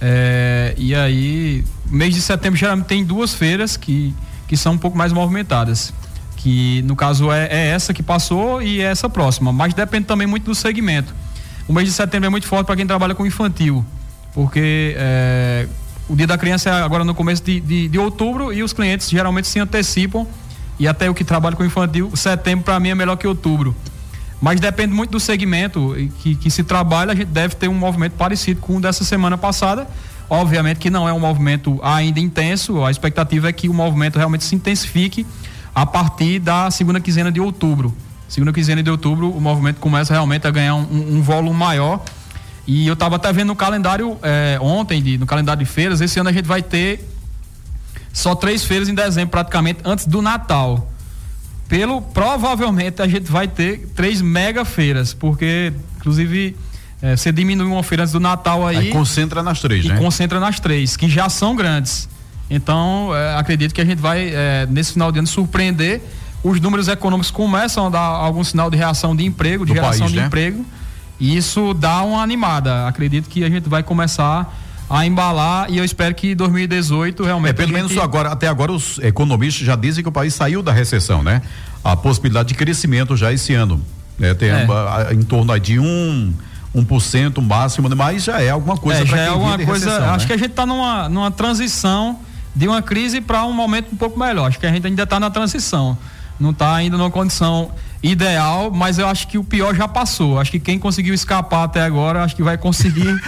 É, 0.00 0.74
e 0.76 0.94
aí, 0.94 1.64
mês 1.90 2.14
de 2.14 2.20
setembro 2.20 2.56
geralmente 2.56 2.86
tem 2.86 3.04
duas 3.04 3.34
feiras 3.34 3.76
que, 3.76 4.14
que 4.46 4.56
são 4.56 4.74
um 4.74 4.78
pouco 4.78 4.96
mais 4.96 5.12
movimentadas. 5.12 5.92
Que 6.44 6.82
no 6.82 6.94
caso 6.94 7.32
é, 7.32 7.46
é 7.46 7.68
essa 7.68 7.94
que 7.94 8.02
passou 8.02 8.60
e 8.60 8.82
é 8.82 8.84
essa 8.84 9.08
próxima. 9.08 9.50
Mas 9.50 9.72
depende 9.72 10.04
também 10.04 10.26
muito 10.26 10.44
do 10.44 10.54
segmento. 10.54 11.14
O 11.66 11.72
mês 11.72 11.88
de 11.88 11.94
setembro 11.94 12.26
é 12.26 12.28
muito 12.28 12.46
forte 12.46 12.66
para 12.66 12.76
quem 12.76 12.86
trabalha 12.86 13.14
com 13.14 13.24
infantil. 13.24 13.82
Porque 14.34 14.94
é, 14.98 15.66
o 16.06 16.14
dia 16.14 16.26
da 16.26 16.36
criança 16.36 16.68
é 16.68 16.82
agora 16.82 17.02
no 17.02 17.14
começo 17.14 17.42
de, 17.42 17.60
de, 17.60 17.88
de, 17.88 17.98
outubro 17.98 18.52
e 18.52 18.62
os 18.62 18.74
clientes 18.74 19.08
geralmente 19.08 19.48
se 19.48 19.58
antecipam. 19.58 20.26
E 20.78 20.86
até 20.86 21.08
o 21.08 21.14
que 21.14 21.24
trabalha 21.24 21.56
com 21.56 21.64
infantil, 21.64 22.14
setembro 22.14 22.62
para 22.62 22.78
mim 22.78 22.90
é 22.90 22.94
melhor 22.94 23.16
que 23.16 23.26
outubro. 23.26 23.74
Mas 24.38 24.60
depende 24.60 24.92
muito 24.92 25.12
do 25.12 25.20
segmento 25.20 25.96
que, 26.18 26.34
que 26.34 26.50
se 26.50 26.62
trabalha, 26.62 27.12
a 27.12 27.14
gente 27.14 27.28
deve 27.28 27.54
ter 27.54 27.68
um 27.68 27.74
movimento 27.74 28.16
parecido 28.18 28.60
com 28.60 28.76
o 28.76 28.80
dessa 28.82 29.02
semana 29.02 29.38
passada. 29.38 29.88
Obviamente 30.28 30.76
que 30.76 30.90
não 30.90 31.08
é 31.08 31.12
um 31.14 31.20
movimento 31.20 31.80
ainda 31.82 32.20
intenso, 32.20 32.84
a 32.84 32.90
expectativa 32.90 33.48
é 33.48 33.52
que 33.52 33.66
o 33.66 33.72
movimento 33.72 34.16
realmente 34.18 34.44
se 34.44 34.54
intensifique 34.54 35.24
a 35.74 35.84
partir 35.84 36.38
da 36.38 36.70
segunda 36.70 37.00
quinzena 37.00 37.32
de 37.32 37.40
outubro. 37.40 37.94
Segunda 38.28 38.52
quinzena 38.52 38.82
de 38.82 38.90
outubro, 38.90 39.30
o 39.30 39.40
movimento 39.40 39.80
começa 39.80 40.12
realmente 40.12 40.46
a 40.46 40.50
ganhar 40.50 40.74
um, 40.74 41.16
um 41.18 41.22
volume 41.22 41.58
maior. 41.58 42.02
E 42.66 42.86
eu 42.86 42.94
estava 42.94 43.16
até 43.16 43.32
vendo 43.32 43.48
no 43.48 43.56
calendário 43.56 44.16
é, 44.22 44.58
ontem, 44.60 45.02
de, 45.02 45.18
no 45.18 45.26
calendário 45.26 45.64
de 45.64 45.70
feiras, 45.70 46.00
esse 46.00 46.18
ano 46.18 46.30
a 46.30 46.32
gente 46.32 46.46
vai 46.46 46.62
ter 46.62 47.06
só 48.12 48.34
três 48.34 48.64
feiras 48.64 48.88
em 48.88 48.94
dezembro, 48.94 49.30
praticamente, 49.30 49.80
antes 49.84 50.06
do 50.06 50.22
Natal 50.22 50.90
pelo 51.68 52.00
provavelmente 52.00 53.00
a 53.00 53.08
gente 53.08 53.30
vai 53.30 53.48
ter 53.48 53.88
três 53.94 54.20
mega 54.20 54.64
feiras, 54.64 55.14
porque 55.14 55.72
inclusive 55.96 56.56
é, 57.02 57.16
você 57.16 57.32
diminui 57.32 57.66
uma 57.66 57.82
feira 57.82 58.02
antes 58.02 58.12
do 58.12 58.20
Natal 58.20 58.66
aí. 58.66 58.76
aí 58.76 58.90
concentra 58.90 59.42
nas 59.42 59.60
três, 59.60 59.84
e 59.84 59.88
né? 59.88 59.98
Concentra 59.98 60.38
nas 60.38 60.60
três, 60.60 60.96
que 60.96 61.08
já 61.08 61.28
são 61.28 61.56
grandes. 61.56 62.08
Então, 62.48 63.10
é, 63.14 63.36
acredito 63.36 63.74
que 63.74 63.80
a 63.80 63.84
gente 63.84 64.00
vai, 64.00 64.28
é, 64.28 64.66
nesse 64.68 64.92
final 64.92 65.10
de 65.10 65.18
ano, 65.18 65.28
surpreender. 65.28 66.02
Os 66.42 66.60
números 66.60 66.88
econômicos 66.88 67.30
começam 67.30 67.86
a 67.86 67.90
dar 67.90 68.00
algum 68.00 68.44
sinal 68.44 68.70
de 68.70 68.76
reação 68.76 69.16
de 69.16 69.24
emprego, 69.24 69.64
de 69.64 69.72
Do 69.72 69.76
geração 69.76 70.00
país, 70.00 70.12
de 70.12 70.20
né? 70.20 70.26
emprego. 70.26 70.64
E 71.18 71.36
isso 71.36 71.72
dá 71.72 72.02
uma 72.02 72.22
animada. 72.22 72.86
Acredito 72.86 73.28
que 73.28 73.44
a 73.44 73.48
gente 73.48 73.68
vai 73.68 73.82
começar 73.82 74.52
a 74.90 75.06
embalar 75.06 75.70
e 75.70 75.78
eu 75.78 75.84
espero 75.84 76.14
que 76.14 76.34
2018 76.34 77.24
realmente. 77.24 77.50
É, 77.50 77.52
pelo 77.54 77.68
gente... 77.68 77.76
menos 77.76 77.96
agora, 77.96 78.30
até 78.30 78.46
agora 78.46 78.72
os 78.72 78.98
economistas 78.98 79.66
já 79.66 79.74
dizem 79.74 80.02
que 80.02 80.08
o 80.08 80.12
país 80.12 80.34
saiu 80.34 80.62
da 80.62 80.72
recessão, 80.72 81.22
né? 81.22 81.40
A 81.82 81.96
possibilidade 81.96 82.48
de 82.48 82.54
crescimento 82.54 83.16
já 83.16 83.32
esse 83.32 83.54
ano. 83.54 83.80
Né? 84.18 84.34
Tem 84.34 84.50
é. 84.50 84.66
em 85.12 85.22
torno 85.22 85.58
de 85.58 85.78
um. 85.78 86.32
1% 86.74 87.40
máximo, 87.40 87.88
mas 87.94 88.24
já 88.24 88.40
é 88.42 88.50
alguma 88.50 88.76
coisa 88.76 89.02
é, 89.02 89.06
já 89.06 89.16
é 89.16 89.28
alguma 89.28 89.56
coisa. 89.56 89.86
Recessão, 89.86 90.10
acho 90.12 90.24
né? 90.24 90.26
que 90.26 90.32
a 90.32 90.36
gente 90.36 90.50
está 90.50 90.66
numa, 90.66 91.08
numa 91.08 91.30
transição 91.30 92.18
de 92.54 92.68
uma 92.68 92.80
crise 92.80 93.20
para 93.20 93.44
um 93.44 93.52
momento 93.52 93.92
um 93.92 93.96
pouco 93.96 94.18
melhor. 94.18 94.48
Acho 94.48 94.58
que 94.58 94.66
a 94.66 94.72
gente 94.72 94.86
ainda 94.86 95.02
está 95.02 95.18
na 95.18 95.30
transição. 95.30 95.96
Não 96.38 96.50
está 96.50 96.74
ainda 96.74 96.96
numa 96.96 97.10
condição 97.10 97.70
ideal, 98.02 98.70
mas 98.70 98.98
eu 98.98 99.08
acho 99.08 99.28
que 99.28 99.38
o 99.38 99.44
pior 99.44 99.74
já 99.74 99.88
passou. 99.88 100.38
Acho 100.38 100.50
que 100.50 100.60
quem 100.60 100.78
conseguiu 100.78 101.14
escapar 101.14 101.64
até 101.64 101.82
agora, 101.82 102.22
acho 102.22 102.36
que 102.36 102.42
vai 102.42 102.58
conseguir 102.58 103.20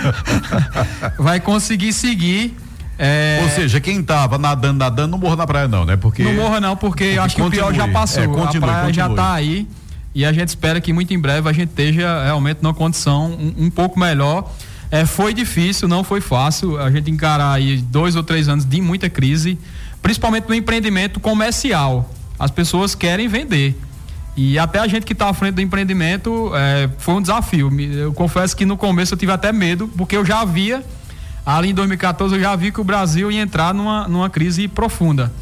vai 1.18 1.40
conseguir 1.40 1.92
seguir. 1.92 2.56
É... 2.98 3.40
Ou 3.42 3.50
seja, 3.50 3.80
quem 3.80 4.02
tava 4.02 4.38
nadando, 4.38 4.78
nadando, 4.78 5.12
não 5.12 5.18
morra 5.18 5.36
na 5.36 5.46
praia 5.46 5.68
não, 5.68 5.84
né? 5.84 5.96
Porque 5.96 6.22
não 6.22 6.34
morra 6.34 6.60
não, 6.60 6.76
porque, 6.76 7.04
porque 7.04 7.18
acho 7.18 7.36
continue. 7.36 7.50
que 7.50 7.56
o 7.56 7.68
pior 7.68 7.74
já 7.74 7.88
passou. 7.92 8.22
É, 8.22 8.26
continue, 8.26 8.56
a 8.56 8.60
praia 8.60 8.86
continue. 8.86 8.94
já 8.94 9.10
está 9.10 9.34
aí 9.34 9.68
e 10.14 10.24
a 10.24 10.32
gente 10.32 10.48
espera 10.48 10.80
que 10.80 10.92
muito 10.92 11.12
em 11.12 11.18
breve 11.18 11.48
a 11.48 11.52
gente 11.52 11.68
esteja 11.68 12.24
realmente 12.24 12.58
numa 12.62 12.72
condição 12.72 13.26
um, 13.32 13.66
um 13.66 13.70
pouco 13.70 14.00
melhor. 14.00 14.50
É, 14.90 15.04
foi 15.04 15.34
difícil, 15.34 15.88
não 15.88 16.04
foi 16.04 16.20
fácil 16.20 16.78
a 16.78 16.90
gente 16.90 17.10
encarar 17.10 17.52
aí 17.52 17.78
dois 17.78 18.14
ou 18.14 18.22
três 18.22 18.48
anos 18.48 18.64
de 18.64 18.80
muita 18.80 19.10
crise, 19.10 19.58
principalmente 20.00 20.48
no 20.48 20.54
empreendimento 20.54 21.18
comercial. 21.18 22.10
As 22.38 22.50
pessoas 22.50 22.94
querem 22.94 23.26
vender. 23.28 23.76
E 24.36 24.58
até 24.58 24.78
a 24.78 24.86
gente 24.86 25.06
que 25.06 25.14
está 25.14 25.30
à 25.30 25.32
frente 25.32 25.54
do 25.54 25.60
empreendimento 25.62 26.52
é, 26.54 26.90
foi 26.98 27.14
um 27.14 27.22
desafio. 27.22 27.70
Eu 27.80 28.12
confesso 28.12 28.54
que 28.54 28.66
no 28.66 28.76
começo 28.76 29.14
eu 29.14 29.18
tive 29.18 29.32
até 29.32 29.50
medo, 29.50 29.88
porque 29.96 30.16
eu 30.16 30.24
já 30.24 30.44
via, 30.44 30.84
ali 31.44 31.70
em 31.70 31.74
2014, 31.74 32.34
eu 32.34 32.40
já 32.40 32.54
vi 32.54 32.70
que 32.70 32.80
o 32.80 32.84
Brasil 32.84 33.32
ia 33.32 33.40
entrar 33.40 33.72
numa, 33.72 34.06
numa 34.06 34.28
crise 34.28 34.68
profunda. 34.68 35.32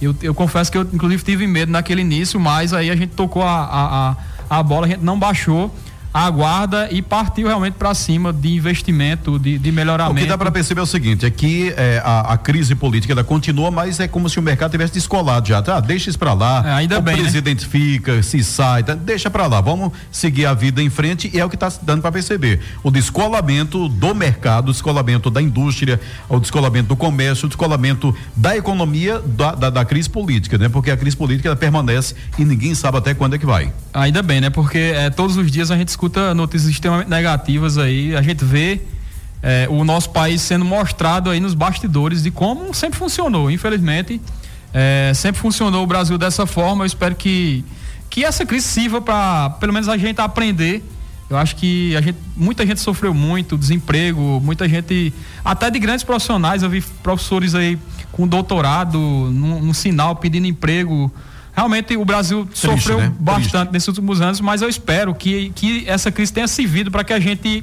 Eu, 0.00 0.14
eu 0.20 0.34
confesso 0.34 0.70
que 0.70 0.76
eu, 0.76 0.82
inclusive, 0.82 1.22
tive 1.22 1.46
medo 1.46 1.72
naquele 1.72 2.02
início, 2.02 2.38
mas 2.38 2.74
aí 2.74 2.90
a 2.90 2.96
gente 2.96 3.12
tocou 3.14 3.42
a, 3.42 3.64
a, 3.64 4.10
a, 4.10 4.16
a 4.58 4.62
bola, 4.62 4.86
a 4.86 4.90
gente 4.90 5.02
não 5.02 5.18
baixou 5.18 5.74
aguarda 6.14 6.88
e 6.92 7.02
partiu 7.02 7.48
realmente 7.48 7.74
para 7.74 7.92
cima 7.92 8.32
de 8.32 8.54
investimento, 8.54 9.36
de, 9.36 9.58
de 9.58 9.72
melhoramento. 9.72 10.16
O 10.16 10.22
que 10.22 10.28
dá 10.28 10.38
para 10.38 10.52
perceber 10.52 10.78
é 10.78 10.84
o 10.84 10.86
seguinte, 10.86 11.26
é 11.26 11.30
que 11.30 11.74
é, 11.76 12.00
a, 12.04 12.34
a, 12.34 12.38
crise 12.38 12.76
política 12.76 13.12
ela 13.12 13.24
continua, 13.24 13.68
mas 13.68 13.98
é 13.98 14.06
como 14.06 14.28
se 14.28 14.38
o 14.38 14.42
mercado 14.42 14.70
tivesse 14.70 14.94
descolado 14.94 15.48
já. 15.48 15.60
Tá, 15.60 15.80
deixa 15.80 16.10
isso 16.10 16.18
para 16.18 16.32
lá. 16.32 16.62
É, 16.64 16.72
ainda 16.74 17.00
o 17.00 17.02
bem, 17.02 17.16
né? 17.16 17.22
presidente 17.22 17.64
né? 17.64 17.68
fica, 17.68 18.22
se 18.22 18.44
sai, 18.44 18.84
tá, 18.84 18.94
deixa 18.94 19.28
para 19.28 19.48
lá. 19.48 19.60
Vamos 19.60 19.90
seguir 20.12 20.46
a 20.46 20.54
vida 20.54 20.80
em 20.80 20.88
frente 20.88 21.28
e 21.34 21.40
é 21.40 21.44
o 21.44 21.48
que 21.48 21.56
está 21.56 21.72
dando 21.82 22.00
para 22.00 22.12
perceber. 22.12 22.60
O 22.84 22.92
descolamento 22.92 23.88
do 23.88 24.14
mercado, 24.14 24.68
o 24.68 24.72
descolamento 24.72 25.32
da 25.32 25.42
indústria, 25.42 26.00
o 26.28 26.38
descolamento 26.38 26.86
do 26.90 26.96
comércio, 26.96 27.46
o 27.46 27.48
descolamento 27.48 28.14
da 28.36 28.56
economia 28.56 29.18
da, 29.18 29.52
da, 29.56 29.68
da 29.70 29.84
crise 29.84 30.08
política, 30.08 30.58
né? 30.58 30.68
Porque 30.68 30.92
a 30.92 30.96
crise 30.96 31.16
política 31.16 31.56
permanece 31.56 32.14
e 32.38 32.44
ninguém 32.44 32.72
sabe 32.72 32.98
até 32.98 33.14
quando 33.14 33.34
é 33.34 33.38
que 33.38 33.46
vai. 33.46 33.72
Ainda 33.92 34.22
bem, 34.22 34.40
né? 34.40 34.48
Porque 34.48 34.78
é, 34.78 35.10
todos 35.10 35.36
os 35.36 35.50
dias 35.50 35.72
a 35.72 35.76
gente 35.76 35.88
escuta 35.88 36.03
escuta 36.04 36.34
notícias 36.34 36.70
extremamente 36.70 37.08
negativas 37.08 37.78
aí, 37.78 38.14
a 38.14 38.20
gente 38.20 38.44
vê 38.44 38.80
é, 39.42 39.66
o 39.70 39.84
nosso 39.84 40.10
país 40.10 40.42
sendo 40.42 40.62
mostrado 40.62 41.30
aí 41.30 41.40
nos 41.40 41.54
bastidores 41.54 42.22
de 42.22 42.30
como 42.30 42.74
sempre 42.74 42.98
funcionou. 42.98 43.50
Infelizmente, 43.50 44.20
é, 44.72 45.12
sempre 45.14 45.40
funcionou 45.40 45.82
o 45.82 45.86
Brasil 45.86 46.18
dessa 46.18 46.44
forma. 46.44 46.82
Eu 46.84 46.86
espero 46.86 47.14
que, 47.14 47.64
que 48.10 48.22
essa 48.22 48.44
crise 48.44 48.66
sirva 48.66 49.00
para, 49.00 49.50
pelo 49.60 49.72
menos, 49.72 49.88
a 49.88 49.96
gente 49.96 50.20
aprender. 50.20 50.84
Eu 51.30 51.38
acho 51.38 51.56
que 51.56 51.96
a 51.96 52.02
gente, 52.02 52.18
muita 52.36 52.66
gente 52.66 52.80
sofreu 52.80 53.14
muito, 53.14 53.56
desemprego, 53.56 54.40
muita 54.44 54.68
gente, 54.68 55.12
até 55.42 55.70
de 55.70 55.78
grandes 55.78 56.04
profissionais, 56.04 56.62
eu 56.62 56.68
vi 56.68 56.82
professores 57.02 57.54
aí 57.54 57.78
com 58.12 58.28
doutorado, 58.28 58.98
num, 58.98 59.62
num 59.62 59.72
sinal 59.72 60.16
pedindo 60.16 60.46
emprego 60.46 61.10
Realmente 61.54 61.96
o 61.96 62.04
Brasil 62.04 62.44
Triste, 62.46 62.66
sofreu 62.66 62.98
né? 62.98 63.12
bastante 63.18 63.50
Triste. 63.50 63.72
nesses 63.72 63.88
últimos 63.88 64.20
anos, 64.20 64.40
mas 64.40 64.60
eu 64.60 64.68
espero 64.68 65.14
que, 65.14 65.50
que 65.54 65.84
essa 65.88 66.10
crise 66.10 66.32
tenha 66.32 66.48
servido 66.48 66.90
para 66.90 67.04
que 67.04 67.12
a 67.12 67.20
gente 67.20 67.62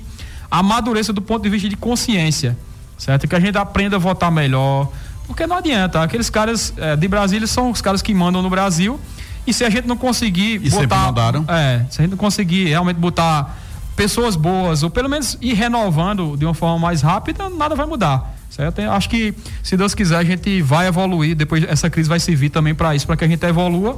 amadureça 0.49 1.12
do 1.12 1.21
ponto 1.21 1.43
de 1.43 1.49
vista 1.49 1.67
de 1.67 1.75
consciência, 1.75 2.58
certo? 2.97 3.27
Que 3.27 3.36
a 3.36 3.39
gente 3.39 3.58
aprenda 3.58 3.97
a 3.97 3.99
votar 3.99 4.32
melhor, 4.32 4.89
porque 5.27 5.45
não 5.45 5.58
adianta, 5.58 6.01
aqueles 6.01 6.30
caras 6.30 6.73
é, 6.77 6.95
de 6.95 7.08
Brasília 7.08 7.47
são 7.47 7.69
os 7.69 7.82
caras 7.82 8.01
que 8.01 8.13
mandam 8.13 8.41
no 8.41 8.49
Brasil 8.49 8.99
e 9.45 9.54
se 9.54 9.63
a 9.65 9.69
gente 9.69 9.88
não 9.88 9.97
conseguir 9.97 10.62
e 10.63 10.69
botar, 10.69 11.06
mandaram. 11.06 11.45
é, 11.47 11.86
se 11.89 11.99
a 11.99 12.04
gente 12.04 12.12
não 12.12 12.17
conseguir 12.17 12.65
realmente 12.65 12.97
botar 12.97 13.58
pessoas 13.95 14.36
boas 14.36 14.84
ou 14.84 14.89
pelo 14.89 15.10
menos 15.10 15.38
ir 15.41 15.54
renovando 15.54 16.36
de 16.38 16.45
uma 16.45 16.54
forma 16.54 16.80
mais 16.80 17.01
rápida, 17.01 17.49
nada 17.49 17.75
vai 17.75 17.86
mudar. 17.86 18.31
Certo? 18.52 18.80
Eu 18.80 18.92
acho 18.92 19.10
que, 19.10 19.34
se 19.64 19.78
Deus 19.78 19.96
quiser, 19.96 20.18
a 20.18 20.24
gente 20.26 20.62
vai 20.62 20.86
evoluir. 20.86 21.36
Depois, 21.36 21.64
essa 21.64 21.90
crise 21.90 22.10
vai 22.10 22.20
servir 22.20 22.50
também 22.50 22.76
para 22.76 22.94
isso, 22.94 23.08
para 23.08 23.16
que 23.16 23.24
a 23.24 23.28
gente 23.28 23.44
evolua. 23.46 23.98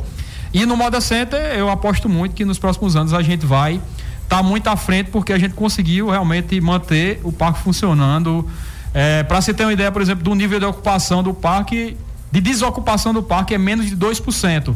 E 0.54 0.63
no 0.63 0.78
Moda 0.78 1.02
Center, 1.02 1.39
eu 1.58 1.70
aposto 1.72 2.08
muito 2.08 2.36
que 2.36 2.46
nos 2.46 2.60
próximos 2.60 2.96
anos 2.96 3.13
a 3.13 3.24
gente 3.24 3.48
vai 3.48 3.82
estar 4.24 4.38
tá 4.38 4.44
muito 4.44 4.68
à 4.68 4.78
frente, 4.78 5.10
porque 5.10 5.34
a 5.34 5.39
gente 5.39 5.56
conseguiu 5.56 6.12
realmente 6.12 6.62
manter 6.62 7.20
o 7.24 7.32
parque 7.32 7.62
funcionando. 7.62 8.48
É, 8.94 9.24
para 9.24 9.42
você 9.42 9.56
ter 9.56 9.63
uma 9.66 9.74
ideia, 9.74 9.92
por 9.92 10.04
exemplo, 10.04 10.24
do 10.24 10.36
nível 10.36 10.60
de 10.60 10.66
ocupação 10.66 11.24
do 11.24 11.34
parque, 11.34 11.98
de 12.32 12.39
desocupação 12.39 13.12
do 13.12 13.24
parque, 13.24 13.56
é 13.56 13.58
menos 13.58 13.89
de 13.89 13.98
2%. 13.98 14.76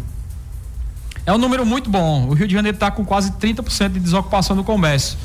É 1.24 1.32
um 1.32 1.38
número 1.38 1.64
muito 1.64 1.88
bom. 1.88 2.28
O 2.28 2.34
Rio 2.34 2.48
de 2.48 2.54
Janeiro 2.56 2.78
está 2.78 2.90
com 2.90 3.06
quase 3.06 3.32
30% 3.34 3.90
de 3.90 4.00
desocupação 4.00 4.56
do 4.56 4.64
comércio. 4.64 5.20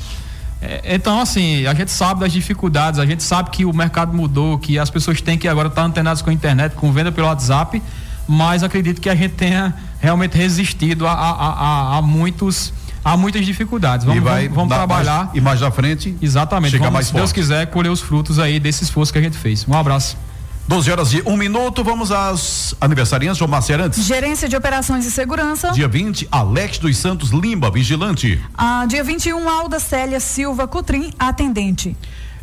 É, 0.63 0.95
então, 0.95 1.19
assim, 1.19 1.65
a 1.65 1.73
gente 1.73 1.91
sabe 1.91 2.21
das 2.21 2.31
dificuldades, 2.31 2.99
a 2.99 3.05
gente 3.05 3.21
sabe 3.21 3.49
que 3.49 3.65
o 3.65 3.73
mercado 3.73 4.13
mudou, 4.13 4.57
que 4.57 4.79
as 4.79 4.89
pessoas 4.89 5.19
têm 5.21 5.37
que 5.37 5.47
agora 5.47 5.67
estar 5.67 5.83
antenadas 5.83 6.21
com 6.21 6.29
a 6.29 6.33
internet, 6.33 6.73
com 6.73 6.91
venda 6.91 7.11
pelo 7.11 7.27
WhatsApp, 7.27 7.81
mas 8.27 8.63
acredito 8.63 9.01
que 9.01 9.09
a 9.09 9.15
gente 9.15 9.33
tenha 9.33 9.73
realmente 9.99 10.37
resistido 10.37 11.05
a, 11.05 11.11
a, 11.11 11.31
a, 11.31 11.97
a 11.97 12.01
muitos 12.01 12.73
há 13.03 13.17
muitas 13.17 13.45
dificuldades. 13.45 14.05
Vamos, 14.05 14.23
vamos, 14.23 14.49
vamos 14.49 14.73
trabalhar. 14.73 15.25
Mais, 15.25 15.35
e 15.35 15.41
mais 15.41 15.61
à 15.61 15.69
frente. 15.69 16.15
Exatamente. 16.21 16.77
Vamos, 16.77 16.93
mais 16.93 17.05
se 17.07 17.11
forte. 17.11 17.21
Deus 17.21 17.33
quiser, 17.33 17.67
colher 17.67 17.89
os 17.89 17.99
frutos 17.99 18.39
aí 18.39 18.59
desse 18.59 18.83
esforço 18.83 19.11
que 19.11 19.19
a 19.19 19.21
gente 19.21 19.37
fez. 19.37 19.67
Um 19.67 19.73
abraço. 19.73 20.17
12 20.67 20.91
horas 20.91 21.13
e 21.13 21.21
um 21.25 21.35
minuto, 21.35 21.83
vamos 21.83 22.11
às 22.11 22.73
aniversariantes, 22.79 23.37
João 23.37 23.49
Macerantes. 23.49 24.03
Gerência 24.05 24.47
de 24.47 24.55
Operações 24.55 25.05
e 25.05 25.11
Segurança. 25.11 25.71
Dia 25.71 25.89
20, 25.89 26.27
Alex 26.31 26.77
dos 26.77 26.97
Santos 26.97 27.31
Limba, 27.31 27.69
vigilante. 27.69 28.41
Ah, 28.57 28.85
dia 28.87 29.03
21, 29.03 29.49
Alda 29.49 29.77
Célia 29.79 30.21
Silva 30.21 30.65
Cutrim, 30.65 31.11
atendente. 31.19 31.97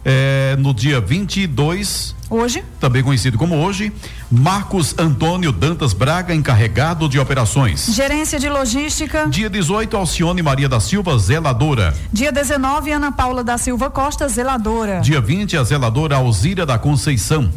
É, 0.04 0.56
no 0.58 0.72
dia 0.72 1.00
22. 1.00 2.14
Hoje. 2.30 2.62
Também 2.78 3.02
conhecido 3.02 3.36
como 3.36 3.56
hoje. 3.56 3.92
Marcos 4.30 4.94
Antônio 4.98 5.50
Dantas 5.50 5.92
Braga, 5.92 6.34
encarregado 6.34 7.08
de 7.08 7.18
operações. 7.18 7.86
Gerência 7.86 8.38
de 8.38 8.48
logística. 8.48 9.26
Dia 9.28 9.50
18, 9.50 9.96
Alcione 9.96 10.42
Maria 10.42 10.68
da 10.68 10.78
Silva, 10.78 11.18
zeladora. 11.18 11.94
Dia 12.12 12.30
19, 12.30 12.92
Ana 12.92 13.12
Paula 13.12 13.42
da 13.42 13.58
Silva 13.58 13.90
Costa, 13.90 14.28
zeladora. 14.28 15.00
Dia 15.00 15.20
20, 15.20 15.56
a 15.56 15.64
zeladora 15.64 16.16
Alzira 16.16 16.64
da 16.64 16.78
Conceição. 16.78 17.50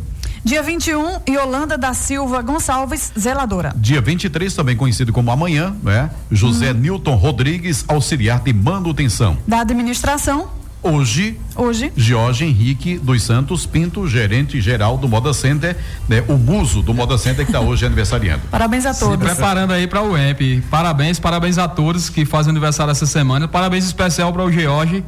Dia 0.46 0.62
21, 0.62 1.22
Yolanda 1.30 1.78
da 1.78 1.94
Silva 1.94 2.42
Gonçalves, 2.42 3.14
zeladora. 3.18 3.74
Dia 3.78 4.02
23, 4.02 4.54
também 4.54 4.76
conhecido 4.76 5.14
como 5.14 5.32
amanhã, 5.32 5.74
né? 5.82 6.10
José 6.30 6.72
hum. 6.72 6.74
Newton 6.74 7.16
Rodrigues, 7.16 7.86
auxiliar 7.88 8.42
de 8.42 8.52
manutenção. 8.52 9.38
Da 9.48 9.62
administração. 9.62 10.50
Hoje, 10.82 11.40
hoje, 11.56 11.94
Jorge 11.96 12.44
Henrique 12.44 12.98
dos 12.98 13.24
Santos 13.24 13.66
Pinto, 13.66 14.06
gerente 14.06 14.60
geral 14.60 14.98
do 14.98 15.08
Moda 15.08 15.34
Center, 15.34 15.78
né, 16.10 16.22
o 16.28 16.34
muso 16.34 16.82
do 16.82 16.94
Moda 16.94 17.18
Center 17.18 17.46
que 17.46 17.52
está 17.52 17.62
hoje 17.62 17.86
aniversariando. 17.86 18.42
Parabéns 18.52 18.86
a 18.86 18.94
todos. 18.94 19.18
Se 19.18 19.36
preparando 19.36 19.72
aí 19.72 19.88
para 19.88 20.02
o 20.02 20.18
EMP. 20.18 20.62
Parabéns, 20.70 21.20
parabéns 21.20 21.58
a 21.58 21.70
todos 21.70 22.10
que 22.10 22.26
fazem 22.26 22.52
aniversário 22.52 22.92
essa 22.92 23.06
semana. 23.06 23.48
Parabéns 23.48 23.86
especial 23.86 24.34
para 24.34 24.44
o 24.44 24.52
George. 24.52 25.06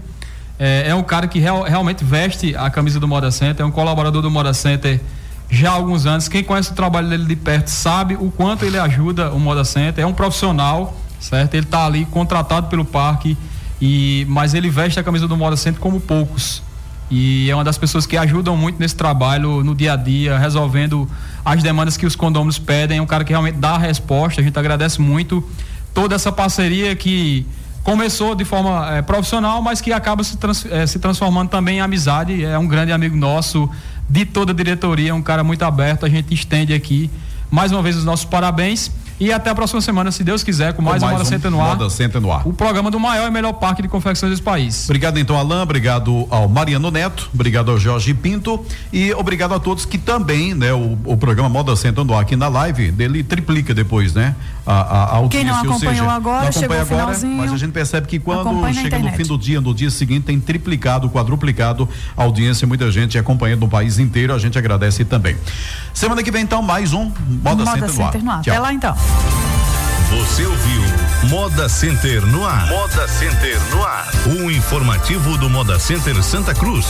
É, 0.57 0.85
é, 0.87 0.95
um 0.95 1.03
cara 1.03 1.27
que 1.27 1.39
real, 1.39 1.63
realmente 1.63 2.05
veste 2.05 2.55
a 2.55 2.69
camisa 2.69 3.01
do 3.01 3.07
Moda 3.09 3.29
Center, 3.29 3.65
é 3.65 3.67
um 3.67 3.71
colaborador 3.71 4.21
do 4.21 4.31
Moda 4.31 4.53
Center 4.53 5.01
já 5.49 5.71
há 5.71 5.73
alguns 5.73 6.05
anos. 6.05 6.27
Quem 6.27 6.43
conhece 6.43 6.71
o 6.71 6.75
trabalho 6.75 7.09
dele 7.09 7.25
de 7.25 7.35
perto 7.35 7.67
sabe 7.67 8.15
o 8.15 8.31
quanto 8.31 8.65
ele 8.65 8.77
ajuda 8.77 9.31
o 9.31 9.39
Moda 9.39 9.63
Center. 9.63 10.03
É 10.03 10.07
um 10.07 10.13
profissional, 10.13 10.97
certo? 11.19 11.53
Ele 11.53 11.65
está 11.65 11.85
ali 11.85 12.05
contratado 12.05 12.67
pelo 12.67 12.85
parque 12.85 13.37
e, 13.81 14.25
mas 14.29 14.53
ele 14.53 14.69
veste 14.69 14.99
a 14.99 15.03
camisa 15.03 15.27
do 15.27 15.37
Moda 15.37 15.57
Center 15.57 15.79
como 15.79 15.99
poucos. 15.99 16.63
E 17.09 17.49
é 17.49 17.55
uma 17.55 17.63
das 17.63 17.77
pessoas 17.77 18.07
que 18.07 18.17
ajudam 18.17 18.57
muito 18.57 18.79
nesse 18.79 18.95
trabalho 18.95 19.63
no 19.63 19.75
dia 19.75 19.93
a 19.93 19.95
dia, 19.95 20.37
resolvendo 20.37 21.07
as 21.43 21.61
demandas 21.61 21.97
que 21.97 22.05
os 22.05 22.15
condôminos 22.15 22.57
pedem. 22.57 22.97
É 22.97 23.01
um 23.01 23.05
cara 23.05 23.23
que 23.23 23.31
realmente 23.31 23.57
dá 23.57 23.71
a 23.71 23.77
resposta. 23.77 24.41
A 24.41 24.43
gente 24.43 24.57
agradece 24.57 24.99
muito 24.99 25.47
toda 25.93 26.15
essa 26.15 26.31
parceria 26.31 26.95
que 26.95 27.45
começou 27.83 28.33
de 28.33 28.43
forma 28.43 28.95
é, 28.95 29.01
profissional, 29.03 29.61
mas 29.61 29.79
que 29.79 29.93
acaba 29.93 30.23
se, 30.23 30.37
trans, 30.37 30.65
é, 30.65 30.87
se 30.87 30.97
transformando 30.97 31.49
também 31.49 31.77
em 31.77 31.81
amizade. 31.81 32.43
É 32.43 32.57
um 32.57 32.67
grande 32.67 32.91
amigo 32.91 33.15
nosso, 33.15 33.69
de 34.09 34.25
toda 34.25 34.51
a 34.51 34.55
diretoria, 34.55 35.13
um 35.13 35.21
cara 35.21 35.43
muito 35.43 35.63
aberto. 35.63 36.05
A 36.05 36.09
gente 36.09 36.33
estende 36.33 36.73
aqui 36.73 37.09
mais 37.49 37.71
uma 37.71 37.81
vez 37.81 37.95
os 37.95 38.05
nossos 38.05 38.25
parabéns. 38.25 38.91
E 39.17 39.31
até 39.31 39.49
a 39.49 39.55
próxima 39.55 39.79
semana, 39.79 40.11
se 40.11 40.25
Deus 40.25 40.43
quiser, 40.43 40.73
com 40.73 40.81
mais, 40.81 41.01
com 41.01 41.05
mais 41.05 41.17
uma 41.17 41.37
Moda 41.37 41.47
um 41.47 41.51
no 41.51 41.61
Ar. 41.61 41.77
Moda 41.77 41.89
Center 41.89 42.19
no 42.19 42.31
Ar. 42.31 42.45
O 42.45 42.51
programa 42.51 42.91
do 42.91 42.99
maior 42.99 43.29
e 43.29 43.31
melhor 43.31 43.53
parque 43.53 43.81
de 43.81 43.87
confecções 43.87 44.29
desse 44.29 44.41
país. 44.41 44.83
Obrigado 44.85 45.17
então, 45.17 45.37
Alain. 45.37 45.61
Obrigado 45.61 46.27
ao 46.29 46.49
Mariano 46.49 46.91
Neto. 46.91 47.29
Obrigado 47.33 47.71
ao 47.71 47.79
Jorge 47.79 48.13
Pinto. 48.13 48.65
E 48.91 49.13
obrigado 49.13 49.53
a 49.53 49.59
todos 49.59 49.85
que 49.85 49.97
também, 49.97 50.53
né, 50.53 50.73
o, 50.73 50.97
o 51.05 51.15
programa 51.15 51.47
Moda 51.47 51.77
Center 51.77 52.03
no 52.03 52.13
Ar 52.13 52.23
aqui 52.23 52.35
na 52.35 52.49
live, 52.49 52.91
dele 52.91 53.23
triplica 53.23 53.73
depois, 53.73 54.13
né? 54.13 54.35
A, 54.65 54.73
a, 54.73 55.19
a 55.19 55.27
Quem 55.27 55.43
não 55.43 55.53
acompanhou 55.53 55.79
seja, 55.79 56.11
agora, 56.11 56.45
não 56.45 56.51
chegou 56.51 56.75
agora, 56.75 56.85
finalzinho. 56.85 57.37
Mas 57.37 57.53
a 57.53 57.57
gente 57.57 57.71
percebe 57.71 58.07
que 58.07 58.19
quando 58.19 58.73
chega 58.73 58.97
no 58.97 59.11
fim 59.11 59.23
do 59.23 59.37
dia, 59.37 59.61
no 59.61 59.73
dia 59.73 59.91
seguinte, 59.91 60.25
tem 60.25 60.39
triplicado, 60.39 61.09
quadruplicado 61.09 61.87
a 62.17 62.23
audiência. 62.23 62.65
Muita 62.65 62.91
gente 62.91 63.17
acompanhando 63.17 63.61
no 63.61 63.69
país 63.69 63.99
inteiro. 63.99 64.33
A 64.33 64.39
gente 64.39 64.57
agradece 64.57 65.05
também. 65.05 65.37
Semana 65.93 66.23
que 66.23 66.31
vem, 66.31 66.43
então, 66.43 66.61
mais 66.61 66.93
um 66.93 67.11
Moda, 67.43 67.63
Moda 67.63 67.71
Center, 67.71 67.89
Center 67.89 67.95
no 67.95 68.09
Ar. 68.09 68.21
No 68.23 68.31
ar. 68.31 68.39
Até 68.39 68.59
lá, 68.59 68.73
então. 68.73 68.95
Você 70.09 70.45
ouviu 70.45 70.81
Moda 71.29 71.67
Center 71.67 72.25
no 72.25 72.45
ar. 72.45 72.67
Moda 72.69 73.07
Center 73.07 73.59
no 73.71 73.83
ar. 73.83 74.07
O 74.27 74.51
informativo 74.51 75.37
do 75.37 75.49
Moda 75.49 75.79
Center 75.79 76.21
Santa 76.23 76.53
Cruz. 76.53 76.85